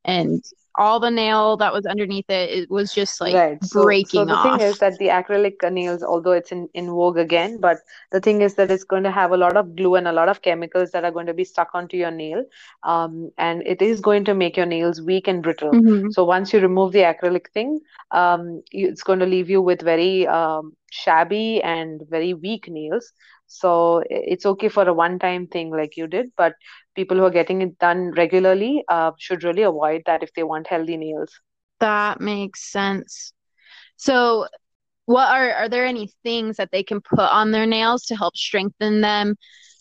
And 0.03 0.43
all 0.77 0.99
the 0.99 1.09
nail 1.11 1.57
that 1.57 1.73
was 1.73 1.85
underneath 1.85 2.29
it, 2.29 2.49
it 2.51 2.69
was 2.71 2.93
just 2.93 3.19
like 3.21 3.43
Right. 3.43 3.63
So, 3.63 4.01
so 4.03 4.25
breaking 4.25 4.25
the 4.25 4.37
thing 4.37 4.59
is 4.59 4.77
off. 4.77 4.79
that 4.79 4.97
the 4.99 5.07
acrylic 5.07 5.55
nails, 5.71 6.03
although 6.03 6.31
it's 6.31 6.51
in, 6.51 6.69
in 6.73 6.87
vogue 6.89 7.17
again, 7.17 7.57
but 7.59 7.77
the 8.11 8.19
thing 8.19 8.41
is 8.41 8.55
that 8.55 8.69
it's 8.71 8.83
going 8.83 9.03
to 9.03 9.11
have 9.11 9.31
a 9.31 9.37
lot 9.37 9.57
of 9.57 9.75
glue 9.75 9.95
and 9.95 10.07
a 10.07 10.11
lot 10.13 10.29
of 10.29 10.41
chemicals 10.41 10.91
that 10.91 11.03
are 11.03 11.11
going 11.11 11.25
to 11.27 11.33
be 11.33 11.43
stuck 11.43 11.69
onto 11.73 11.97
your 11.97 12.11
nail. 12.11 12.43
Um, 12.83 13.31
and 13.37 13.63
it 13.65 13.81
is 13.81 14.01
going 14.01 14.25
to 14.25 14.33
make 14.33 14.55
your 14.57 14.65
nails 14.65 15.01
weak 15.01 15.27
and 15.27 15.41
brittle. 15.43 15.79
hmm 15.79 16.09
So 16.09 16.23
once 16.23 16.53
you 16.53 16.59
remove 16.59 16.93
the 16.93 16.99
acrylic 16.99 17.49
thing, 17.53 17.79
um, 18.11 18.61
you, 18.71 18.87
it's 18.89 19.03
going 19.03 19.19
to 19.19 19.25
leave 19.25 19.49
you 19.49 19.61
with 19.61 19.81
very 19.81 20.27
um, 20.27 20.75
shabby 20.91 21.61
and 21.63 22.01
very 22.09 22.33
weak 22.33 22.69
nails. 22.69 23.13
So 23.47 24.03
it's 24.09 24.45
okay 24.45 24.69
for 24.69 24.83
a 24.87 24.93
one-time 24.93 25.47
thing 25.47 25.71
like 25.71 25.97
you 25.97 26.07
did, 26.07 26.31
but 26.37 26.53
people 26.95 27.17
who 27.17 27.23
are 27.25 27.31
getting 27.31 27.61
it 27.61 27.77
done 27.79 28.11
regularly 28.11 28.83
uh, 28.89 29.11
should 29.17 29.43
really 29.43 29.63
avoid 29.63 30.03
that 30.05 30.23
if 30.23 30.33
they 30.33 30.43
want 30.43 30.67
healthy 30.67 30.97
nails. 30.97 31.39
That 31.79 32.19
makes 32.21 32.63
sense. 32.71 33.33
So, 33.97 34.47
what 35.05 35.29
are 35.29 35.51
are 35.53 35.69
there 35.69 35.85
any 35.85 36.09
things 36.23 36.57
that 36.57 36.71
they 36.71 36.83
can 36.83 37.01
put 37.01 37.19
on 37.19 37.51
their 37.51 37.65
nails 37.65 38.05
to 38.07 38.15
help 38.15 38.35
strengthen 38.37 39.01
them 39.01 39.35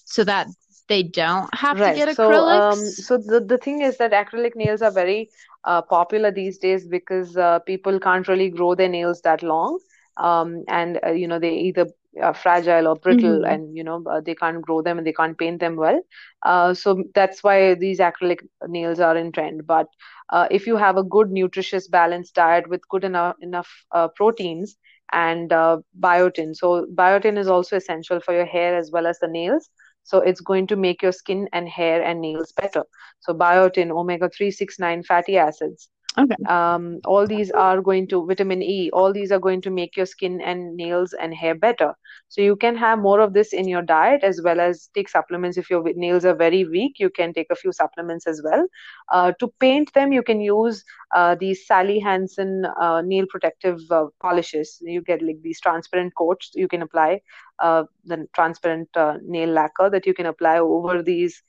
so 0.04 0.24
that 0.24 0.48
they 0.88 1.02
don't 1.02 1.54
have 1.54 1.80
to 1.82 1.90
Right. 1.90 1.90
get 1.90 2.08
So, 2.08 2.44
um, 2.46 2.94
acrylics? 2.94 3.00
so 3.00 3.16
the 3.18 3.40
the 3.40 3.58
thing 3.58 3.80
is 3.80 3.96
that 3.98 4.12
acrylic 4.12 4.54
nails 4.56 4.82
are 4.82 4.90
very 4.92 5.30
uh, 5.64 5.82
popular 5.82 6.30
these 6.30 6.58
days 6.58 6.86
because 6.86 7.36
uh, 7.36 7.58
people 7.60 7.98
can't 7.98 8.28
really 8.28 8.50
grow 8.50 8.74
their 8.74 8.88
nails 8.88 9.20
that 9.22 9.42
long. 9.42 9.78
Um, 10.16 10.64
and 10.68 10.98
uh, 11.04 11.10
you 11.12 11.26
know 11.28 11.38
they 11.38 11.54
either 11.54 11.86
are 12.22 12.34
fragile 12.34 12.86
or 12.88 12.96
brittle, 12.96 13.42
hmm 13.42 13.54
and 13.54 13.76
you 13.76 13.84
know 13.84 14.02
uh, 14.10 14.20
they 14.20 14.34
can't 14.34 14.62
grow 14.62 14.82
them 14.82 14.98
and 14.98 15.06
they 15.06 15.12
can't 15.12 15.38
paint 15.38 15.60
them 15.60 15.76
well. 15.76 16.00
Uh, 16.44 16.74
so 16.74 17.02
that's 17.14 17.42
why 17.42 17.74
these 17.74 17.98
acrylic 17.98 18.40
nails 18.66 19.00
are 19.00 19.16
in 19.16 19.32
trend. 19.32 19.66
But 19.66 19.86
uh, 20.30 20.46
if 20.50 20.66
you 20.66 20.76
have 20.76 20.96
a 20.96 21.02
good, 21.04 21.30
nutritious, 21.30 21.88
balanced 21.88 22.34
diet 22.34 22.68
with 22.68 22.86
good 22.88 23.04
enough 23.04 23.36
enough 23.40 23.68
uh, 23.92 24.08
proteins 24.08 24.76
and 25.12 25.52
uh, 25.52 25.78
biotin, 26.00 26.54
so 26.54 26.86
biotin 26.94 27.38
is 27.38 27.48
also 27.48 27.76
essential 27.76 28.20
for 28.20 28.34
your 28.34 28.46
hair 28.46 28.76
as 28.76 28.90
well 28.92 29.06
as 29.06 29.18
the 29.20 29.28
nails. 29.28 29.68
So 30.04 30.18
it's 30.20 30.40
going 30.40 30.66
to 30.68 30.76
make 30.76 31.02
your 31.02 31.12
skin 31.12 31.48
and 31.52 31.68
hair 31.68 32.02
and 32.02 32.20
nails 32.20 32.52
better. 32.52 32.84
So 33.20 33.34
biotin, 33.34 33.90
omega 33.90 34.28
369 34.28 35.02
fatty 35.02 35.36
acids, 35.36 35.88
Okay. 36.18 36.36
um, 36.48 37.00
all 37.04 37.26
these 37.26 37.50
are 37.50 37.80
going 37.80 38.06
to 38.08 38.26
vitamin 38.26 38.62
E, 38.62 38.90
all 38.92 39.12
these 39.12 39.30
are 39.32 39.38
going 39.38 39.60
to 39.62 39.70
make 39.70 39.96
your 39.96 40.06
skin 40.06 40.40
and 40.40 40.76
nails 40.76 41.12
and 41.12 41.34
hair 41.34 41.54
better. 41.54 41.94
So 42.28 42.40
you 42.40 42.56
can 42.56 42.76
have 42.76 42.98
more 42.98 43.20
of 43.20 43.32
this 43.34 43.52
in 43.52 43.68
your 43.68 43.82
diet 43.82 44.22
as 44.24 44.40
well 44.42 44.60
as 44.60 44.88
take 44.94 45.08
supplements. 45.08 45.56
If 45.56 45.70
your 45.70 45.82
nails 45.94 46.24
are 46.24 46.34
very 46.34 46.64
weak, 46.64 46.96
you 46.98 47.10
can 47.10 47.32
take 47.32 47.46
a 47.50 47.56
few 47.56 47.72
supplements 47.72 48.26
as 48.26 48.40
well. 48.44 48.66
Uh, 49.12 49.32
to 49.40 49.48
paint 49.60 49.92
them, 49.94 50.12
you 50.12 50.22
can 50.22 50.40
use 50.40 50.84
uh, 51.14 51.34
these 51.38 51.66
Sally 51.66 51.98
Hansen 52.00 52.64
uh, 52.80 53.02
nail 53.02 53.26
protective 53.28 53.78
uh, 53.90 54.06
polishes. 54.20 54.78
You 54.82 55.02
get 55.02 55.22
like 55.22 55.42
these 55.42 55.60
transparent 55.60 56.14
coats 56.16 56.50
you 56.54 56.68
can 56.68 56.82
apply, 56.82 57.20
uh, 57.60 57.84
the 58.04 58.26
transparent 58.34 58.88
uh, 58.96 59.18
nail 59.24 59.48
lacquer 59.50 59.90
that 59.90 60.06
you 60.06 60.14
can 60.14 60.26
apply 60.26 60.58
over 60.58 61.02
these 61.02 61.42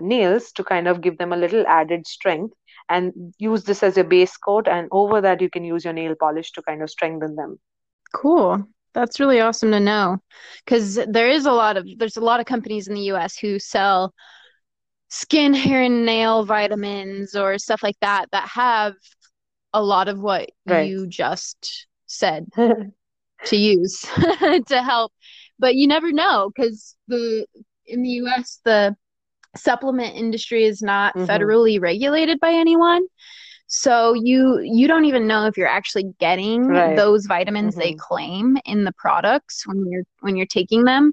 nails 0.00 0.52
to 0.52 0.62
kind 0.64 0.86
of 0.88 1.00
give 1.00 1.18
them 1.18 1.32
a 1.32 1.36
little 1.36 1.66
added 1.66 2.06
strength 2.06 2.54
and 2.90 3.34
use 3.38 3.64
this 3.64 3.82
as 3.82 3.96
your 3.96 4.04
base 4.04 4.36
coat 4.36 4.68
and 4.68 4.88
over 4.92 5.20
that 5.20 5.40
you 5.40 5.48
can 5.48 5.64
use 5.64 5.84
your 5.84 5.94
nail 5.94 6.14
polish 6.20 6.52
to 6.52 6.62
kind 6.62 6.82
of 6.82 6.90
strengthen 6.90 7.36
them 7.36 7.58
Cool. 8.12 8.66
That's 8.92 9.20
really 9.20 9.40
awesome 9.40 9.70
to 9.70 9.80
know. 9.80 10.18
Because 10.64 10.96
there 11.08 11.28
is 11.28 11.46
a 11.46 11.52
lot 11.52 11.76
of 11.76 11.86
there's 11.96 12.16
a 12.16 12.20
lot 12.22 12.40
of 12.40 12.46
companies 12.46 12.88
in 12.88 12.94
the 12.94 13.12
US 13.12 13.36
who 13.36 13.58
sell 13.58 14.12
skin, 15.08 15.54
hair, 15.54 15.82
and 15.82 16.04
nail 16.04 16.44
vitamins 16.44 17.34
or 17.34 17.58
stuff 17.58 17.82
like 17.82 17.98
that 18.00 18.26
that 18.32 18.48
have 18.48 18.94
a 19.72 19.82
lot 19.82 20.08
of 20.08 20.18
what 20.18 20.50
right 20.66 20.86
you 20.88 21.06
just 21.06 21.86
said 22.06 22.46
to 23.44 23.56
use 23.56 24.00
to 24.66 24.82
help. 24.82 25.12
But 25.58 25.76
you 25.76 25.86
never 25.86 26.12
know 26.12 26.50
because 26.54 26.96
the 27.06 27.46
in 27.86 28.02
the 28.02 28.10
US 28.24 28.60
the 28.64 28.96
supplement 29.56 30.16
industry 30.16 30.64
is 30.64 30.82
not 30.82 31.14
hmm 31.14 31.20
federally 31.28 31.80
regulated 31.80 32.40
by 32.40 32.52
anyone. 32.52 33.02
So 33.66 34.14
you 34.14 34.60
you 34.60 34.88
don't 34.88 35.04
even 35.04 35.26
know 35.26 35.46
if 35.46 35.56
you're 35.56 35.68
actually 35.68 36.06
getting 36.18 36.80
right 36.80 36.92
those 36.94 37.26
vitamins 37.26 37.76
they 37.76 37.92
hmm 37.92 37.98
claim 37.98 38.58
in 38.64 38.84
the 38.84 38.92
products 38.92 39.66
when 39.66 39.86
you're 39.90 40.04
when 40.20 40.36
you're 40.36 40.46
taking 40.46 40.84
them. 40.84 41.12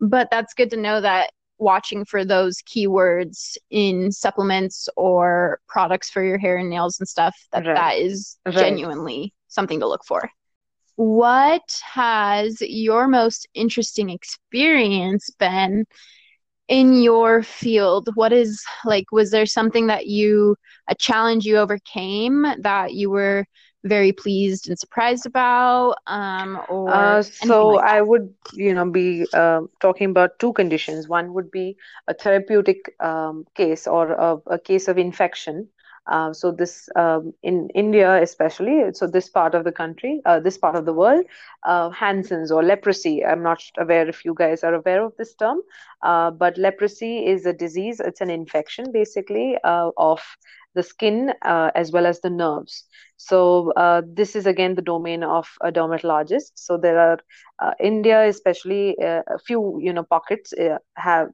But 0.00 0.28
that's 0.30 0.54
good 0.54 0.70
to 0.70 0.76
know 0.76 1.00
that 1.00 1.30
watching 1.58 2.04
for 2.04 2.24
those 2.24 2.58
keywords 2.62 3.56
in 3.70 4.12
supplements 4.12 4.88
or 4.96 5.60
products 5.68 6.10
for 6.10 6.22
your 6.22 6.38
hair 6.38 6.58
and 6.58 6.70
nails 6.70 7.00
and 7.00 7.08
stuff 7.08 7.34
that 7.52 7.64
right 7.64 7.74
that 7.74 7.96
is 7.98 8.38
right 8.46 8.82
genuinely 8.84 9.32
something 9.48 9.80
to 9.80 9.88
look 9.88 10.04
for. 10.06 10.30
What 10.96 11.80
has 11.92 12.60
your 12.60 13.08
most 13.08 13.48
interesting 13.54 14.10
experience 14.10 15.28
been 15.38 15.86
in 16.68 17.02
your 17.02 17.42
field? 17.42 18.08
What 18.14 18.32
is 18.32 18.62
like, 18.84 19.10
was 19.12 19.30
there 19.30 19.46
something 19.46 19.86
that 19.86 20.06
you, 20.06 20.56
a 20.88 20.94
challenge 20.94 21.44
you 21.44 21.56
overcame 21.56 22.44
that 22.60 22.94
you 22.94 23.10
were 23.10 23.44
very 23.84 24.12
pleased 24.12 24.68
and 24.68 24.78
surprised 24.78 25.26
about, 25.26 25.96
um, 26.06 26.60
or 26.68 26.90
Uh, 26.90 27.22
so 27.22 27.76
like 27.76 27.80
I 27.80 28.00
would, 28.00 28.34
you 28.52 28.74
know, 28.74 28.88
be 28.90 29.26
uh, 29.32 29.62
talking 29.80 30.10
about 30.10 30.38
two 30.38 30.52
conditions. 30.52 31.08
One 31.08 31.32
would 31.34 31.50
be 31.50 31.76
a 32.08 32.14
therapeutic 32.14 32.94
um, 33.00 33.44
case 33.54 33.86
or 33.86 34.12
a, 34.12 34.36
a 34.46 34.58
case 34.58 34.88
of 34.88 34.98
infection. 34.98 35.68
Uh, 36.06 36.32
so 36.32 36.50
this 36.52 36.88
um, 36.96 37.32
in 37.42 37.68
India 37.74 38.20
especially, 38.22 38.92
so 38.92 39.06
this 39.06 39.28
part 39.28 39.54
of 39.54 39.64
the 39.64 39.72
country, 39.72 40.20
uh, 40.26 40.38
this 40.40 40.58
part 40.58 40.76
of 40.76 40.84
the 40.84 40.92
world, 40.92 41.24
uh, 41.64 41.90
Hansen's 41.90 42.50
or 42.50 42.62
leprosy. 42.62 43.24
I'm 43.24 43.42
not 43.42 43.62
aware 43.78 44.08
if 44.08 44.24
you 44.24 44.34
guys 44.34 44.62
are 44.64 44.74
aware 44.74 45.04
of 45.04 45.12
this 45.16 45.34
term, 45.34 45.60
uh, 46.02 46.30
but 46.30 46.58
leprosy 46.58 47.26
is 47.26 47.46
a 47.46 47.52
disease. 47.52 48.00
It's 48.00 48.20
an 48.20 48.30
infection 48.30 48.92
basically 48.92 49.56
uh, 49.64 49.90
of 49.96 50.20
the 50.74 50.82
skin 50.82 51.32
as 51.42 51.92
well 51.92 52.06
as 52.06 52.20
the 52.20 52.30
nerves. 52.30 52.84
So 53.16 53.72
this 54.06 54.34
is 54.36 54.46
again 54.46 54.74
the 54.74 54.82
domain 54.82 55.22
of 55.22 55.48
a 55.62 55.70
dermatologist. 55.70 56.58
So 56.58 56.76
there 56.76 56.98
are 57.60 57.74
India, 57.80 58.26
especially 58.26 58.96
a 59.00 59.38
few 59.46 59.78
you 59.80 59.92
know 59.92 60.02
pockets 60.04 60.52
have 60.96 61.28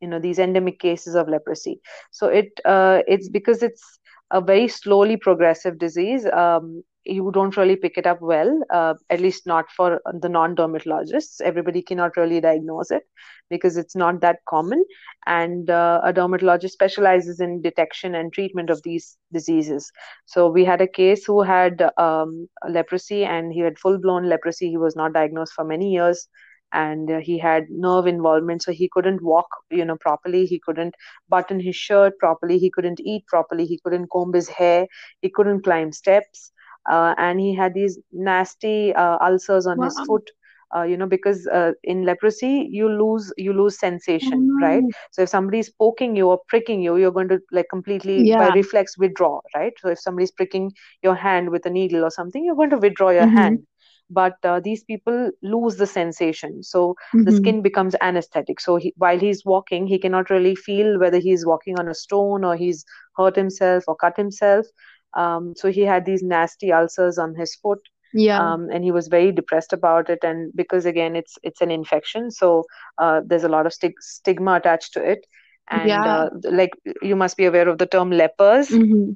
you 0.00 0.08
know 0.08 0.18
these 0.18 0.38
endemic 0.38 0.78
cases 0.80 1.14
of 1.14 1.28
leprosy. 1.28 1.80
So 2.10 2.26
it 2.28 2.60
uh, 2.64 3.02
it's 3.06 3.28
because 3.28 3.62
it's 3.62 3.98
a 4.32 4.40
very 4.40 4.68
slowly 4.68 5.16
progressive 5.16 5.78
disease. 5.78 6.26
Um, 6.26 6.82
you 7.04 7.30
don't 7.34 7.56
really 7.56 7.76
pick 7.76 7.98
it 7.98 8.06
up 8.06 8.20
well, 8.20 8.60
uh, 8.72 8.94
at 9.10 9.20
least 9.20 9.46
not 9.46 9.70
for 9.76 10.00
the 10.20 10.28
non 10.28 10.54
dermatologists. 10.54 11.40
Everybody 11.40 11.82
cannot 11.82 12.16
really 12.16 12.40
diagnose 12.40 12.92
it 12.92 13.02
because 13.50 13.76
it's 13.76 13.96
not 13.96 14.20
that 14.20 14.38
common. 14.48 14.84
And 15.26 15.68
uh, 15.68 16.00
a 16.04 16.12
dermatologist 16.12 16.74
specializes 16.74 17.40
in 17.40 17.60
detection 17.60 18.14
and 18.14 18.32
treatment 18.32 18.70
of 18.70 18.82
these 18.84 19.16
diseases. 19.32 19.90
So 20.26 20.48
we 20.48 20.64
had 20.64 20.80
a 20.80 20.86
case 20.86 21.24
who 21.24 21.42
had 21.42 21.82
um, 21.98 22.48
leprosy 22.68 23.24
and 23.24 23.52
he 23.52 23.60
had 23.60 23.78
full 23.78 23.98
blown 23.98 24.28
leprosy. 24.28 24.70
He 24.70 24.78
was 24.78 24.96
not 24.96 25.12
diagnosed 25.12 25.54
for 25.54 25.64
many 25.64 25.90
years 25.90 26.28
and 26.72 27.10
uh, 27.10 27.18
he 27.18 27.38
had 27.38 27.66
nerve 27.70 28.06
involvement 28.06 28.62
so 28.62 28.72
he 28.72 28.88
couldn't 28.92 29.22
walk 29.22 29.46
you 29.70 29.84
know 29.84 29.96
properly 29.96 30.46
he 30.46 30.58
couldn't 30.58 30.94
button 31.28 31.60
his 31.60 31.76
shirt 31.76 32.18
properly 32.18 32.58
he 32.58 32.70
couldn't 32.70 33.00
eat 33.00 33.26
properly 33.26 33.66
he 33.66 33.78
couldn't 33.84 34.08
comb 34.08 34.32
his 34.32 34.48
hair 34.48 34.86
he 35.20 35.30
couldn't 35.30 35.62
climb 35.62 35.92
steps 35.92 36.52
uh, 36.90 37.14
and 37.18 37.40
he 37.40 37.54
had 37.54 37.74
these 37.74 37.98
nasty 38.12 38.94
uh, 38.94 39.18
ulcers 39.20 39.66
on 39.66 39.78
wow. 39.78 39.84
his 39.84 39.98
foot 40.00 40.30
uh, 40.74 40.82
you 40.82 40.96
know 40.96 41.06
because 41.06 41.46
uh, 41.48 41.72
in 41.84 42.04
leprosy 42.04 42.68
you 42.70 42.88
lose 42.88 43.32
you 43.36 43.52
lose 43.52 43.78
sensation 43.78 44.48
mm. 44.48 44.62
right 44.62 44.82
so 45.10 45.22
if 45.22 45.28
somebody's 45.28 45.70
poking 45.70 46.16
you 46.16 46.28
or 46.28 46.40
pricking 46.48 46.80
you 46.80 46.96
you're 46.96 47.10
going 47.10 47.28
to 47.28 47.38
like 47.52 47.66
completely 47.70 48.22
yeah. 48.22 48.38
by 48.38 48.54
reflex 48.54 48.96
withdraw 48.96 49.40
right 49.54 49.74
so 49.80 49.88
if 49.88 49.98
somebody's 49.98 50.30
pricking 50.30 50.72
your 51.02 51.14
hand 51.14 51.50
with 51.50 51.66
a 51.66 51.70
needle 51.70 52.04
or 52.04 52.10
something 52.10 52.44
you're 52.44 52.56
going 52.56 52.70
to 52.70 52.78
withdraw 52.78 53.10
your 53.10 53.22
mm-hmm. 53.22 53.36
hand 53.36 53.66
but 54.10 54.36
uh, 54.44 54.60
these 54.60 54.84
people 54.84 55.30
lose 55.42 55.76
the 55.76 55.86
sensation. 55.86 56.62
So 56.62 56.94
mm-hmm. 57.14 57.24
the 57.24 57.32
skin 57.32 57.62
becomes 57.62 57.96
anesthetic. 58.00 58.60
So 58.60 58.76
he, 58.76 58.92
while 58.96 59.18
he's 59.18 59.44
walking 59.44 59.86
he 59.86 59.98
cannot 59.98 60.30
really 60.30 60.54
feel 60.54 60.98
whether 60.98 61.18
he's 61.18 61.46
walking 61.46 61.78
on 61.78 61.88
a 61.88 61.94
stone 61.94 62.44
or 62.44 62.56
he's 62.56 62.84
hurt 63.16 63.36
himself 63.36 63.84
or 63.88 63.96
cut 63.96 64.16
himself. 64.16 64.66
Um, 65.14 65.54
so 65.56 65.70
he 65.70 65.82
had 65.82 66.04
these 66.04 66.22
nasty 66.22 66.72
ulcers 66.72 67.18
on 67.18 67.34
his 67.34 67.54
foot 67.54 67.80
yeah. 68.14 68.40
um, 68.40 68.68
and 68.70 68.84
he 68.84 68.90
was 68.90 69.08
very 69.08 69.32
depressed 69.32 69.72
about 69.72 70.10
it. 70.10 70.20
And 70.22 70.52
because 70.54 70.86
again 70.86 71.16
it's 71.16 71.38
it's 71.42 71.60
an 71.60 71.70
infection 71.70 72.30
so 72.30 72.64
uh, 72.98 73.20
there's 73.26 73.44
a 73.44 73.48
lot 73.48 73.66
of 73.66 73.72
stig- 73.72 74.00
stigma 74.00 74.54
attached 74.54 74.94
to 74.94 75.02
it. 75.02 75.26
And 75.70 75.88
yeah. 75.88 76.04
uh, 76.04 76.30
like 76.50 76.70
you 77.02 77.16
must 77.16 77.36
be 77.36 77.44
aware 77.44 77.68
of 77.68 77.78
the 77.78 77.86
term 77.86 78.10
lepers. 78.10 78.68
Mm-hmm. 78.68 79.12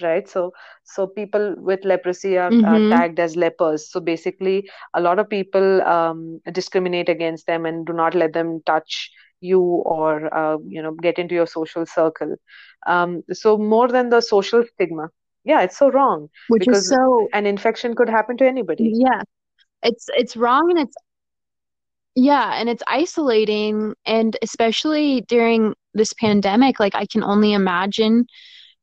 Right? 0.00 0.28
So 0.28 0.52
so 0.84 1.06
people 1.06 1.54
with 1.58 1.84
leprosy 1.84 2.38
are, 2.38 2.50
mm-hmm. 2.50 2.64
are, 2.64 2.96
tagged 2.96 3.20
as 3.20 3.36
lepers. 3.36 3.90
So 3.90 4.00
basically 4.00 4.68
a 4.94 5.00
lot 5.00 5.18
of 5.18 5.28
people 5.28 5.82
um, 5.82 6.40
discriminate 6.52 7.08
against 7.08 7.46
them 7.46 7.66
and 7.66 7.86
do 7.86 7.92
not 7.92 8.14
let 8.14 8.32
them 8.32 8.60
touch 8.66 9.10
you 9.40 9.60
or 9.60 10.32
uh, 10.34 10.56
you 10.66 10.82
know 10.82 10.92
get 10.92 11.18
into 11.18 11.34
your 11.34 11.46
social 11.46 11.86
circle. 11.86 12.36
Um, 12.86 13.22
so 13.32 13.58
more 13.58 13.88
than 13.88 14.10
the 14.10 14.20
social 14.20 14.64
stigma. 14.74 15.08
Yeah 15.44 15.62
it's 15.62 15.76
so 15.76 15.90
wrong 15.90 16.28
which 16.48 16.60
because 16.60 16.84
is 16.84 16.90
so 16.90 17.28
an 17.32 17.46
infection 17.46 17.96
could 17.96 18.08
happen 18.08 18.36
to 18.38 18.46
anybody. 18.46 18.92
Yeah. 18.94 19.22
It's 19.82 20.06
it's 20.16 20.36
wrong 20.36 20.70
and 20.70 20.78
it's 20.78 20.94
yeah 22.14 22.54
and 22.54 22.68
it's 22.68 22.82
isolating. 22.86 23.94
And 24.06 24.36
especially 24.40 25.22
during 25.22 25.74
this 25.94 26.12
pandemic 26.12 26.80
like 26.80 26.94
i 26.94 27.06
can 27.06 27.22
only 27.22 27.52
imagine 27.52 28.26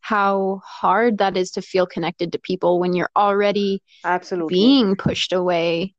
how 0.02 0.62
hard 0.66 1.18
that 1.20 1.38
is 1.38 1.52
to 1.52 1.62
feel 1.62 1.86
connected 1.88 2.32
to 2.32 2.40
people 2.40 2.80
when 2.80 2.94
you're 2.94 3.12
already 3.16 3.82
absolutely 4.04 4.78
being 4.78 4.96
pushed 4.96 5.34
away 5.34 5.96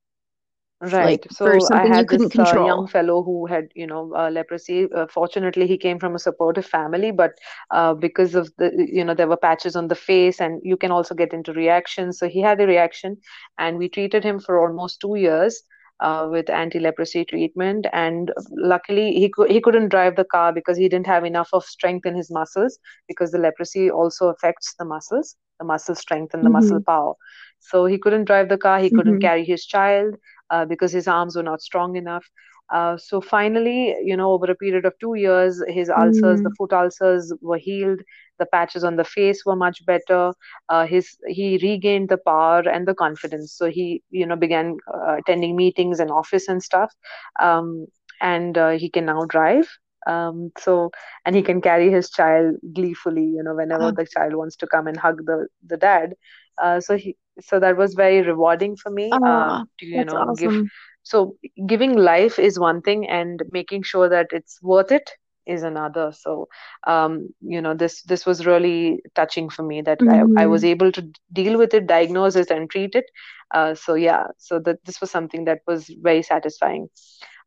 Right. 0.81 1.21
like 1.21 1.27
So 1.31 1.49
for 1.53 1.61
I 1.73 1.85
something 1.85 1.95
you 1.95 2.05
couldn't 2.05 2.31
this 2.31 2.39
uh, 2.39 2.55
young 2.55 2.87
fellow 2.87 3.23
who 3.23 3.47
had, 3.47 3.69
you 3.75 3.87
know, 3.87 4.13
uh, 4.15 4.31
leprosy. 4.31 4.87
Uh, 4.93 5.07
fortunately, 5.07 5.67
he 5.67 5.77
came 5.79 5.99
from 5.99 6.15
a 6.15 6.19
supportive 6.19 6.65
family, 6.67 7.11
but 7.11 7.33
uh, 7.71 7.95
because 7.95 8.35
of 8.35 8.51
the, 8.59 8.71
you 8.91 9.05
know, 9.05 9.15
there 9.15 9.29
were 9.29 9.37
patches 9.37 9.77
on 9.77 9.89
the 9.89 9.95
face, 9.95 10.41
and 10.41 10.61
you 10.65 10.77
can 10.77 10.91
also 10.91 11.15
get 11.15 11.33
into 11.33 11.53
reactions. 11.53 12.19
So 12.19 12.29
he 12.29 12.41
had 12.41 12.61
a 12.61 12.67
reaction, 12.67 13.19
and 13.59 13.79
we 13.79 13.89
treated 13.89 14.25
him 14.25 14.39
for 14.41 14.59
almost 14.61 15.01
two 15.01 15.17
years 15.17 15.63
uh, 16.01 16.29
with 16.31 16.49
anti-leprosy 16.51 17.25
treatment. 17.25 17.87
And 17.93 18.33
luckily, 18.51 19.13
he 19.13 19.31
could 19.31 19.51
he 19.51 19.61
couldn't 19.61 19.89
drive 19.89 20.17
the 20.17 20.25
car 20.25 20.53
because 20.53 20.77
he 20.77 20.89
didn't 20.89 21.07
have 21.07 21.25
enough 21.25 21.51
of 21.53 21.65
strength 21.65 22.07
in 22.07 22.15
his 22.17 22.31
muscles 22.31 22.79
because 23.09 23.31
the 23.33 23.39
leprosy 23.39 23.91
also 23.91 24.29
affects 24.29 24.75
the 24.79 24.85
muscles, 24.85 25.37
the 25.59 25.65
muscle 25.65 25.95
strength 25.95 26.35
and 26.35 26.45
the 26.45 26.51
muscle 26.51 26.81
mm-hmm. 26.81 26.85
power. 26.87 27.15
So 27.61 27.87
he 27.87 27.99
couldn't 27.99 28.25
drive 28.25 28.49
the 28.49 28.59
car. 28.59 28.81
He 28.81 28.91
couldn't 28.91 29.19
Mm-hmm. 29.19 29.21
carry 29.21 29.45
his 29.45 29.65
child 29.67 30.17
uh, 30.51 30.65
because 30.67 30.93
his 30.93 31.09
arms 31.09 31.37
were 31.37 31.43
not 31.43 31.63
strong 31.63 31.97
enough. 31.97 32.27
Uh, 32.73 32.97
so 32.97 33.21
finally, 33.21 33.95
you 34.03 34.17
know, 34.17 34.31
over 34.33 34.51
a 34.51 34.55
period 34.55 34.85
of 34.85 34.95
two 35.01 35.15
years, 35.15 35.63
his 35.69 35.91
ulcers, 35.91 36.43
the 36.43 36.51
Mm. 36.51 36.57
foot 36.57 36.73
ulcers, 36.73 37.33
were 37.41 37.59
healed. 37.59 38.01
The 38.39 38.47
patches 38.47 38.85
on 38.85 38.97
the 38.97 39.05
face 39.05 39.45
were 39.45 39.57
much 39.57 39.85
better. 39.87 40.33
Uh, 40.69 40.87
his 40.87 41.17
he 41.27 41.59
regained 41.63 42.09
the 42.09 42.19
power 42.19 42.61
and 42.69 42.87
the 42.87 42.95
confidence. 42.95 43.53
So 43.57 43.67
he, 43.71 44.03
you 44.11 44.27
know, 44.27 44.37
began 44.37 44.77
uh, 44.93 45.17
attending 45.19 45.57
meetings 45.57 46.01
and 46.01 46.11
office 46.11 46.49
and 46.49 46.63
stuff. 46.63 46.93
Um, 47.41 47.87
and 48.21 48.57
uh, 48.59 48.71
he 48.71 48.89
can 48.91 49.07
now 49.07 49.25
drive. 49.25 49.69
Um, 50.07 50.51
so 50.59 50.91
and 51.25 51.35
he 51.37 51.43
can 51.43 51.61
carry 51.61 51.91
his 51.91 52.11
child 52.11 52.57
gleefully, 52.75 53.25
you 53.25 53.43
know, 53.43 53.55
whenever 53.55 53.91
Oh, 53.91 53.97
the 53.97 54.07
child 54.07 54.35
wants 54.35 54.57
to 54.57 54.67
come 54.67 54.87
and 54.87 54.97
hug 54.99 55.25
the 55.27 55.47
the 55.67 55.77
dad. 55.77 56.15
Uh, 56.63 56.81
so 56.81 56.97
he 56.97 57.17
so 57.41 57.59
that 57.61 57.77
was 57.77 57.95
very 57.95 58.23
rewarding 58.23 58.77
for 58.77 58.91
me 58.91 59.19
oh, 59.19 59.25
um, 59.27 59.69
to 59.79 59.87
you 59.87 60.05
know 60.05 60.27
give 60.37 60.53
awesome. 60.53 60.71
So 61.03 61.37
giving 61.67 61.97
life 61.97 62.39
is 62.39 62.59
one 62.59 62.81
thing 62.83 63.09
and 63.09 63.43
making 63.51 63.83
sure 63.83 64.09
that 64.09 64.29
it's 64.33 64.59
worth 64.63 64.91
it 64.93 65.11
is 65.47 65.63
another. 65.63 66.13
So 66.13 66.49
um, 66.87 67.29
you 67.41 67.61
know 67.61 67.75
this 67.75 68.03
this 68.03 68.27
was 68.27 68.47
really 68.47 69.01
touching 69.15 69.49
for 69.49 69.63
me 69.63 69.81
that 69.83 70.03
I, 70.09 70.23
I 70.37 70.47
was 70.47 70.63
Mm-hmm. 70.63 70.65
able 70.65 70.93
to 70.93 71.07
deal 71.33 71.59
with 71.59 71.75
it 71.75 71.87
diagnose 71.87 72.37
it 72.37 72.51
and 72.51 72.71
treat 72.71 72.95
it. 72.95 73.05
Uh, 73.53 73.75
so 73.75 73.95
yeah 73.95 74.25
so 74.39 74.59
that 74.61 74.79
this 74.85 75.01
was 75.01 75.11
something 75.11 75.45
that 75.45 75.61
was 75.67 75.91
very 76.03 76.23
satisfying. 76.23 76.89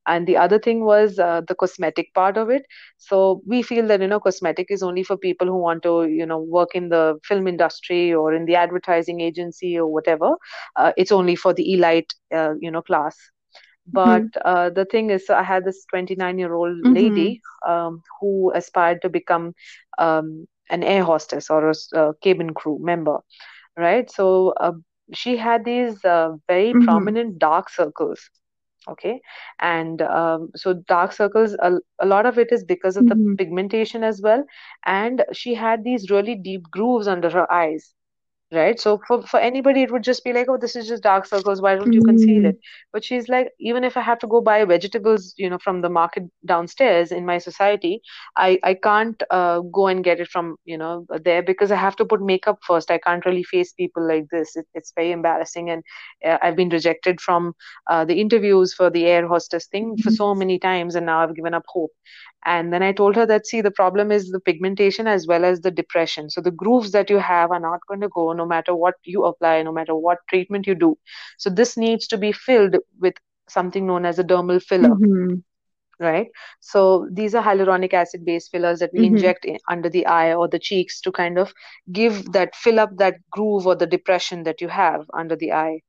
And 0.08 0.28
the 0.28 0.38
other 0.38 0.60
thing 0.60 0.84
was 0.86 1.20
uh, 1.20 1.41
the 1.47 1.56
cosmetic 1.56 2.14
part 2.14 2.38
of 2.38 2.49
it. 2.49 2.64
So 2.97 3.41
we 3.45 3.62
feel 3.62 3.88
that 3.88 4.01
you 4.01 4.08
know 4.08 4.20
cosmetic 4.20 4.68
is 4.70 4.82
only 4.84 5.04
for 5.04 5.18
people 5.18 5.47
who 5.47 5.58
want 5.58 5.84
to 5.84 6.06
you 6.06 6.26
know 6.26 6.39
work 6.39 6.76
in 6.76 6.89
the 6.89 7.20
film 7.24 7.47
industry 7.47 8.14
or 8.14 8.34
in 8.34 8.45
the 8.45 8.56
advertising 8.56 9.22
agency 9.22 9.78
or 9.78 9.88
whatever. 9.91 10.32
Uh, 10.76 10.91
it's 10.97 11.12
only 11.12 11.36
for 11.36 11.54
the 11.54 11.74
elite 11.74 12.14
uh, 12.34 12.54
you 12.60 12.72
know 12.72 12.82
class 12.82 13.18
but 13.91 14.23
Mm-hmm. 14.23 14.41
uh, 14.45 14.69
the 14.69 14.86
thing 14.86 15.09
is 15.09 15.25
so 15.25 15.34
i 15.36 15.43
had 15.43 15.63
this 15.65 15.86
29 15.89 16.38
year 16.38 16.53
old 16.53 16.77
Mm-hmm. 16.86 16.99
lady 16.99 17.41
um, 17.67 18.01
who 18.19 18.51
aspired 18.55 19.01
to 19.01 19.09
become 19.09 19.53
um, 19.97 20.45
an 20.69 20.84
air 20.84 21.03
hostess 21.03 21.49
or 21.49 21.69
a, 21.69 21.73
a 21.93 22.13
cabin 22.23 22.53
crew 22.53 22.77
member 22.81 23.19
right 23.77 24.09
so 24.09 24.53
uh, 24.59 24.71
she 25.13 25.38
had 25.38 25.63
these 25.65 26.03
uh, 26.05 26.29
very 26.47 26.73
Mm-hmm. 26.73 27.13
prominent 27.13 27.38
dark 27.39 27.69
circles 27.69 28.29
okay 28.89 29.19
and 29.59 30.01
um, 30.01 30.49
so 30.55 30.73
dark 30.88 31.11
circles 31.11 31.55
a, 31.61 31.73
a 31.99 32.05
lot 32.05 32.25
of 32.25 32.38
it 32.38 32.51
is 32.51 32.63
because 32.63 32.97
of 32.97 33.07
the 33.07 33.17
Mm-hmm. 33.17 33.36
pigmentation 33.38 34.03
as 34.03 34.21
well 34.21 34.43
and 34.86 35.23
she 35.31 35.53
had 35.53 35.84
these 35.84 36.09
really 36.09 36.36
deep 36.36 36.63
grooves 36.71 37.07
under 37.07 37.29
her 37.29 37.51
eyes 37.51 37.93
right? 38.54 38.80
So 38.80 38.99
for 39.08 39.22
for 39.28 39.39
anybody 39.39 39.84
it 39.84 39.91
would 39.91 40.04
just 40.04 40.24
be 40.24 40.34
like 40.34 40.47
oh 40.49 40.58
this 40.58 40.76
is 40.76 40.88
just 40.88 41.04
dark 41.04 41.26
circles. 41.26 41.62
Why 41.62 41.76
don't 41.76 41.95
you 41.95 42.01
conceal 42.04 42.45
Mm-hmm. 42.45 42.51
it 42.51 42.58
but 42.91 43.04
she's 43.04 43.28
like 43.30 43.49
even 43.60 43.84
if 43.84 43.97
i 43.97 44.01
have 44.01 44.20
to 44.20 44.28
go 44.28 44.41
buy 44.41 44.64
vegetables 44.66 45.34
you 45.38 45.49
know 45.49 45.58
from 45.58 45.82
the 45.82 45.89
market 45.89 46.24
downstairs 46.45 47.12
in 47.12 47.26
my 47.26 47.38
society 47.38 48.01
i 48.38 48.60
i 48.64 48.74
can't 48.74 49.24
uh, 49.30 49.60
go 49.80 49.88
and 49.88 50.04
get 50.04 50.20
it 50.20 50.28
from 50.28 50.56
you 50.66 50.78
know 50.78 51.06
there 51.24 51.41
because 51.43 51.72
i 51.72 51.76
have 51.76 51.95
to 51.95 52.06
put 52.06 52.22
makeup 52.22 52.60
first. 52.68 52.91
I 52.91 52.97
can't 52.97 53.26
really 53.26 53.43
face 53.43 53.74
people 53.74 54.08
like 54.08 54.26
this. 54.32 54.56
It, 54.56 54.66
it's 54.74 54.91
very 54.95 55.12
embarrassing. 55.12 55.70
And 55.70 55.84
uh, 56.26 56.38
i've 56.41 56.56
been 56.56 56.70
rejected 56.70 57.20
from 57.22 57.54
uh, 57.89 58.06
the 58.06 58.20
interviews 58.22 58.74
for 58.74 58.89
the 58.89 59.06
air 59.06 59.28
hostess 59.28 59.68
thing 59.68 59.97
for 60.01 60.12
so 60.12 60.34
many 60.36 60.60
times. 60.60 60.95
And 60.95 61.06
now 61.06 61.20
i've 61.24 61.36
given 61.36 61.54
up 61.54 61.64
hope 61.68 61.91
and 62.46 62.74
then 62.74 62.82
I 62.84 62.91
told 62.91 63.16
her 63.16 63.26
that, 63.26 63.46
see, 63.48 63.62
the 63.62 63.72
problem 63.72 64.12
is 64.12 64.30
the 64.30 64.39
pigmentation 64.39 65.08
as 65.08 65.28
well 65.28 65.44
as 65.46 65.62
the 65.62 65.72
depression. 65.72 66.30
So 66.30 66.41
the 66.41 66.52
grooves 66.52 66.91
that 66.91 67.10
you 67.10 67.18
have 67.18 67.52
are 67.52 67.60
not 67.60 67.80
going 67.88 68.02
to 68.02 68.10
go 68.10 68.32
no 68.34 68.46
matter 68.46 68.76
what 68.76 68.96
you 69.04 69.26
apply, 69.26 69.62
no 69.64 69.72
matter 69.72 69.96
what 69.96 70.20
treatment 70.30 70.68
you 70.68 70.76
do. 70.76 70.98
So 71.38 71.50
this 71.50 71.78
needs 71.78 72.08
to 72.08 72.18
be 72.18 72.32
filled 72.32 72.78
with 73.00 73.16
something 73.50 73.86
known 73.88 74.06
as 74.06 74.20
a 74.20 74.24
dermal 74.24 74.62
filler. 74.62 74.98
Mm-hmm. 74.98 75.36
right? 76.00 76.28
So 76.60 77.08
these 77.12 77.36
are 77.36 77.44
hyaluronic 77.44 77.94
acid 77.94 78.26
based 78.26 78.52
fillers 78.52 78.80
that 78.80 78.91
we 78.94 79.04
Mm-hmm. 79.04 79.06
inject 79.06 79.46
in, 79.46 79.58
under 79.70 79.89
the 79.89 80.06
eye 80.06 80.34
or 80.34 80.48
the 80.48 80.60
cheeks 80.60 81.02
to 81.02 81.12
kind 81.12 81.38
of 81.38 81.54
give 81.91 82.32
that 82.34 82.56
fill 82.56 82.80
up 82.80 82.98
that 82.98 83.16
groove 83.32 83.66
or 83.68 83.76
the 83.76 83.88
depression 83.88 84.44
that 84.44 84.62
you 84.62 84.68
have 84.70 85.06
under 85.14 85.36
the 85.36 85.52
eye, 85.52 85.80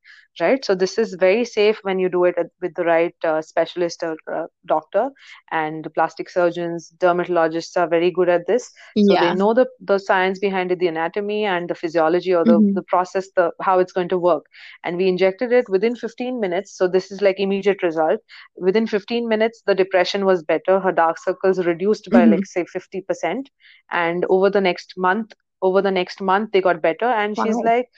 right? 0.40 0.64
So 0.64 0.74
this 0.74 0.98
is 0.98 1.14
very 1.18 1.44
safe 1.44 1.78
when 1.82 1.98
you 1.98 2.08
do 2.08 2.24
it 2.24 2.36
with 2.60 2.74
the 2.74 2.84
right 2.84 3.14
uh, 3.24 3.40
specialist 3.42 4.02
or 4.02 4.16
uh, 4.32 4.46
doctor. 4.66 5.10
And 5.50 5.86
plastic 5.94 6.28
surgeons, 6.30 6.92
dermatologists 6.98 7.76
are 7.76 7.88
very 7.88 8.10
good 8.10 8.28
at 8.28 8.46
this. 8.46 8.70
So 9.00 9.16
they 9.16 9.30
know 9.30 9.54
the 9.54 9.66
the 9.80 9.98
science 9.98 10.38
behind 10.38 10.72
it, 10.72 10.78
the 10.78 10.88
anatomy 10.88 11.44
and 11.44 11.68
the 11.68 11.74
physiology 11.74 12.34
or 12.34 12.44
the 12.44 12.62
Mm-hmm. 12.62 12.74
the 12.74 12.82
process, 12.82 13.28
the 13.36 13.50
how 13.60 13.78
it's 13.78 13.92
going 13.92 14.08
to 14.08 14.18
work. 14.18 14.44
And 14.84 14.96
we 14.96 15.08
injected 15.08 15.52
it 15.52 15.68
within 15.68 15.94
15 15.96 16.40
minutes. 16.40 16.76
So 16.76 16.88
this 16.88 17.10
is 17.10 17.20
like 17.22 17.38
immediate 17.40 17.82
result 17.82 18.20
within 18.56 18.86
15 18.86 19.28
minutes 19.28 19.62
the 19.66 19.74
depression 19.74 20.24
was 20.24 20.42
better 20.42 20.80
her 20.80 20.92
dark 20.92 21.18
circles 21.18 21.64
reduced 21.64 22.08
by 22.12 22.24
Mm-hmm. 22.24 22.42
like 22.42 22.46
say 22.46 22.64
50% 22.64 23.50
and 23.90 24.24
over 24.28 24.50
the 24.50 24.60
next 24.60 24.94
month 24.96 25.32
over 25.62 25.80
the 25.82 25.90
next 25.90 26.20
month 26.20 26.50
they 26.52 26.60
got 26.60 26.80
better 26.82 27.06
and 27.06 27.36
she's 27.38 27.62
like 27.62 27.88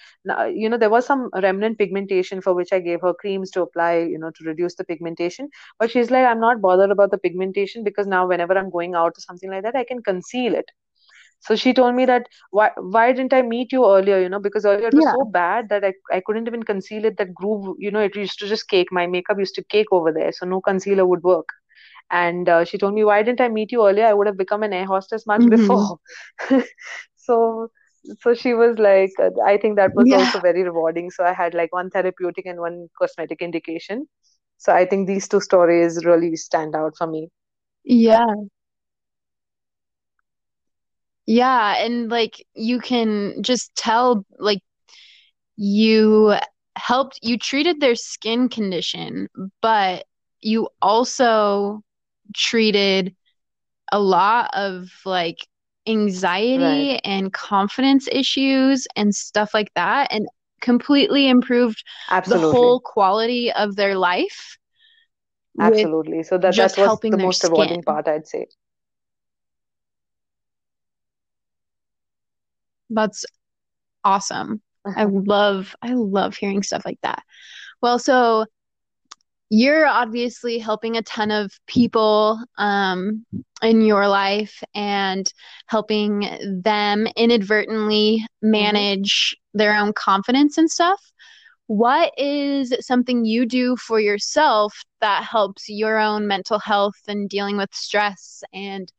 you 0.54 0.68
know 0.68 0.76
there 0.78 0.90
was 0.90 1.06
some 1.06 1.28
remnant 1.42 1.78
pigmentation 1.78 2.40
for 2.40 2.54
which 2.54 2.72
i 2.72 2.78
gave 2.80 3.00
her 3.00 3.12
creams 3.14 3.50
to 3.50 3.62
apply 3.62 3.96
you 3.98 4.18
know 4.18 4.30
to 4.30 4.44
reduce 4.44 4.74
the 4.76 4.84
pigmentation 4.84 5.48
but 5.78 5.90
she's 5.90 6.10
like 6.10 6.26
i'm 6.26 6.40
not 6.40 6.60
bothered 6.60 6.90
about 6.90 7.10
the 7.10 7.18
pigmentation 7.18 7.82
because 7.84 8.06
now 8.06 8.26
whenever 8.26 8.56
i'm 8.58 8.70
going 8.70 8.94
out 8.94 9.12
or 9.16 9.20
something 9.20 9.50
like 9.50 9.62
that 9.62 9.76
i 9.76 9.84
can 9.84 10.02
conceal 10.02 10.54
it 10.54 10.70
so 11.40 11.54
she 11.56 11.72
told 11.72 11.94
me 11.94 12.04
that 12.06 12.26
why 12.50 12.70
why 12.78 13.12
didn't 13.12 13.32
I 13.32 13.42
meet 13.42 13.72
you 13.72 13.84
earlier? 13.86 14.20
You 14.20 14.28
know, 14.28 14.40
because 14.40 14.64
earlier 14.64 14.88
it 14.88 14.94
was 14.96 15.08
Yeah. 15.08 15.14
so 15.14 15.24
bad 15.24 15.68
that 15.68 15.84
I 15.84 15.92
I 16.12 16.20
couldn't 16.20 16.46
even 16.46 16.62
conceal 16.62 17.04
it. 17.04 17.16
That 17.18 17.34
groove, 17.34 17.76
you 17.78 17.90
know, 17.90 18.00
it 18.00 18.16
used 18.16 18.38
to 18.40 18.48
just 18.48 18.68
cake. 18.68 18.88
My 18.90 19.06
makeup 19.06 19.38
used 19.38 19.54
to 19.56 19.64
cake 19.64 19.92
over 19.92 20.12
there, 20.12 20.32
so 20.32 20.46
no 20.46 20.60
concealer 20.60 21.06
would 21.06 21.22
work. 21.22 21.48
And 22.10 22.48
uh, 22.48 22.64
she 22.64 22.78
told 22.78 22.94
me, 22.94 23.04
why 23.04 23.22
didn't 23.22 23.40
I 23.40 23.48
meet 23.48 23.72
you 23.72 23.86
earlier? 23.86 24.06
I 24.06 24.14
would 24.14 24.26
have 24.26 24.36
become 24.38 24.62
an 24.62 24.72
air 24.72 24.86
hostess 24.86 25.26
much 25.26 25.44
Mm-hmm. 25.44 25.86
before. 25.88 25.98
So 27.26 27.68
so 28.20 28.34
she 28.34 28.54
was 28.54 28.78
like, 28.78 29.12
uh, 29.20 29.30
I 29.46 29.58
think 29.58 29.76
that 29.76 29.92
was 29.96 30.10
Yeah. 30.10 30.24
also 30.24 30.40
very 30.40 30.62
rewarding. 30.64 31.10
So 31.10 31.24
I 31.24 31.32
had 31.32 31.54
like 31.54 31.72
one 31.72 31.90
therapeutic 31.90 32.46
and 32.46 32.60
one 32.60 32.88
cosmetic 33.00 33.42
indication. 33.42 34.06
So 34.58 34.72
I 34.74 34.86
think 34.86 35.06
these 35.08 35.28
two 35.28 35.40
stories 35.40 36.04
really 36.04 36.36
stand 36.36 36.74
out 36.76 36.94
for 36.98 37.06
me. 37.06 37.30
Yeah. 37.84 38.34
Yeah, 41.26 41.74
and 41.78 42.08
like 42.10 42.44
you 42.54 42.80
can 42.80 43.42
just 43.42 43.74
tell 43.76 44.24
like 44.38 44.60
you 45.56 46.34
helped 46.76 47.18
you 47.22 47.38
treated 47.38 47.80
their 47.80 47.94
skin 47.94 48.48
condition, 48.48 49.28
but 49.62 50.04
you 50.40 50.68
also 50.82 51.82
treated 52.34 53.14
a 53.92 54.00
lot 54.00 54.50
of 54.54 54.88
like 55.04 55.38
anxiety 55.86 56.98
Right. 56.98 57.00
and 57.04 57.32
confidence 57.32 58.08
issues 58.10 58.86
and 58.96 59.14
stuff 59.14 59.54
like 59.54 59.72
that 59.74 60.08
and 60.12 60.26
completely 60.60 61.28
improved 61.28 61.82
the 62.26 62.38
whole 62.38 62.80
quality 62.80 63.52
of 63.52 63.76
their 63.76 63.96
life 63.96 64.58
Absolutely. 65.60 66.22
So 66.22 66.38
that 66.38 66.56
just 66.56 66.76
that 66.76 66.78
was 66.78 67.04
helping 67.04 67.16
the 67.18 67.18
most 67.18 67.44
rewarding 67.44 67.82
skin. 67.82 67.84
part, 67.84 68.08
I'd 68.08 68.26
say. 68.26 68.48
That's 72.90 73.24
awesome. 74.04 74.62
I 74.94 75.04
love 75.04 75.74
I 75.82 75.94
love 75.94 76.36
hearing 76.36 76.62
stuff 76.62 76.84
like 76.84 76.98
that. 77.02 77.22
Well, 77.82 77.98
so 77.98 78.46
you're 79.50 79.86
obviously 79.86 80.58
helping 80.58 80.96
a 80.96 81.02
ton 81.02 81.30
of 81.30 81.52
people 81.66 82.38
um, 82.58 83.24
in 83.62 83.80
your 83.82 84.08
life 84.08 84.62
and 84.74 85.32
helping 85.66 86.28
them 86.62 87.06
inadvertently 87.16 88.24
Mm-hmm. 88.58 88.82
manage 88.82 89.36
their 89.54 89.76
own 89.76 89.92
confidence 89.92 90.58
and 90.58 90.70
stuff. 90.70 91.00
What 91.66 92.12
is 92.16 92.74
something 92.80 93.24
you 93.24 93.46
do 93.46 93.76
for 93.76 94.00
yourself 94.00 94.82
that 95.00 95.24
helps 95.24 95.68
your 95.68 95.98
own 95.98 96.26
mental 96.26 96.58
health 96.58 96.96
and 97.08 97.28
dealing 97.28 97.56
with 97.56 97.74
stress 97.74 98.42
and 98.52 98.92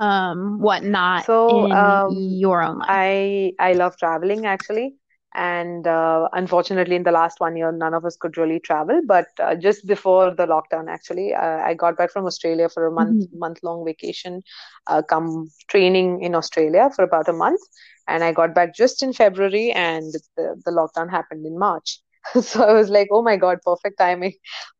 um, 0.00 0.60
whatnot 0.60 1.26
So, 1.26 1.46
in 1.48 2.02
um, 2.06 2.16
your 2.38 2.62
own 2.62 2.78
life? 2.78 3.00
I 3.00 3.54
I 3.58 3.72
love 3.74 3.96
traveling 3.96 4.46
actually, 4.46 4.96
and 5.34 5.86
uh, 5.86 6.28
unfortunately, 6.32 6.96
in 6.96 7.02
the 7.04 7.12
last 7.12 7.40
one 7.40 7.56
year, 7.56 7.72
none 7.72 7.94
of 7.94 8.04
us 8.04 8.16
could 8.16 8.36
really 8.36 8.60
travel. 8.60 9.00
But 9.06 9.26
uh, 9.42 9.54
just 9.56 9.86
before 9.86 10.34
the 10.34 10.46
lockdown, 10.46 10.88
actually, 10.88 11.34
uh, 11.34 11.58
I 11.64 11.74
got 11.74 11.96
back 11.96 12.10
from 12.12 12.26
Australia 12.26 12.68
for 12.68 12.86
a 12.86 12.92
month 12.92 13.18
Mhm. 13.18 13.32
month 13.32 13.58
long 13.62 13.84
vacation, 13.84 14.42
uh, 14.86 15.02
come 15.02 15.48
training 15.68 16.22
in 16.22 16.34
Australia 16.34 16.90
for 16.94 17.04
about 17.04 17.28
a 17.28 17.32
month, 17.32 17.60
and 18.08 18.22
I 18.24 18.32
got 18.32 18.54
back 18.54 18.74
just 18.74 19.02
in 19.02 19.12
February, 19.12 19.70
and 19.72 20.14
the 20.36 20.56
the 20.64 20.70
lockdown 20.72 21.10
happened 21.10 21.46
in 21.46 21.58
March. 21.58 22.00
So 22.40 22.62
I 22.64 22.72
was 22.72 22.88
like, 22.90 23.08
oh 23.12 23.22
my 23.22 23.36
God, 23.36 23.58
perfect 23.64 23.98
timing, 23.98 24.32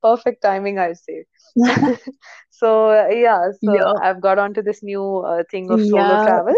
perfect 0.03 0.43
timing, 0.43 0.79
I'll 0.79 0.95
say. 0.95 1.25
So 2.51 2.91
uh, 2.91 3.09
yeah, 3.11 3.51
so 3.63 3.73
Yup. 3.75 4.03
I've 4.03 4.21
got 4.21 4.39
onto 4.39 4.63
this 4.63 4.83
new 4.83 5.19
uh, 5.27 5.43
thing 5.51 5.71
of 5.71 5.83
solo 5.83 6.17
Yup. 6.25 6.27
travel, 6.27 6.55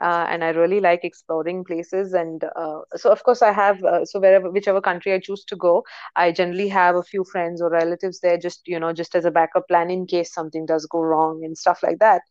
uh, 0.00 0.26
and 0.28 0.44
I 0.44 0.50
really 0.50 0.80
like 0.80 1.04
exploring 1.04 1.64
places. 1.64 2.12
And 2.12 2.42
uh, 2.56 2.80
so 2.96 3.10
of 3.10 3.22
course 3.24 3.42
I 3.42 3.52
have 3.52 3.82
uh, 3.84 4.04
so 4.04 4.20
wherever 4.20 4.50
whichever 4.50 4.80
country 4.80 5.12
I 5.12 5.18
choose 5.18 5.44
to 5.46 5.56
go, 5.56 5.84
I 6.16 6.32
generally 6.32 6.68
have 6.68 6.96
a 6.96 7.02
few 7.02 7.24
friends 7.24 7.60
or 7.60 7.70
relatives 7.70 8.20
there, 8.20 8.36
just 8.38 8.62
you 8.66 8.78
know, 8.78 8.92
just 8.92 9.14
as 9.14 9.24
a 9.24 9.30
backup 9.30 9.68
plan 9.68 9.90
in 9.90 10.06
case 10.06 10.32
something 10.32 10.66
does 10.66 10.86
go 10.86 11.00
wrong 11.00 11.42
and 11.44 11.56
stuff 11.56 11.80
like 11.82 11.98
that. 11.98 12.22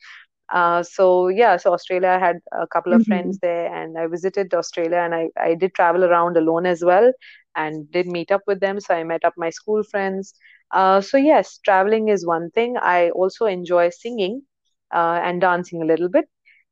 Uh, 0.53 0.83
so 0.83 1.27
yeah, 1.27 1.57
so 1.57 1.73
Australia, 1.73 2.09
I 2.09 2.19
had 2.19 2.37
a 2.51 2.67
couple 2.67 2.93
of 2.93 3.03
Mhm. 3.03 3.03
friends 3.03 3.39
there, 3.41 3.73
and 3.73 3.97
I 3.97 4.07
visited 4.07 4.53
Australia, 4.53 4.97
and 4.97 5.13
I 5.15 5.29
I 5.37 5.55
did 5.55 5.73
travel 5.75 6.03
around 6.03 6.37
alone 6.37 6.65
as 6.65 6.83
well, 6.83 7.11
and 7.55 7.89
did 7.91 8.07
meet 8.07 8.31
up 8.31 8.41
with 8.47 8.59
them. 8.59 8.79
So 8.79 8.95
I 8.95 9.03
met 9.03 9.25
up 9.25 9.33
my 9.37 9.49
school 9.49 9.83
friends. 9.83 10.33
Uh, 10.71 11.01
so 11.01 11.17
yes, 11.17 11.57
traveling 11.59 12.09
is 12.09 12.25
one 12.25 12.49
thing. 12.51 12.75
I 12.77 13.09
also 13.11 13.45
enjoy 13.45 13.89
singing, 13.89 14.41
uh, 14.93 15.19
and 15.23 15.41
dancing 15.41 15.81
a 15.81 15.85
little 15.85 16.09
bit. 16.09 16.25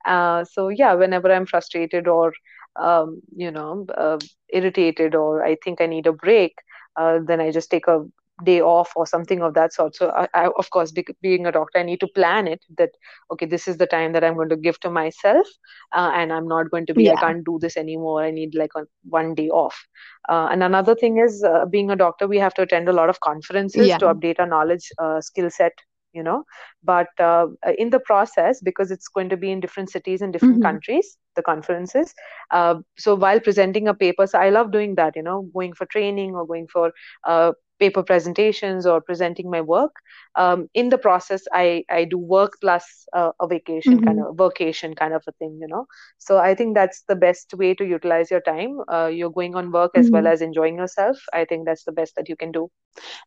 Uh, 0.05 0.43
so 0.43 0.69
yeah, 0.69 0.93
whenever 0.93 1.31
I'm 1.31 1.45
frustrated 1.45 2.07
or 2.07 2.33
um, 2.79 3.21
you 3.35 3.51
know, 3.51 3.85
uh, 3.97 4.17
irritated 4.53 5.15
or 5.15 5.43
I 5.43 5.55
think 5.63 5.81
I 5.81 5.85
need 5.87 6.07
a 6.07 6.13
break, 6.13 6.53
uh, 6.95 7.19
then 7.25 7.39
I 7.41 7.51
just 7.51 7.69
take 7.69 7.87
a 7.87 8.03
day 8.43 8.61
off 8.61 8.91
or 8.95 9.05
something 9.05 9.41
of 9.41 9.53
that 9.53 9.73
sort. 9.73 9.95
So 9.95 10.09
I, 10.11 10.27
I 10.33 10.49
of 10.57 10.69
course, 10.71 10.91
be, 10.91 11.05
being 11.21 11.45
a 11.45 11.51
doctor, 11.51 11.79
I 11.79 11.83
need 11.83 11.99
to 12.01 12.07
plan 12.07 12.47
it 12.47 12.63
that 12.77 12.89
okay, 13.31 13.45
this 13.45 13.67
is 13.67 13.77
the 13.77 13.85
time 13.87 14.13
that 14.13 14.23
I'm 14.23 14.35
going 14.35 14.49
to 14.49 14.55
give 14.57 14.79
to 14.81 14.89
myself, 14.89 15.47
uh, 15.95 16.11
and 16.15 16.31
I'm 16.31 16.47
not 16.47 16.69
going 16.71 16.85
to 16.87 16.93
be, 16.93 17.09
I 17.09 17.15
can't 17.15 17.43
do 17.45 17.57
this 17.61 17.77
anymore. 17.77 18.23
I 18.23 18.31
need 18.31 18.53
like 18.55 18.71
a, 18.75 18.83
one 19.09 19.33
day 19.35 19.49
off. 19.49 19.87
Uh, 20.29 20.47
and 20.51 20.63
another 20.63 20.95
thing 20.95 21.17
is, 21.17 21.43
uh, 21.43 21.65
being 21.65 21.89
a 21.91 21.95
doctor, 21.95 22.27
we 22.27 22.37
have 22.37 22.53
to 22.55 22.61
attend 22.63 22.87
a 22.89 22.93
lot 22.93 23.09
of 23.09 23.19
conferences 23.21 23.95
Yeah. 23.95 23.97
to 23.97 24.05
update 24.05 24.39
our 24.39 24.47
knowledge, 24.47 24.91
uh, 24.99 25.21
skill 25.21 25.49
set, 25.49 25.73
you 26.14 26.24
know. 26.24 26.43
But 26.84 27.07
uh, 27.20 27.47
in 27.78 27.89
the 27.89 27.99
process, 27.99 28.62
because 28.62 28.91
it's 28.91 29.07
going 29.07 29.30
to 29.30 29.38
be 29.38 29.51
in 29.51 29.60
different 29.60 29.89
cities 29.89 30.22
and 30.22 30.32
different 30.34 30.62
Mhm. 30.62 30.62
countries, 30.62 31.18
the 31.36 31.41
conferences. 31.43 32.14
Uh, 32.51 32.76
so 32.97 33.16
while 33.16 33.39
presenting 33.39 33.88
a 33.88 33.93
paper, 33.93 34.26
so 34.28 34.39
I 34.39 34.49
love 34.49 34.72
doing 34.72 34.95
that, 34.95 35.16
you 35.16 35.24
know, 35.24 35.47
going 35.53 35.74
for 35.74 35.86
training 35.86 36.36
or 36.36 36.45
going 36.45 36.68
for 36.68 36.91
uh, 37.28 37.51
paper 37.80 38.03
presentations 38.03 38.86
or 38.86 39.01
presenting 39.01 39.49
my 39.49 39.61
work. 39.61 39.95
Um, 40.36 40.67
in 40.73 40.89
the 40.89 40.97
process, 40.97 41.43
I 41.53 41.84
I 41.89 42.05
do 42.05 42.17
work 42.17 42.53
plus 42.61 43.05
uh, 43.13 43.32
a 43.39 43.47
vacation 43.47 43.99
kind 44.01 44.19
Mhm. 44.19 44.25
of 44.25 44.38
vacation 44.38 44.95
kind 44.95 45.13
of 45.13 45.23
a 45.27 45.32
thing, 45.34 45.57
you 45.61 45.67
know. 45.67 45.86
So 46.17 46.38
I 46.38 46.55
think 46.55 46.75
that's 46.75 47.03
the 47.07 47.15
best 47.15 47.53
way 47.53 47.73
to 47.75 47.86
utilize 47.86 48.30
your 48.32 48.41
time. 48.41 48.80
Uh, 48.91 49.07
you're 49.07 49.32
going 49.41 49.55
on 49.55 49.71
work 49.71 49.91
as 49.95 50.09
well 50.11 50.25
Mhm. 50.25 50.36
as 50.36 50.41
enjoying 50.41 50.77
yourself. 50.77 51.17
I 51.34 51.45
think 51.45 51.65
that's 51.65 51.84
the 51.86 51.91
best 51.93 52.15
that 52.15 52.30
you 52.30 52.36
can 52.36 52.51
do. 52.51 52.69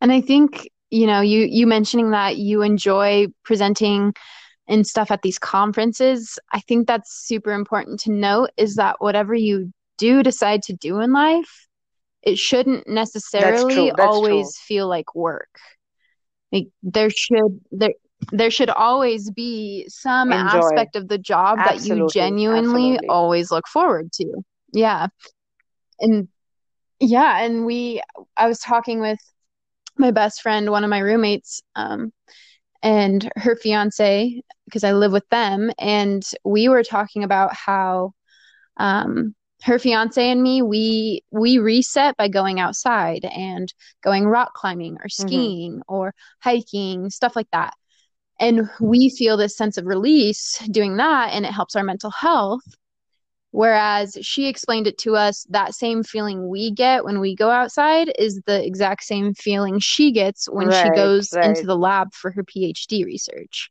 And 0.00 0.12
I 0.12 0.20
think, 0.20 0.68
you 0.90 1.07
know, 1.07 1.20
you 1.20 1.46
you 1.50 1.66
mentioning 1.66 2.11
that 2.11 2.36
you 2.38 2.62
enjoy 2.62 3.26
presenting 3.44 4.12
and 4.68 4.86
stuff 4.86 5.11
at 5.11 5.22
these 5.22 5.38
conferences, 5.38 6.38
I 6.53 6.61
think 6.61 6.86
that's 6.86 7.12
super 7.26 7.53
important 7.53 8.00
to 8.00 8.12
note 8.12 8.50
is 8.57 8.76
that 8.76 8.96
whatever 9.00 9.34
you 9.34 9.72
do 9.98 10.22
decide 10.22 10.62
to 10.64 10.72
do 10.74 11.00
in 11.00 11.12
life, 11.12 11.68
it 12.22 12.38
shouldn't 12.38 12.88
necessarily 12.88 13.74
true. 13.74 13.92
That's 13.96 13.98
true. 13.98 14.06
always 14.06 14.56
feel 14.58 14.88
like 14.88 15.14
work. 15.14 15.48
Like 16.52 16.68
there 16.82 17.10
should 17.10 17.60
there 17.70 17.94
there 18.30 18.50
should 18.50 18.70
always 18.70 19.30
be 19.30 19.86
some 19.88 20.32
Enjoy. 20.32 20.58
aspect 20.58 20.96
of 20.96 21.08
the 21.08 21.18
job 21.18 21.58
that 21.58 21.84
you 21.84 22.08
genuinely 22.12 22.90
Absolutely. 22.90 23.08
always 23.08 23.50
look 23.50 23.66
forward 23.66 24.12
to. 24.12 24.42
Yeah. 24.72 25.08
And 25.98 26.28
yeah, 27.00 27.40
and 27.40 27.66
we 27.66 28.00
I 28.36 28.46
was 28.46 28.60
talking 28.60 29.00
with 29.00 29.18
my 29.98 30.10
best 30.10 30.40
friend, 30.42 30.70
one 30.70 30.84
of 30.84 30.90
my 30.90 31.00
roommates, 31.00 31.60
um, 31.74 32.12
and 32.82 33.30
her 33.36 33.56
fiance, 33.56 34.42
because 34.64 34.84
I 34.84 34.92
live 34.92 35.12
with 35.12 35.28
them, 35.28 35.70
and 35.78 36.22
we 36.44 36.68
were 36.68 36.82
talking 36.82 37.24
about 37.24 37.54
how 37.54 38.12
um, 38.76 39.34
her 39.64 39.78
fiance 39.78 40.30
and 40.30 40.42
me 40.42 40.62
we 40.62 41.22
we 41.30 41.58
reset 41.58 42.16
by 42.16 42.28
going 42.28 42.60
outside 42.60 43.24
and 43.24 43.72
going 44.02 44.26
rock 44.26 44.54
climbing 44.54 44.96
or 45.02 45.08
Mm-hmm. 45.18 45.48
skiing 45.48 45.82
or 45.88 46.14
hiking, 46.40 47.10
stuff 47.10 47.36
like 47.36 47.48
that. 47.52 47.74
and 48.40 48.68
we 48.80 49.10
feel 49.10 49.36
this 49.36 49.56
sense 49.56 49.76
of 49.78 49.86
release 49.86 50.58
doing 50.70 50.96
that 50.98 51.30
and 51.32 51.46
it 51.46 51.52
helps 51.52 51.76
our 51.76 51.84
mental 51.84 52.10
health 52.10 52.62
whereas 53.50 54.16
she 54.22 54.48
explained 54.48 54.86
it 54.86 54.98
to 54.98 55.14
us 55.16 55.46
that 55.50 55.74
same 55.74 56.02
feeling 56.02 56.48
we 56.48 56.70
get 56.70 57.04
when 57.04 57.20
we 57.20 57.36
go 57.36 57.50
outside 57.50 58.12
is 58.18 58.40
the 58.46 58.64
exact 58.64 59.04
same 59.04 59.34
feeling 59.34 59.78
she 59.78 60.10
gets 60.12 60.46
when 60.50 60.68
right, 60.68 60.84
she 60.84 60.90
goes 60.90 61.30
right. 61.32 61.46
into 61.48 61.66
the 61.66 61.76
lab 61.76 62.12
for 62.14 62.30
her 62.30 62.42
phd 62.44 63.04
research 63.04 63.70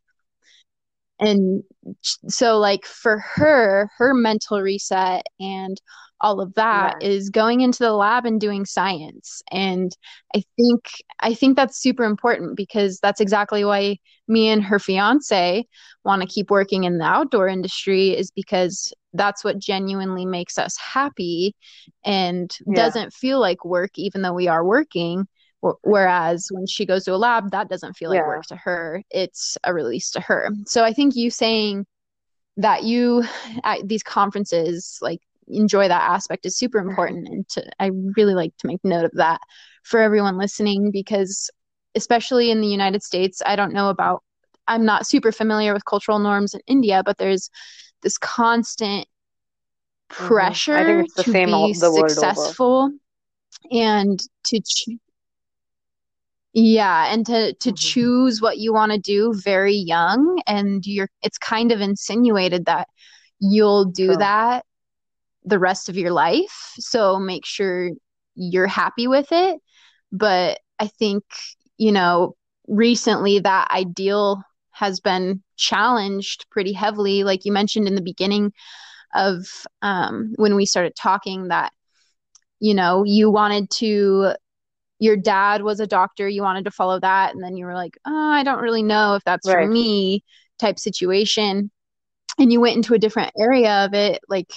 and 1.22 1.63
so 2.01 2.57
like 2.57 2.84
for 2.86 3.19
her 3.19 3.89
her 3.97 4.13
mental 4.13 4.59
reset 4.61 5.24
and 5.39 5.80
all 6.19 6.39
of 6.41 6.53
that 6.55 6.97
yeah. 7.01 7.07
is 7.07 7.30
going 7.30 7.61
into 7.61 7.80
the 7.80 7.93
lab 7.93 8.26
and 8.26 8.41
doing 8.41 8.65
science 8.65 9.41
and 9.51 9.95
i 10.36 10.43
think 10.57 10.82
i 11.19 11.34
think 11.34 11.55
that's 11.55 11.82
super 11.82 12.03
important 12.03 12.57
because 12.57 12.99
that's 12.99 13.22
exactly 13.22 13.63
why 13.63 13.97
me 14.28 14.49
and 14.49 14.63
her 14.63 14.80
fiance 14.80 15.65
want 16.03 16.22
to 16.22 16.28
keep 16.28 16.49
working 16.49 16.84
in 16.84 16.97
the 16.97 17.05
outdoor 17.05 17.47
industry 17.47 18.09
is 18.09 18.32
because 18.32 18.93
that's 19.13 19.43
what 19.43 19.59
genuinely 19.59 20.26
makes 20.26 20.57
us 20.57 20.76
happy 20.78 21.55
and 22.03 22.57
yeah. 22.65 22.76
doesn't 22.76 23.13
feel 23.13 23.39
like 23.39 23.63
work 23.63 23.91
even 23.95 24.22
though 24.22 24.34
we 24.34 24.47
are 24.47 24.65
working 24.65 25.28
whereas 25.84 26.47
when 26.51 26.66
she 26.66 26.86
goes 26.86 27.03
to 27.03 27.14
a 27.14 27.18
lab 27.18 27.51
that 27.51 27.70
doesn't 27.70 27.93
feel 27.93 28.09
like 28.09 28.20
yeah. 28.20 28.28
work 28.28 28.45
to 28.45 28.55
her 28.55 29.01
it's 29.12 29.57
a 29.64 29.74
release 29.74 30.12
to 30.12 30.20
her 30.20 30.49
so 30.66 30.84
i 30.84 30.91
think 30.91 31.16
you 31.16 31.30
saying 31.30 31.86
that 32.57 32.84
you 32.84 33.24
at 33.64 33.88
these 33.88 34.03
conferences 34.03 34.97
like 35.01 35.20
enjoy 35.47 35.88
that 35.88 36.09
aspect 36.09 36.45
is 36.45 36.57
super 36.57 36.80
important 36.80 37.28
and 37.28 37.47
to 37.47 37.64
i 37.80 37.91
really 38.16 38.34
like 38.34 38.55
to 38.57 38.68
make 38.68 38.80
note 38.84 39.05
of 39.05 39.12
that 39.14 39.39
for 39.84 39.99
everyone 39.99 40.38
listening 40.38 40.91
because 40.91 41.49
especially 41.95 42.51
in 42.51 42.62
the 42.62 42.68
united 42.68 43.03
states 43.03 43.41
i 43.45 43.55
don't 43.55 43.74
know 43.74 43.89
about 43.89 44.24
i'm 44.68 44.86
not 44.86 45.07
super 45.07 45.32
familiar 45.32 45.74
with 45.74 45.86
cultural 45.86 46.20
norms 46.20 46.53
in 46.53 46.62
india 46.68 47.03
but 47.05 47.18
there's 47.18 47.49
this 48.01 48.18
constant 48.18 49.07
pressure 50.07 51.05
mm-hmm. 51.05 51.22
to 51.22 51.32
be 51.32 51.74
successful 51.74 52.91
and 53.72 54.22
to 54.43 54.59
ch- 54.59 54.89
yeah 56.53 57.11
and 57.13 57.25
to 57.25 57.53
to 57.55 57.69
mm-hmm. 57.69 57.75
choose 57.75 58.41
what 58.41 58.57
you 58.57 58.73
want 58.73 58.91
to 58.91 58.97
do 58.97 59.33
very 59.33 59.75
young 59.75 60.41
and 60.47 60.85
you're 60.85 61.09
it's 61.21 61.37
kind 61.37 61.71
of 61.71 61.79
insinuated 61.81 62.65
that 62.65 62.87
you'll 63.39 63.85
do 63.85 64.15
that 64.15 64.65
the 65.43 65.59
rest 65.59 65.89
of 65.89 65.97
your 65.97 66.11
life. 66.11 66.73
So 66.77 67.19
make 67.19 67.45
sure 67.45 67.89
you're 68.35 68.67
happy 68.67 69.07
with 69.07 69.31
it. 69.31 69.59
But 70.11 70.59
I 70.79 70.87
think, 70.87 71.23
you 71.77 71.91
know, 71.91 72.35
recently 72.67 73.39
that 73.39 73.71
ideal 73.71 74.43
has 74.71 74.99
been 74.99 75.41
challenged 75.57 76.45
pretty 76.51 76.73
heavily. 76.73 77.23
Like 77.23 77.45
you 77.45 77.51
mentioned 77.51 77.87
in 77.87 77.95
the 77.95 78.01
beginning 78.01 78.53
of 79.13 79.45
um, 79.81 80.33
when 80.37 80.55
we 80.55 80.65
started 80.65 80.95
talking, 80.95 81.49
that, 81.49 81.73
you 82.59 82.73
know, 82.73 83.03
you 83.03 83.29
wanted 83.29 83.69
to, 83.71 84.33
your 85.01 85.17
dad 85.17 85.63
was 85.63 85.79
a 85.79 85.87
doctor, 85.87 86.29
you 86.29 86.43
wanted 86.43 86.63
to 86.65 86.71
follow 86.71 86.99
that. 86.99 87.33
And 87.33 87.43
then 87.43 87.57
you 87.57 87.65
were 87.65 87.73
like, 87.73 87.97
oh, 88.05 88.31
I 88.31 88.43
don't 88.43 88.61
really 88.61 88.83
know 88.83 89.15
if 89.15 89.23
that's 89.23 89.47
right. 89.47 89.65
for 89.65 89.67
me 89.67 90.23
type 90.59 90.77
situation. 90.77 91.71
And 92.37 92.53
you 92.53 92.61
went 92.61 92.75
into 92.75 92.93
a 92.93 92.99
different 92.99 93.33
area 93.37 93.83
of 93.83 93.95
it. 93.95 94.21
Like, 94.29 94.53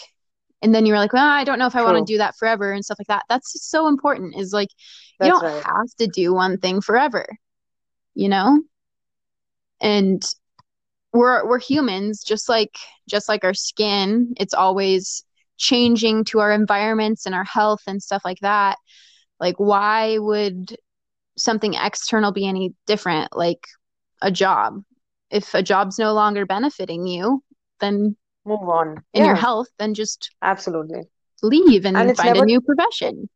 and 0.60 0.74
then 0.74 0.84
you 0.84 0.92
were 0.92 0.98
like, 0.98 1.14
well, 1.14 1.26
I 1.26 1.44
don't 1.44 1.58
know 1.58 1.66
if 1.66 1.74
I 1.74 1.82
want 1.82 1.96
to 1.96 2.12
do 2.12 2.18
that 2.18 2.36
forever 2.36 2.72
and 2.72 2.84
stuff 2.84 2.98
like 3.00 3.06
that. 3.06 3.24
That's 3.30 3.66
so 3.66 3.88
important. 3.88 4.36
Is 4.36 4.52
like 4.52 4.68
That's 5.18 5.28
you 5.28 5.40
don't 5.40 5.50
right. 5.50 5.64
have 5.64 5.94
to 5.98 6.06
do 6.08 6.34
one 6.34 6.58
thing 6.58 6.82
forever, 6.82 7.26
you 8.14 8.28
know. 8.28 8.62
And 9.80 10.22
we're 11.14 11.48
we're 11.48 11.58
humans, 11.58 12.22
just 12.22 12.50
like 12.50 12.76
just 13.08 13.30
like 13.30 13.44
our 13.44 13.54
skin. 13.54 14.34
It's 14.36 14.54
always 14.54 15.24
changing 15.56 16.24
to 16.24 16.40
our 16.40 16.52
environments 16.52 17.24
and 17.24 17.34
our 17.34 17.44
health 17.44 17.80
and 17.86 18.02
stuff 18.02 18.22
like 18.26 18.40
that. 18.40 18.76
Like, 19.40 19.56
why 19.56 20.18
would 20.18 20.76
something 21.36 21.74
external 21.74 22.32
be 22.32 22.46
any 22.46 22.74
different? 22.86 23.36
Like 23.36 23.66
a 24.22 24.30
job. 24.30 24.82
If 25.30 25.54
a 25.54 25.62
job's 25.62 25.98
no 25.98 26.12
longer 26.12 26.46
benefiting 26.46 27.06
you, 27.06 27.42
then 27.80 28.16
move 28.44 28.68
on 28.68 29.02
in 29.12 29.22
yeah. 29.22 29.26
your 29.26 29.34
health, 29.34 29.68
then 29.78 29.94
just 29.94 30.30
absolutely 30.42 31.02
leave 31.42 31.84
and, 31.84 31.96
and 31.96 32.16
find 32.16 32.34
never, 32.34 32.44
a 32.44 32.46
new 32.46 32.60
profession. 32.60 33.28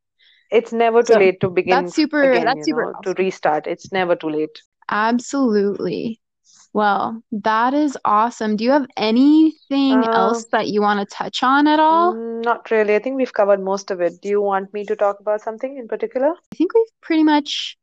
It's 0.51 0.73
never 0.73 1.03
too 1.03 1.15
so 1.15 1.19
late 1.19 1.41
to 1.41 1.51
begin. 1.51 1.85
That's 1.85 1.95
super. 1.95 2.31
Again, 2.31 2.45
that's 2.47 2.65
super. 2.65 2.85
Know, 2.85 2.93
awesome. 2.99 3.15
To 3.15 3.23
restart, 3.23 3.67
it's 3.67 3.93
never 3.93 4.17
too 4.17 4.31
late. 4.31 4.63
Absolutely. 4.91 6.21
Well, 6.73 7.23
that 7.33 7.75
is 7.75 7.97
awesome. 8.05 8.57
Do 8.57 8.65
you 8.65 8.71
have 8.71 8.87
anything 8.97 10.05
uh, 10.05 10.11
else 10.13 10.45
that 10.53 10.69
you 10.69 10.81
want 10.81 11.01
to 11.01 11.15
touch 11.15 11.43
on 11.43 11.67
at 11.67 11.81
all? 11.81 12.15
Mm, 12.15 12.45
not 12.45 12.71
really. 12.71 12.95
I 12.95 12.99
think 12.99 13.17
we've 13.17 13.33
covered 13.33 13.61
most 13.61 13.91
of 13.91 14.01
it. 14.01 14.21
Do 14.21 14.29
you 14.29 14.41
want 14.41 14.73
me 14.73 14.85
to 14.85 14.97
talk 14.97 15.21
about 15.21 15.41
something 15.41 15.77
in 15.77 15.89
particular? 15.89 16.29
I 16.53 16.57
think 16.57 16.75
we've 16.75 17.01
pretty 17.01 17.25
much 17.25 17.77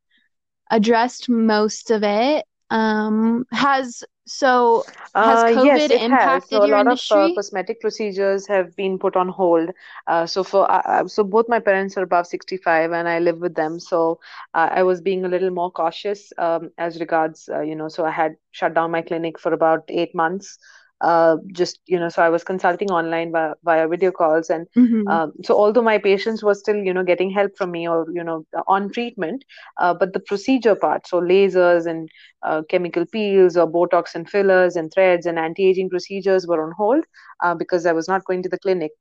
addressed 0.71 1.29
most 1.29 1.91
of 1.91 2.03
it. 2.03 2.45
Um, 2.69 3.45
has 3.51 4.03
so 4.25 4.85
has 5.15 5.43
uh, 5.43 5.45
COVID 5.45 5.75
yes, 5.77 5.89
it 5.91 6.01
impacted 6.01 6.43
has. 6.49 6.49
So 6.49 6.63
a 6.63 6.67
your 6.67 6.77
lot 6.77 6.87
industry? 6.87 7.01
of 7.09 7.11
uh, 7.11 7.29
cosmetic 7.29 7.79
procedures 7.81 8.47
have 8.47 8.75
been 8.75 8.97
put 8.99 9.15
on 9.15 9.29
hold. 9.29 9.69
Uh, 10.07 10.25
so 10.25 10.43
for 10.43 10.69
uh, 10.69 10.81
uh, 10.85 11.07
so 11.07 11.23
both 11.23 11.47
my 11.49 11.59
parents 11.59 11.97
are 11.97 12.03
above 12.03 12.27
65 12.27 12.91
and 12.91 13.07
I 13.07 13.19
live 13.19 13.39
with 13.39 13.55
them. 13.55 13.79
So 13.79 14.19
uh, 14.53 14.69
I 14.71 14.83
was 14.83 15.01
being 15.01 15.25
a 15.25 15.29
little 15.29 15.51
more 15.51 15.71
cautious 15.71 16.31
um, 16.37 16.71
as 16.77 16.99
regards, 16.99 17.49
you 17.63 17.75
know, 17.75 17.87
so 17.87 18.05
I 18.05 18.11
had 18.11 18.35
shut 18.51 18.73
down 18.73 18.91
my 18.91 19.01
clinic 19.01 19.39
for 19.39 19.53
about 19.53 19.83
eight 19.89 20.13
months 20.15 20.57
uh, 21.01 21.37
just 21.51 21.79
you 21.85 21.99
know 21.99 22.09
so 22.09 22.21
i 22.21 22.29
was 22.29 22.43
consulting 22.43 22.89
online 22.89 23.31
via, 23.31 23.53
via 23.63 23.87
video 23.87 24.11
calls 24.11 24.49
and 24.49 24.67
mm-hmm. 24.77 25.07
um, 25.07 25.33
so 25.43 25.55
although 25.57 25.81
my 25.81 25.97
patients 25.97 26.41
were 26.41 26.53
still 26.53 26.75
you 26.75 26.93
know 26.93 27.03
getting 27.03 27.29
help 27.29 27.51
from 27.57 27.71
me 27.71 27.87
or 27.87 28.05
you 28.13 28.23
know 28.23 28.45
on 28.67 28.89
treatment 28.91 29.43
uh, 29.77 29.93
but 29.93 30.13
the 30.13 30.19
procedure 30.19 30.75
part 30.75 31.05
so 31.05 31.19
lasers 31.19 31.85
and 31.85 32.09
uh, 32.43 32.61
chemical 32.69 33.05
peels 33.05 33.57
or 33.57 33.69
botox 33.69 34.15
and 34.15 34.29
fillers 34.29 34.75
and 34.75 34.91
threads 34.93 35.25
and 35.25 35.37
anti-aging 35.37 35.89
procedures 35.89 36.47
were 36.47 36.65
on 36.65 36.71
hold 36.77 37.03
uh, 37.43 37.53
because 37.53 37.85
i 37.85 37.91
was 37.91 38.07
not 38.07 38.23
going 38.25 38.41
to 38.41 38.49
the 38.49 38.59
clinic 38.59 38.91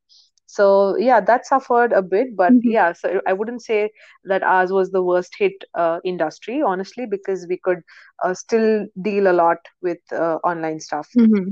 so 0.47 0.97
yeah 0.99 1.21
that 1.21 1.47
suffered 1.47 1.93
a 1.93 2.03
bit 2.03 2.37
but 2.37 2.53
mm-hmm. 2.53 2.71
yeah 2.71 2.93
so 2.93 3.21
i 3.27 3.33
wouldn't 3.33 3.63
say 3.63 3.91
that 4.25 4.43
ours 4.43 4.71
was 4.73 4.91
the 4.91 5.03
worst 5.03 5.33
hit 5.39 5.53
uh, 5.75 6.01
industry 6.05 6.61
honestly 6.61 7.07
because 7.07 7.47
we 7.49 7.57
could 7.57 7.83
uh, 8.25 8.35
still 8.35 8.87
deal 9.01 9.31
a 9.31 9.33
lot 9.33 9.59
with 9.81 9.99
uh, 10.13 10.39
online 10.45 10.81
stuff 10.81 11.09
mm-hmm 11.17 11.51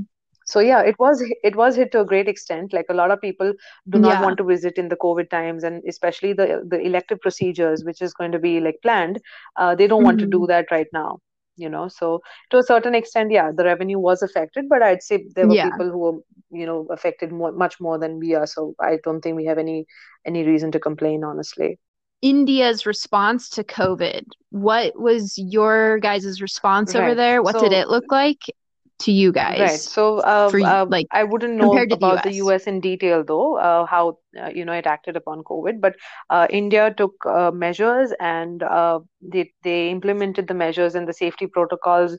so 0.53 0.63
yeah 0.69 0.81
it 0.91 0.97
was 1.03 1.23
it 1.49 1.55
was 1.55 1.75
hit 1.81 1.91
to 1.91 2.01
a 2.01 2.09
great 2.11 2.31
extent 2.31 2.73
like 2.77 2.85
a 2.93 2.97
lot 3.01 3.11
of 3.15 3.21
people 3.21 3.53
do 3.89 3.99
not 4.05 4.15
yeah. 4.15 4.21
want 4.21 4.37
to 4.37 4.49
visit 4.53 4.81
in 4.83 4.89
the 4.93 5.01
covid 5.03 5.29
times 5.35 5.63
and 5.69 5.91
especially 5.93 6.33
the 6.41 6.47
the 6.73 6.79
elective 6.89 7.21
procedures 7.27 7.83
which 7.89 8.01
is 8.07 8.13
going 8.21 8.31
to 8.37 8.41
be 8.47 8.59
like 8.59 8.81
planned 8.87 9.21
uh, 9.57 9.73
they 9.75 9.87
don't 9.87 9.99
mm-hmm. 9.99 10.11
want 10.11 10.19
to 10.19 10.27
do 10.27 10.39
mm-hmm. 10.39 10.53
that 10.53 10.75
right 10.77 10.87
now 10.93 11.19
you 11.55 11.69
know 11.69 11.87
so 11.87 12.19
to 12.49 12.57
a 12.57 12.63
certain 12.63 12.95
extent 12.95 13.31
yeah 13.31 13.51
the 13.55 13.63
revenue 13.63 13.99
was 13.99 14.21
affected 14.21 14.69
but 14.69 14.81
i'd 14.81 15.03
say 15.03 15.23
there 15.35 15.47
were 15.47 15.55
yeah. 15.55 15.69
people 15.69 15.89
who 15.91 15.97
were 15.97 16.19
you 16.51 16.65
know 16.65 16.87
affected 16.91 17.31
more, 17.31 17.51
much 17.51 17.79
more 17.79 17.97
than 17.99 18.19
we 18.19 18.33
are 18.35 18.47
so 18.47 18.73
i 18.79 18.97
don't 19.03 19.21
think 19.21 19.35
we 19.35 19.45
have 19.45 19.57
any 19.57 19.85
any 20.25 20.43
reason 20.43 20.71
to 20.71 20.79
complain 20.79 21.23
honestly 21.23 21.77
india's 22.21 22.85
response 22.85 23.49
to 23.49 23.63
covid 23.63 24.23
what 24.49 24.99
was 24.99 25.33
your 25.37 25.99
guys' 25.99 26.41
response 26.41 26.95
right. 26.95 27.03
over 27.03 27.15
there 27.15 27.43
what 27.43 27.55
so, 27.55 27.61
did 27.61 27.71
it 27.71 27.87
look 27.87 28.05
like 28.11 28.51
to 29.03 29.11
you 29.11 29.31
guys? 29.31 29.59
Right. 29.59 29.79
So, 29.79 30.19
uh, 30.19 30.49
for, 30.49 30.59
uh, 30.59 30.85
like, 30.85 31.07
I 31.11 31.23
wouldn't 31.23 31.55
know 31.55 31.73
about 31.73 31.89
the 31.89 31.97
US. 32.17 32.23
the 32.23 32.33
US. 32.45 32.67
in 32.67 32.79
detail, 32.79 33.23
though, 33.23 33.57
uh, 33.57 33.85
how 33.85 34.17
uh, 34.41 34.49
you 34.53 34.65
know 34.65 34.73
it 34.73 34.87
acted 34.87 35.15
upon 35.15 35.43
COVID. 35.43 35.79
But 35.81 35.95
uh, 36.29 36.47
India 36.49 36.93
took 36.95 37.13
uh, 37.25 37.51
measures 37.51 38.13
and 38.19 38.63
they 39.21 39.51
they 39.63 39.89
implemented 39.89 40.47
the 40.47 40.53
measures 40.53 40.95
and 40.95 41.07
the 41.07 41.13
safety 41.13 41.47
protocols 41.47 42.17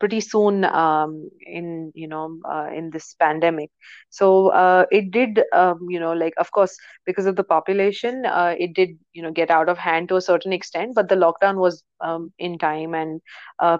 pretty 0.00 0.20
soon 0.20 0.64
um, 0.64 1.28
in 1.46 1.92
you 1.94 2.08
know 2.08 2.40
in 2.74 2.90
this 2.90 3.14
pandemic. 3.14 3.70
So 4.10 4.86
it 4.90 5.10
did 5.10 5.42
um, 5.52 5.86
you 5.88 6.00
know 6.00 6.12
like 6.12 6.34
of 6.38 6.50
course 6.52 6.76
because 7.06 7.26
of 7.26 7.36
the 7.36 7.44
population, 7.44 8.24
it 8.26 8.74
did 8.74 8.90
you 9.12 9.22
know 9.22 9.30
get 9.30 9.50
out 9.50 9.68
of 9.68 9.78
hand 9.78 10.08
to 10.08 10.16
a 10.16 10.22
certain 10.22 10.52
extent. 10.52 10.94
But 10.94 11.08
the 11.08 11.16
lockdown 11.16 11.56
was 11.56 11.82
um, 12.04 12.32
in 12.38 12.58
time 12.58 12.94
and 12.94 13.20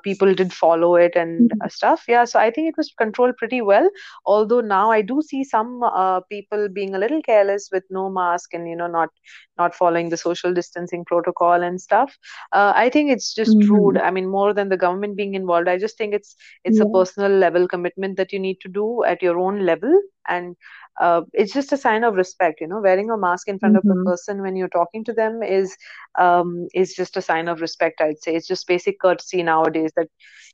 people 0.02 0.34
did 0.34 0.52
follow 0.52 0.96
it 0.96 1.14
and 1.14 1.50
mm-hmm. 1.50 1.68
stuff. 1.68 2.04
Yeah. 2.08 2.24
So 2.24 2.38
I 2.38 2.50
think 2.50 2.68
it 2.68 2.76
was 2.76 2.92
controlled 2.96 3.36
pretty 3.36 3.60
well. 3.60 3.88
Although 4.26 4.60
now 4.60 4.90
I 4.90 5.02
do 5.02 5.22
see 5.22 5.44
some 5.44 5.82
people 6.30 6.68
being 6.68 6.94
a 6.94 6.98
little 6.98 7.22
careless 7.22 7.68
with 7.72 7.84
no 7.90 8.08
mask 8.10 8.54
and 8.54 8.68
you 8.68 8.76
know 8.76 8.86
not 8.86 9.10
not 9.58 9.74
following 9.74 10.08
the 10.08 10.16
social 10.16 10.52
distancing 10.52 11.04
protocol 11.04 11.62
and 11.62 11.80
stuff 11.80 12.16
uh, 12.52 12.72
i 12.74 12.88
think 12.88 13.10
it's 13.10 13.34
just 13.34 13.56
mm-hmm. 13.56 13.72
rude 13.72 13.98
i 13.98 14.10
mean 14.10 14.28
more 14.28 14.52
than 14.52 14.68
the 14.68 14.76
government 14.76 15.16
being 15.16 15.34
involved 15.34 15.68
i 15.68 15.78
just 15.78 15.98
think 15.98 16.14
it's 16.14 16.34
it's 16.64 16.78
yeah. 16.78 16.84
a 16.84 16.90
personal 16.90 17.30
level 17.44 17.68
commitment 17.68 18.16
that 18.16 18.32
you 18.32 18.38
need 18.38 18.60
to 18.60 18.68
do 18.68 19.04
at 19.04 19.22
your 19.22 19.38
own 19.38 19.64
level 19.66 20.00
and 20.28 20.56
uh, 21.00 21.22
it's 21.32 21.52
just 21.52 21.72
a 21.72 21.76
sign 21.76 22.04
of 22.04 22.14
respect 22.14 22.60
you 22.60 22.66
know 22.66 22.80
wearing 22.80 23.10
a 23.10 23.16
mask 23.16 23.48
in 23.48 23.58
front 23.58 23.76
mm-hmm. 23.76 23.90
of 23.90 23.98
a 23.98 24.04
person 24.04 24.42
when 24.42 24.56
you're 24.56 24.68
talking 24.68 25.04
to 25.04 25.12
them 25.12 25.42
is 25.42 25.76
um, 26.18 26.68
is 26.74 26.94
just 26.94 27.16
a 27.16 27.22
sign 27.22 27.48
of 27.48 27.60
respect 27.60 28.00
i'd 28.00 28.22
say 28.22 28.34
it's 28.34 28.46
just 28.46 28.66
basic 28.66 29.00
courtesy 29.00 29.42
nowadays 29.42 29.92
that 29.96 30.08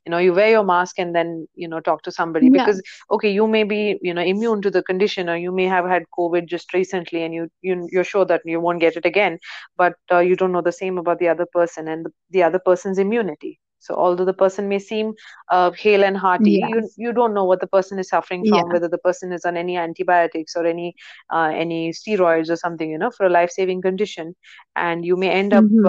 you 0.05 0.09
know 0.09 0.17
you 0.17 0.33
wear 0.33 0.49
your 0.49 0.63
mask 0.63 0.97
and 0.97 1.15
then 1.15 1.47
you 1.53 1.67
know 1.67 1.79
talk 1.79 2.01
to 2.01 2.11
somebody 2.11 2.47
yeah. 2.47 2.63
because 2.63 2.81
okay 3.11 3.31
you 3.31 3.47
may 3.47 3.63
be 3.63 3.99
you 4.01 4.13
know 4.13 4.21
immune 4.21 4.61
to 4.61 4.71
the 4.71 4.83
condition 4.83 5.29
or 5.29 5.37
you 5.37 5.51
may 5.51 5.65
have 5.65 5.85
had 5.85 6.03
covid 6.17 6.47
just 6.47 6.73
recently 6.73 7.23
and 7.23 7.33
you, 7.33 7.47
you 7.61 7.87
you're 7.91 8.03
sure 8.03 8.25
that 8.25 8.41
you 8.45 8.59
won't 8.59 8.79
get 8.81 8.95
it 8.95 9.05
again 9.05 9.37
but 9.77 9.93
uh, 10.11 10.19
you 10.19 10.35
don't 10.35 10.51
know 10.51 10.61
the 10.61 10.71
same 10.71 10.97
about 10.97 11.19
the 11.19 11.27
other 11.27 11.45
person 11.53 11.87
and 11.87 12.05
the, 12.05 12.11
the 12.31 12.43
other 12.43 12.59
person's 12.59 12.97
immunity 12.97 13.59
so 13.81 13.95
although 13.95 14.25
the 14.25 14.33
person 14.33 14.69
may 14.69 14.77
seem 14.79 15.13
uh, 15.49 15.71
hale 15.71 16.03
and 16.03 16.15
hearty, 16.15 16.51
yeah. 16.51 16.67
you 16.67 16.89
you 16.97 17.11
don't 17.11 17.33
know 17.33 17.43
what 17.43 17.59
the 17.59 17.67
person 17.67 17.97
is 17.99 18.09
suffering 18.09 18.45
from, 18.45 18.57
yeah. 18.57 18.73
whether 18.73 18.87
the 18.87 18.99
person 18.99 19.31
is 19.31 19.43
on 19.43 19.57
any 19.57 19.75
antibiotics 19.75 20.55
or 20.55 20.65
any 20.65 20.95
uh, 21.33 21.51
any 21.53 21.89
steroids 21.89 22.49
or 22.49 22.55
something, 22.55 22.91
you 22.91 22.97
know, 22.97 23.09
for 23.09 23.25
a 23.25 23.29
life 23.29 23.49
saving 23.49 23.81
condition, 23.81 24.35
and 24.75 25.03
you 25.03 25.17
may 25.17 25.29
end 25.29 25.53
up, 25.53 25.63
mm-hmm. 25.63 25.87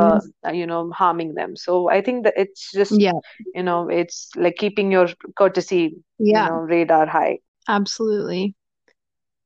uh, 0.49 0.53
you 0.53 0.67
know, 0.67 0.91
harming 0.91 1.35
them. 1.35 1.55
So 1.55 1.91
I 1.91 2.01
think 2.01 2.25
that 2.25 2.35
it's 2.37 2.73
just, 2.73 2.99
yeah. 2.99 3.13
you 3.55 3.63
know, 3.63 3.89
it's 3.89 4.31
like 4.37 4.57
keeping 4.57 4.91
your 4.91 5.09
courtesy, 5.37 5.97
yeah. 6.19 6.47
you 6.47 6.51
know, 6.51 6.59
radar 6.61 7.07
high. 7.07 7.41
Absolutely, 7.69 8.55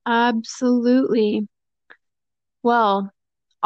absolutely. 0.07 1.49
Well, 2.63 3.13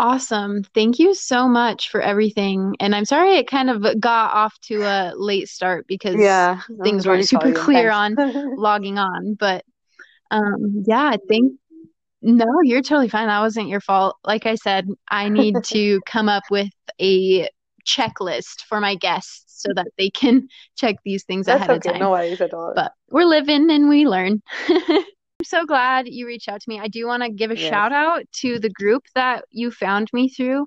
Awesome. 0.00 0.64
Thank 0.74 0.98
you 0.98 1.14
so 1.14 1.46
much 1.46 1.90
for 1.90 2.00
everything. 2.00 2.74
And 2.80 2.94
I'm 2.94 3.04
sorry 3.04 3.36
it 3.36 3.46
kind 3.46 3.68
of 3.68 3.82
got 4.00 4.32
off 4.32 4.58
to 4.62 4.82
a 4.82 5.12
late 5.14 5.46
start 5.46 5.86
because 5.86 6.16
yeah, 6.18 6.62
things 6.82 7.06
weren't 7.06 7.28
super 7.28 7.52
clear 7.52 7.90
on 7.90 8.16
logging 8.56 8.96
on. 8.96 9.34
But 9.34 9.62
um, 10.30 10.84
yeah, 10.86 11.04
I 11.04 11.18
think 11.28 11.52
no, 12.22 12.46
you're 12.62 12.80
totally 12.80 13.10
fine. 13.10 13.26
That 13.26 13.40
wasn't 13.40 13.68
your 13.68 13.82
fault. 13.82 14.16
Like 14.24 14.46
I 14.46 14.54
said, 14.54 14.88
I 15.10 15.28
need 15.28 15.56
to 15.64 16.00
come 16.06 16.30
up 16.30 16.44
with 16.50 16.70
a 16.98 17.50
checklist 17.86 18.62
for 18.66 18.80
my 18.80 18.94
guests 18.94 19.44
so 19.62 19.74
that 19.74 19.88
they 19.98 20.08
can 20.08 20.48
check 20.78 20.96
these 21.04 21.24
things 21.24 21.44
That's 21.44 21.58
ahead 21.58 21.70
okay. 21.72 21.90
of 21.90 21.92
time. 21.92 22.00
No 22.00 22.12
worries 22.12 22.40
at 22.40 22.54
all. 22.54 22.72
But 22.74 22.92
we're 23.10 23.26
living 23.26 23.70
and 23.70 23.90
we 23.90 24.06
learn. 24.06 24.40
I'm 25.40 25.44
so 25.44 25.64
glad 25.64 26.06
you 26.06 26.26
reached 26.26 26.50
out 26.50 26.60
to 26.60 26.68
me. 26.68 26.78
I 26.78 26.88
do 26.88 27.06
want 27.06 27.22
to 27.22 27.30
give 27.30 27.50
a 27.50 27.56
yes. 27.56 27.70
shout 27.70 27.94
out 27.94 28.30
to 28.40 28.58
the 28.58 28.68
group 28.68 29.04
that 29.14 29.46
you 29.50 29.70
found 29.70 30.10
me 30.12 30.28
through. 30.28 30.66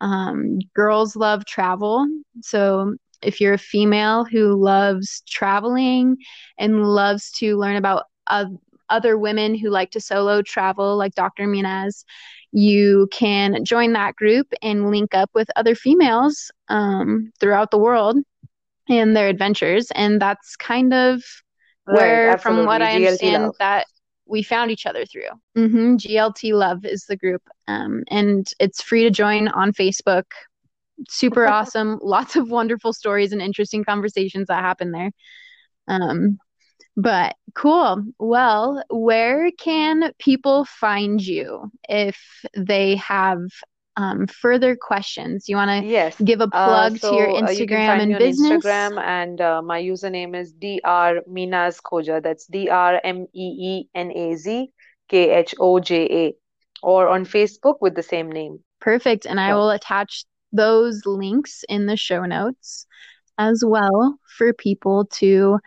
Um, 0.00 0.58
Girls 0.74 1.14
Love 1.14 1.44
Travel. 1.44 2.04
So 2.42 2.96
if 3.22 3.40
you're 3.40 3.54
a 3.54 3.58
female 3.58 4.24
who 4.24 4.60
loves 4.60 5.22
traveling 5.28 6.16
and 6.58 6.82
loves 6.82 7.30
to 7.34 7.56
learn 7.58 7.76
about 7.76 8.06
uh, 8.26 8.46
other 8.88 9.16
women 9.16 9.54
who 9.54 9.70
like 9.70 9.92
to 9.92 10.00
solo 10.00 10.42
travel, 10.42 10.96
like 10.96 11.14
Dr. 11.14 11.44
Meenaz, 11.44 12.02
you 12.50 13.06
can 13.12 13.64
join 13.64 13.92
that 13.92 14.16
group 14.16 14.52
and 14.62 14.90
link 14.90 15.14
up 15.14 15.30
with 15.32 15.48
other 15.54 15.76
females 15.76 16.50
um, 16.66 17.30
throughout 17.38 17.70
the 17.70 17.78
world 17.78 18.16
and 18.88 19.14
their 19.14 19.28
adventures. 19.28 19.92
And 19.92 20.20
that's 20.20 20.56
kind 20.56 20.92
of 20.92 21.22
where, 21.84 22.30
right, 22.30 22.40
from 22.40 22.66
what 22.66 22.82
I 22.82 22.96
understand, 22.96 23.52
that 23.60 23.86
we 24.28 24.42
found 24.42 24.70
each 24.70 24.86
other 24.86 25.04
through. 25.04 25.30
Mm-hmm. 25.56 25.96
GLT 25.96 26.52
Love 26.52 26.84
is 26.84 27.04
the 27.04 27.16
group, 27.16 27.42
um, 27.66 28.04
and 28.08 28.48
it's 28.60 28.82
free 28.82 29.04
to 29.04 29.10
join 29.10 29.48
on 29.48 29.72
Facebook. 29.72 30.24
Super 31.08 31.46
awesome! 31.48 31.98
Lots 32.02 32.36
of 32.36 32.50
wonderful 32.50 32.92
stories 32.92 33.32
and 33.32 33.42
interesting 33.42 33.84
conversations 33.84 34.48
that 34.48 34.62
happen 34.62 34.92
there. 34.92 35.10
Um, 35.88 36.38
but 36.96 37.36
cool. 37.54 38.04
Well, 38.18 38.82
where 38.90 39.50
can 39.52 40.12
people 40.18 40.64
find 40.64 41.24
you 41.24 41.70
if 41.88 42.18
they 42.56 42.96
have 42.96 43.38
um, 43.98 44.28
further 44.28 44.76
questions, 44.76 45.48
you 45.48 45.56
want 45.56 45.70
to 45.70 45.88
yes. 45.88 46.14
give 46.22 46.40
a 46.40 46.44
uh, 46.44 46.50
plug 46.50 46.94
uh, 46.94 46.98
so, 46.98 47.10
to 47.10 47.16
your 47.16 47.26
Instagram 47.28 47.90
uh, 47.90 47.94
you 47.94 48.00
and 48.02 48.18
business? 48.18 48.64
Instagram, 48.64 49.02
and 49.02 49.40
uh, 49.40 49.60
my 49.60 49.82
username 49.82 50.36
is 50.36 50.52
dr 50.52 51.22
meenaz 51.28 51.82
khoja. 51.82 52.22
That's 52.22 52.46
d 52.46 52.68
r 52.68 53.00
m 53.02 53.26
e 53.34 53.46
e 53.72 53.88
n 53.94 54.12
a 54.12 54.36
z 54.36 54.72
k 55.08 55.30
h 55.30 55.54
o 55.58 55.80
j 55.80 56.06
a, 56.06 56.34
or 56.82 57.08
on 57.08 57.24
Facebook 57.24 57.78
with 57.80 57.96
the 57.96 58.02
same 58.02 58.30
name. 58.30 58.60
Perfect, 58.80 59.26
and 59.26 59.40
I 59.40 59.54
will 59.54 59.70
attach 59.70 60.24
those 60.52 61.02
links 61.04 61.64
in 61.68 61.86
the 61.86 61.96
show 61.96 62.24
notes 62.24 62.86
as 63.36 63.64
well 63.66 64.18
for 64.36 64.52
people 64.52 65.06
to 65.06 65.58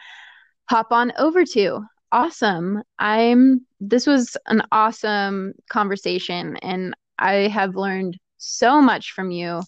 hop 0.70 0.94
on 0.94 1.12
over 1.18 1.44
to. 1.44 1.82
Awesome. 2.14 2.82
I'm 2.98 3.66
this 3.82 4.08
was 4.08 4.38
an 4.46 4.62
awesome 4.72 5.54
conversation 5.70 6.56
and 6.58 6.94
I 7.22 7.47
have 7.47 7.76
learned 7.76 8.17
so 8.38 8.82
much 8.82 9.11
from 9.11 9.32
you. 9.32 9.61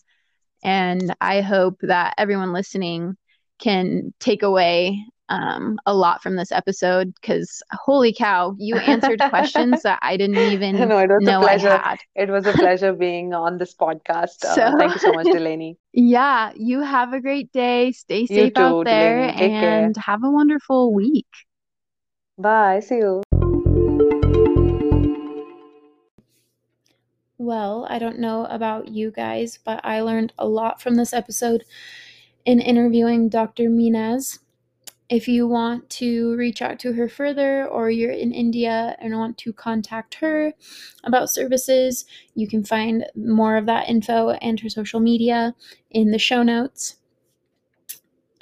And 0.63 1.13
I 1.21 1.41
hope 1.41 1.77
that 1.81 2.15
everyone 2.17 2.53
listening 2.53 3.15
can 3.59 4.13
take 4.19 4.43
away 4.43 4.97
um, 5.29 5.79
a 5.85 5.93
lot 5.93 6.21
from 6.21 6.35
this 6.35 6.51
episode 6.51 7.13
because 7.21 7.61
holy 7.71 8.13
cow, 8.13 8.55
you 8.57 8.75
answered 8.77 9.19
questions 9.29 9.81
that 9.83 9.99
I 10.01 10.17
didn't 10.17 10.37
even 10.37 10.77
no, 10.77 10.99
it 10.99 11.09
was 11.09 11.23
know 11.23 11.39
a 11.39 11.43
pleasure. 11.43 11.69
I 11.69 11.89
had. 11.89 11.99
It 12.15 12.29
was 12.29 12.45
a 12.45 12.53
pleasure 12.53 12.93
being 12.93 13.33
on 13.33 13.57
this 13.57 13.73
podcast. 13.73 14.43
Uh, 14.43 14.55
so, 14.55 14.77
thank 14.77 14.93
you 14.93 14.99
so 14.99 15.13
much, 15.13 15.27
Delaney. 15.27 15.77
Yeah, 15.95 16.51
you 16.55 16.81
have 16.81 17.13
a 17.13 17.21
great 17.21 17.51
day. 17.51 17.91
Stay 17.91 18.25
safe 18.25 18.55
too, 18.55 18.61
out 18.63 18.85
there 18.85 19.19
and 19.19 19.93
care. 19.93 20.03
have 20.03 20.23
a 20.23 20.31
wonderful 20.31 20.91
week. 20.91 21.27
Bye. 22.37 22.79
See 22.79 22.97
you. 22.97 23.22
Well, 27.37 27.87
I 27.89 27.99
don't 27.99 28.19
know 28.19 28.45
about 28.45 28.89
you 28.89 29.11
guys, 29.11 29.59
but 29.63 29.83
I 29.83 30.01
learned 30.01 30.33
a 30.37 30.47
lot 30.47 30.81
from 30.81 30.95
this 30.95 31.13
episode 31.13 31.63
in 32.45 32.59
interviewing 32.59 33.29
Dr. 33.29 33.69
Meenaz. 33.69 34.39
If 35.09 35.27
you 35.27 35.47
want 35.47 35.89
to 35.91 36.35
reach 36.35 36.61
out 36.61 36.79
to 36.79 36.93
her 36.93 37.09
further 37.09 37.67
or 37.67 37.89
you're 37.89 38.11
in 38.11 38.31
India 38.31 38.95
and 38.99 39.17
want 39.17 39.37
to 39.39 39.53
contact 39.53 40.15
her 40.15 40.53
about 41.03 41.29
services, 41.29 42.05
you 42.35 42.47
can 42.47 42.63
find 42.63 43.05
more 43.15 43.57
of 43.57 43.65
that 43.65 43.89
info 43.89 44.31
and 44.31 44.59
her 44.61 44.69
social 44.69 44.99
media 44.99 45.55
in 45.91 46.11
the 46.11 46.19
show 46.19 46.43
notes. 46.43 46.97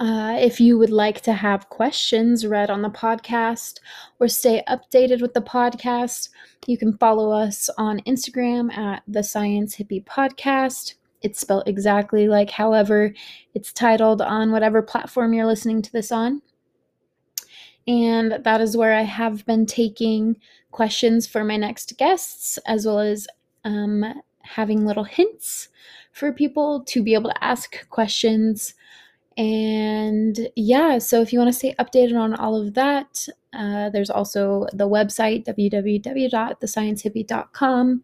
Uh, 0.01 0.35
if 0.39 0.59
you 0.59 0.79
would 0.79 0.89
like 0.89 1.21
to 1.21 1.31
have 1.31 1.69
questions 1.69 2.47
read 2.47 2.71
on 2.71 2.81
the 2.81 2.89
podcast 2.89 3.77
or 4.19 4.27
stay 4.27 4.63
updated 4.67 5.21
with 5.21 5.31
the 5.35 5.41
podcast, 5.41 6.29
you 6.65 6.75
can 6.75 6.97
follow 6.97 7.31
us 7.31 7.69
on 7.77 7.99
Instagram 8.07 8.75
at 8.75 9.03
the 9.07 9.21
Science 9.21 9.75
Hippy 9.75 10.01
Podcast. 10.01 10.95
It's 11.21 11.39
spelled 11.39 11.67
exactly 11.67 12.27
like 12.27 12.49
however 12.49 13.13
it's 13.53 13.71
titled 13.71 14.23
on 14.23 14.51
whatever 14.51 14.81
platform 14.81 15.35
you're 15.35 15.45
listening 15.45 15.83
to 15.83 15.91
this 15.91 16.11
on. 16.11 16.41
And 17.85 18.43
that 18.43 18.59
is 18.59 18.75
where 18.75 18.95
I 18.95 19.03
have 19.03 19.45
been 19.45 19.67
taking 19.67 20.35
questions 20.71 21.27
for 21.27 21.43
my 21.43 21.57
next 21.57 21.95
guests, 21.99 22.57
as 22.65 22.87
well 22.87 22.97
as 22.97 23.27
um, 23.65 24.03
having 24.41 24.83
little 24.83 25.03
hints 25.03 25.69
for 26.11 26.33
people 26.33 26.83
to 26.85 27.03
be 27.03 27.13
able 27.13 27.29
to 27.29 27.43
ask 27.43 27.87
questions 27.89 28.73
and 29.37 30.49
yeah, 30.55 30.97
so 30.97 31.21
if 31.21 31.31
you 31.31 31.37
want 31.39 31.51
to 31.51 31.57
stay 31.57 31.73
updated 31.79 32.19
on 32.19 32.33
all 32.35 32.59
of 32.59 32.73
that, 32.73 33.27
uh, 33.53 33.89
there's 33.89 34.09
also 34.09 34.67
the 34.73 34.89
website 34.89 35.45
www.thesciencehippy.com. 35.45 38.03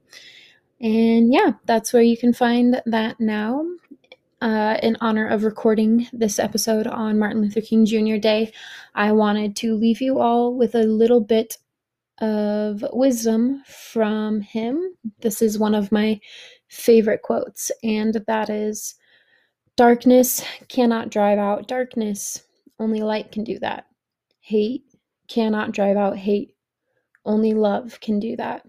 And 0.79 1.33
yeah, 1.33 1.53
that's 1.65 1.91
where 1.91 2.03
you 2.03 2.15
can 2.17 2.33
find 2.33 2.79
that 2.85 3.19
now. 3.19 3.65
Uh, 4.39 4.77
in 4.83 4.95
honor 5.01 5.27
of 5.27 5.43
recording 5.43 6.07
this 6.13 6.37
episode 6.37 6.85
on 6.85 7.17
Martin 7.17 7.41
Luther 7.41 7.59
King 7.59 7.87
Jr. 7.87 8.17
Day, 8.17 8.53
I 8.93 9.11
wanted 9.11 9.55
to 9.57 9.73
leave 9.73 9.99
you 9.99 10.19
all 10.19 10.55
with 10.55 10.75
a 10.75 10.83
little 10.83 11.21
bit 11.21 11.57
of 12.19 12.85
wisdom 12.93 13.63
from 13.65 14.41
him. 14.41 14.95
This 15.21 15.41
is 15.41 15.57
one 15.57 15.73
of 15.73 15.91
my 15.91 16.19
favorite 16.67 17.23
quotes, 17.23 17.71
and 17.83 18.23
that 18.27 18.51
is 18.51 18.93
Darkness 19.77 20.43
cannot 20.69 21.11
drive 21.11 21.37
out 21.37 21.67
darkness. 21.67 22.43
Only 22.79 23.01
light 23.01 23.31
can 23.31 23.43
do 23.43 23.59
that. 23.59 23.85
Hate 24.39 24.85
cannot 25.29 25.71
drive 25.71 25.95
out 25.95 26.17
hate. 26.17 26.55
Only 27.23 27.53
love 27.53 27.99
can 28.01 28.19
do 28.19 28.35
that. 28.37 28.63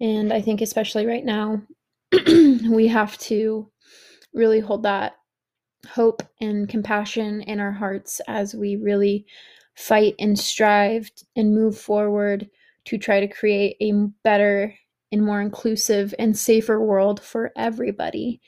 And 0.00 0.32
I 0.32 0.40
think, 0.40 0.62
especially 0.62 1.04
right 1.04 1.24
now, 1.24 1.62
we 2.26 2.86
have 2.86 3.18
to 3.18 3.70
really 4.32 4.60
hold 4.60 4.84
that 4.84 5.16
hope 5.86 6.22
and 6.40 6.66
compassion 6.66 7.42
in 7.42 7.60
our 7.60 7.72
hearts 7.72 8.22
as 8.26 8.54
we 8.54 8.76
really 8.76 9.26
fight 9.74 10.14
and 10.18 10.38
strive 10.38 11.10
and 11.36 11.54
move 11.54 11.78
forward 11.78 12.48
to 12.86 12.96
try 12.96 13.20
to 13.20 13.28
create 13.28 13.76
a 13.82 13.92
better 14.24 14.74
and 15.12 15.22
more 15.22 15.42
inclusive 15.42 16.14
and 16.18 16.38
safer 16.38 16.80
world 16.80 17.20
for 17.20 17.52
everybody. 17.54 18.40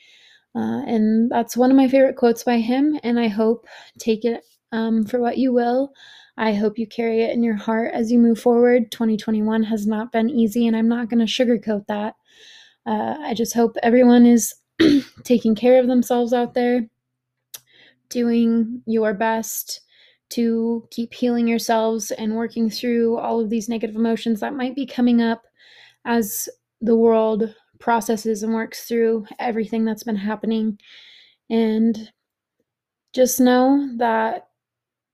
Uh, 0.59 0.81
and 0.85 1.31
that's 1.31 1.55
one 1.55 1.71
of 1.71 1.77
my 1.77 1.87
favorite 1.87 2.17
quotes 2.17 2.43
by 2.43 2.59
him, 2.59 2.99
and 3.01 3.17
I 3.17 3.29
hope 3.29 3.65
take 3.97 4.25
it 4.25 4.43
um, 4.73 5.05
for 5.05 5.21
what 5.21 5.37
you 5.37 5.53
will. 5.53 5.93
I 6.37 6.53
hope 6.53 6.77
you 6.77 6.85
carry 6.85 7.21
it 7.21 7.31
in 7.31 7.43
your 7.43 7.55
heart 7.55 7.93
as 7.93 8.11
you 8.11 8.19
move 8.19 8.41
forward. 8.41 8.91
2021 8.91 9.63
has 9.63 9.87
not 9.87 10.11
been 10.11 10.29
easy, 10.29 10.67
and 10.67 10.75
I'm 10.75 10.89
not 10.89 11.09
going 11.09 11.25
to 11.25 11.31
sugarcoat 11.31 11.85
that. 11.87 12.15
Uh, 12.85 13.15
I 13.21 13.33
just 13.33 13.53
hope 13.53 13.77
everyone 13.83 14.25
is 14.25 14.53
taking 15.23 15.55
care 15.55 15.79
of 15.79 15.87
themselves 15.87 16.33
out 16.33 16.53
there, 16.55 16.81
doing 18.09 18.81
your 18.85 19.13
best 19.13 19.79
to 20.31 20.85
keep 20.91 21.13
healing 21.13 21.47
yourselves 21.47 22.11
and 22.11 22.35
working 22.35 22.69
through 22.69 23.17
all 23.17 23.39
of 23.39 23.49
these 23.49 23.69
negative 23.69 23.95
emotions 23.95 24.41
that 24.41 24.53
might 24.53 24.75
be 24.75 24.85
coming 24.85 25.21
up 25.21 25.41
as 26.03 26.49
the 26.81 26.97
world 26.97 27.55
processes 27.79 28.43
and 28.43 28.53
works 28.53 28.85
through 28.85 29.25
everything 29.39 29.85
that's 29.85 30.03
been 30.03 30.15
happening. 30.15 30.79
And 31.49 32.11
just 33.13 33.39
know 33.39 33.89
that 33.97 34.47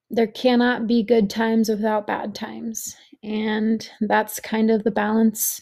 there 0.09 0.27
cannot 0.27 0.87
be 0.87 1.03
good 1.03 1.29
times 1.29 1.69
without 1.69 2.07
bad 2.07 2.35
times. 2.35 2.95
And 3.23 3.89
that's 4.01 4.39
kind 4.39 4.69
of 4.69 4.83
the 4.83 4.91
balance 4.91 5.61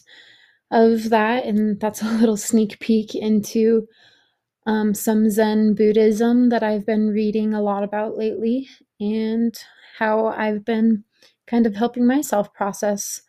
of 0.70 1.10
that. 1.10 1.44
And 1.44 1.80
that's 1.80 2.02
a 2.02 2.10
little 2.18 2.36
sneak 2.36 2.80
peek 2.80 3.14
into 3.14 3.86
um, 4.66 4.94
some 4.94 5.28
Zen 5.30 5.74
Buddhism 5.74 6.48
that 6.48 6.62
I've 6.62 6.86
been 6.86 7.08
reading 7.08 7.54
a 7.54 7.62
lot 7.62 7.84
about 7.84 8.16
lately 8.16 8.68
and 8.98 9.54
how 9.98 10.28
I've 10.28 10.64
been 10.64 11.04
kind 11.46 11.66
of 11.66 11.74
helping 11.74 12.06
myself 12.06 12.52
process 12.54 13.20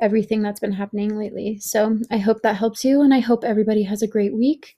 everything 0.00 0.42
that's 0.42 0.60
been 0.60 0.72
happening 0.72 1.16
lately. 1.16 1.58
So 1.58 1.98
I 2.10 2.18
hope 2.18 2.42
that 2.42 2.56
helps 2.56 2.84
you, 2.84 3.02
and 3.02 3.14
I 3.14 3.20
hope 3.20 3.44
everybody 3.44 3.82
has 3.84 4.02
a 4.02 4.08
great 4.08 4.34
week. 4.34 4.76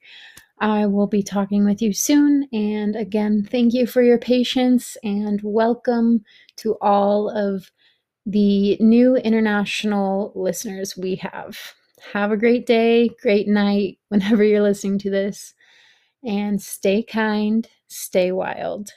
I 0.59 0.87
will 0.87 1.07
be 1.07 1.23
talking 1.23 1.65
with 1.65 1.83
you 1.83 1.93
soon. 1.93 2.49
And 2.53 2.97
again, 2.97 3.47
thank 3.51 3.75
you 3.75 3.87
for 3.87 4.03
your 4.03 4.19
patience 4.19 4.97
and 5.03 5.41
welcome 5.43 6.25
to 6.57 6.77
all 6.81 7.29
of 7.29 7.71
the 8.25 8.77
new 8.81 9.17
international 9.17 10.33
listeners 10.35 10.97
we 10.97 11.17
have. 11.17 11.59
Have 12.13 12.33
a 12.33 12.37
great 12.37 12.67
day, 12.67 13.11
great 13.21 13.49
night, 13.49 13.99
whenever 14.09 14.43
you're 14.43 14.63
listening 14.63 14.99
to 15.01 15.11
this, 15.11 15.55
and 16.25 16.61
stay 16.61 17.03
kind, 17.03 17.69
stay 17.89 18.33
wild. 18.33 18.91